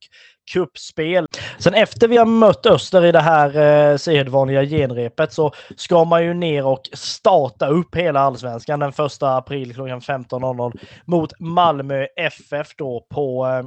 kuppspel. 0.54 1.28
Sen 1.60 1.74
efter 1.74 2.08
vi 2.08 2.18
har 2.18 2.26
mött 2.26 2.66
Öster 2.66 3.06
i 3.06 3.12
det 3.12 3.20
här 3.20 3.58
eh, 3.92 3.98
sedvanliga 3.98 4.66
genrepet 4.66 5.34
så 5.34 5.52
ska 5.76 6.04
man 6.06 6.24
ju 6.24 6.34
ner 6.34 6.66
och 6.66 6.90
starta 6.94 7.68
upp 7.68 7.96
hela 7.96 8.20
allsvenskan 8.20 8.80
den 8.80 8.92
första 8.92 9.36
april 9.36 9.74
klockan 9.74 10.02
15.00 10.02 10.80
mot 11.06 11.40
Malmö 11.40 12.08
FF 12.16 12.76
då 12.76 13.06
på 13.10 13.46
eh, 13.46 13.66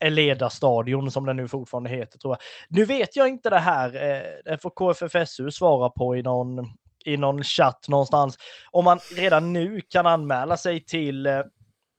Eleda 0.00 0.50
stadion 0.50 1.10
som 1.10 1.26
den 1.26 1.36
nu 1.36 1.48
fortfarande 1.48 1.90
heter 1.90 2.18
tror 2.18 2.32
jag. 2.32 2.38
Nu 2.68 2.84
vet 2.84 3.16
jag 3.16 3.28
inte 3.28 3.50
det 3.50 3.58
här, 3.58 3.94
eh, 3.94 4.22
det 4.44 4.58
får 4.62 4.70
KFFSU 4.70 5.50
svara 5.50 5.90
på 5.90 6.16
i 6.16 6.22
någon, 6.22 6.66
i 7.04 7.16
någon 7.16 7.44
chatt 7.44 7.88
någonstans. 7.88 8.38
Om 8.70 8.84
man 8.84 8.98
redan 9.16 9.52
nu 9.52 9.80
kan 9.88 10.06
anmäla 10.06 10.56
sig 10.56 10.84
till 10.84 11.26
eh, 11.26 11.40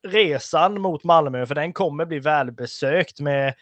resan 0.08 0.82
mot 0.82 1.04
Malmö, 1.04 1.46
för 1.46 1.56
den 1.56 1.74
kommer 1.74 2.06
bli 2.06 2.20
välbesökt 2.20 3.20
med, 3.20 3.54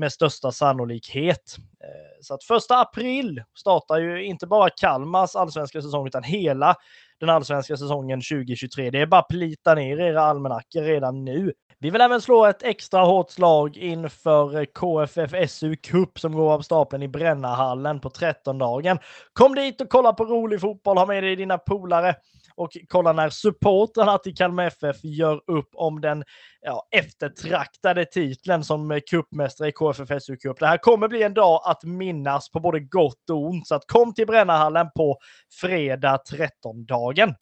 med 0.00 0.12
största 0.12 0.52
sannolikhet. 0.52 1.56
Eh, 1.84 2.22
så 2.22 2.34
att 2.34 2.44
första 2.44 2.80
april 2.80 3.42
startar 3.58 3.98
ju 3.98 4.24
inte 4.24 4.46
bara 4.46 4.70
Kalmars 4.70 5.36
allsvenska 5.36 5.82
säsong, 5.82 6.06
utan 6.06 6.22
hela 6.22 6.74
den 7.20 7.28
allsvenska 7.28 7.76
säsongen 7.76 8.20
2023. 8.20 8.90
Det 8.90 9.00
är 9.00 9.06
bara 9.06 9.20
att 9.20 9.28
plita 9.28 9.74
ner 9.74 10.00
era 10.00 10.22
almanackor 10.22 10.82
redan 10.82 11.24
nu. 11.24 11.52
Vi 11.82 11.90
vill 11.90 12.00
även 12.00 12.20
slå 12.20 12.46
ett 12.46 12.62
extra 12.62 13.00
hårt 13.00 13.30
slag 13.30 13.76
inför 13.76 14.64
KFF 14.64 15.50
SU 15.50 15.76
Cup 15.76 16.18
som 16.18 16.32
går 16.32 16.52
av 16.52 16.60
stapeln 16.60 17.02
i 17.02 17.08
Brännahallen 17.08 18.00
på 18.00 18.10
13 18.10 18.58
dagen. 18.58 18.98
Kom 19.32 19.54
dit 19.54 19.80
och 19.80 19.88
kolla 19.88 20.12
på 20.12 20.24
rolig 20.24 20.60
fotboll, 20.60 20.98
ha 20.98 21.06
med 21.06 21.22
dig 21.22 21.36
dina 21.36 21.58
polare 21.58 22.14
och 22.56 22.76
kolla 22.88 23.12
när 23.12 23.30
supportrarna 23.30 24.18
till 24.18 24.36
Kalmar 24.36 24.64
FF 24.64 24.96
gör 25.04 25.40
upp 25.46 25.68
om 25.74 26.00
den 26.00 26.24
ja, 26.60 26.88
eftertraktade 26.90 28.04
titeln 28.04 28.64
som 28.64 29.00
cupmästare 29.10 29.68
i 29.68 29.72
KFF 29.72 30.22
SU 30.22 30.36
Cup. 30.36 30.58
Det 30.58 30.66
här 30.66 30.78
kommer 30.78 31.08
bli 31.08 31.22
en 31.22 31.34
dag 31.34 31.60
att 31.64 31.84
minnas 31.84 32.50
på 32.50 32.60
både 32.60 32.80
gott 32.80 33.30
och 33.30 33.46
ont, 33.46 33.66
så 33.66 33.74
att 33.74 33.86
kom 33.86 34.14
till 34.14 34.26
Brännahallen 34.26 34.86
på 34.96 35.18
fredag 35.60 36.18
13-dagen. 36.30 37.34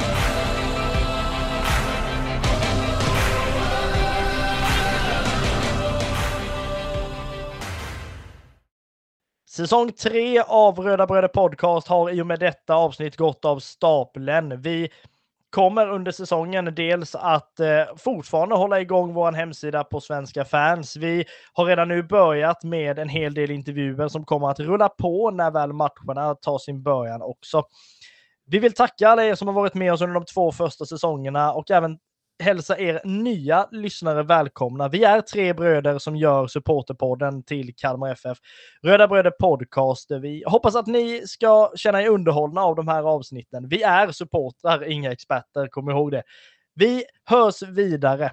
Säsong 9.58 9.92
3 9.92 10.40
av 10.40 10.78
Röda 10.78 11.06
Bröder 11.06 11.28
Podcast 11.28 11.88
har 11.88 12.10
i 12.10 12.22
och 12.22 12.26
med 12.26 12.40
detta 12.40 12.74
avsnitt 12.74 13.16
gått 13.16 13.44
av 13.44 13.58
stapeln. 13.58 14.62
Vi 14.62 14.88
kommer 15.50 15.90
under 15.90 16.12
säsongen 16.12 16.74
dels 16.74 17.14
att 17.14 17.60
eh, 17.60 17.82
fortfarande 17.96 18.54
hålla 18.54 18.80
igång 18.80 19.14
vår 19.14 19.32
hemsida 19.32 19.84
på 19.84 20.00
Svenska 20.00 20.44
fans. 20.44 20.96
Vi 20.96 21.24
har 21.52 21.64
redan 21.64 21.88
nu 21.88 22.02
börjat 22.02 22.64
med 22.64 22.98
en 22.98 23.08
hel 23.08 23.34
del 23.34 23.50
intervjuer 23.50 24.08
som 24.08 24.24
kommer 24.24 24.50
att 24.50 24.60
rulla 24.60 24.88
på 24.88 25.30
när 25.30 25.50
väl 25.50 25.72
matcherna 25.72 26.34
tar 26.34 26.58
sin 26.58 26.82
början 26.82 27.22
också. 27.22 27.62
Vi 28.46 28.58
vill 28.58 28.74
tacka 28.74 29.08
alla 29.08 29.24
er 29.24 29.34
som 29.34 29.48
har 29.48 29.54
varit 29.54 29.74
med 29.74 29.92
oss 29.92 30.00
under 30.00 30.14
de 30.14 30.24
två 30.24 30.52
första 30.52 30.86
säsongerna 30.86 31.52
och 31.52 31.70
även 31.70 31.98
hälsa 32.38 32.78
er 32.78 33.00
nya 33.04 33.68
lyssnare 33.70 34.22
välkomna. 34.22 34.88
Vi 34.88 35.04
är 35.04 35.20
tre 35.20 35.52
bröder 35.52 35.98
som 35.98 36.16
gör 36.16 36.46
supporterpodden 36.46 37.42
till 37.42 37.74
Kalmar 37.76 38.12
FF. 38.12 38.38
Röda 38.82 39.08
Bröder 39.08 39.30
Podcast. 39.30 40.10
Vi 40.10 40.44
hoppas 40.46 40.76
att 40.76 40.86
ni 40.86 41.22
ska 41.26 41.72
känna 41.74 42.02
er 42.02 42.08
underhållna 42.08 42.60
av 42.60 42.76
de 42.76 42.88
här 42.88 43.02
avsnitten. 43.02 43.68
Vi 43.68 43.82
är 43.82 44.12
supportrar, 44.12 44.90
inga 44.90 45.12
experter, 45.12 45.68
kom 45.68 45.90
ihåg 45.90 46.10
det. 46.10 46.22
Vi 46.74 47.04
hörs 47.24 47.62
vidare. 47.62 48.32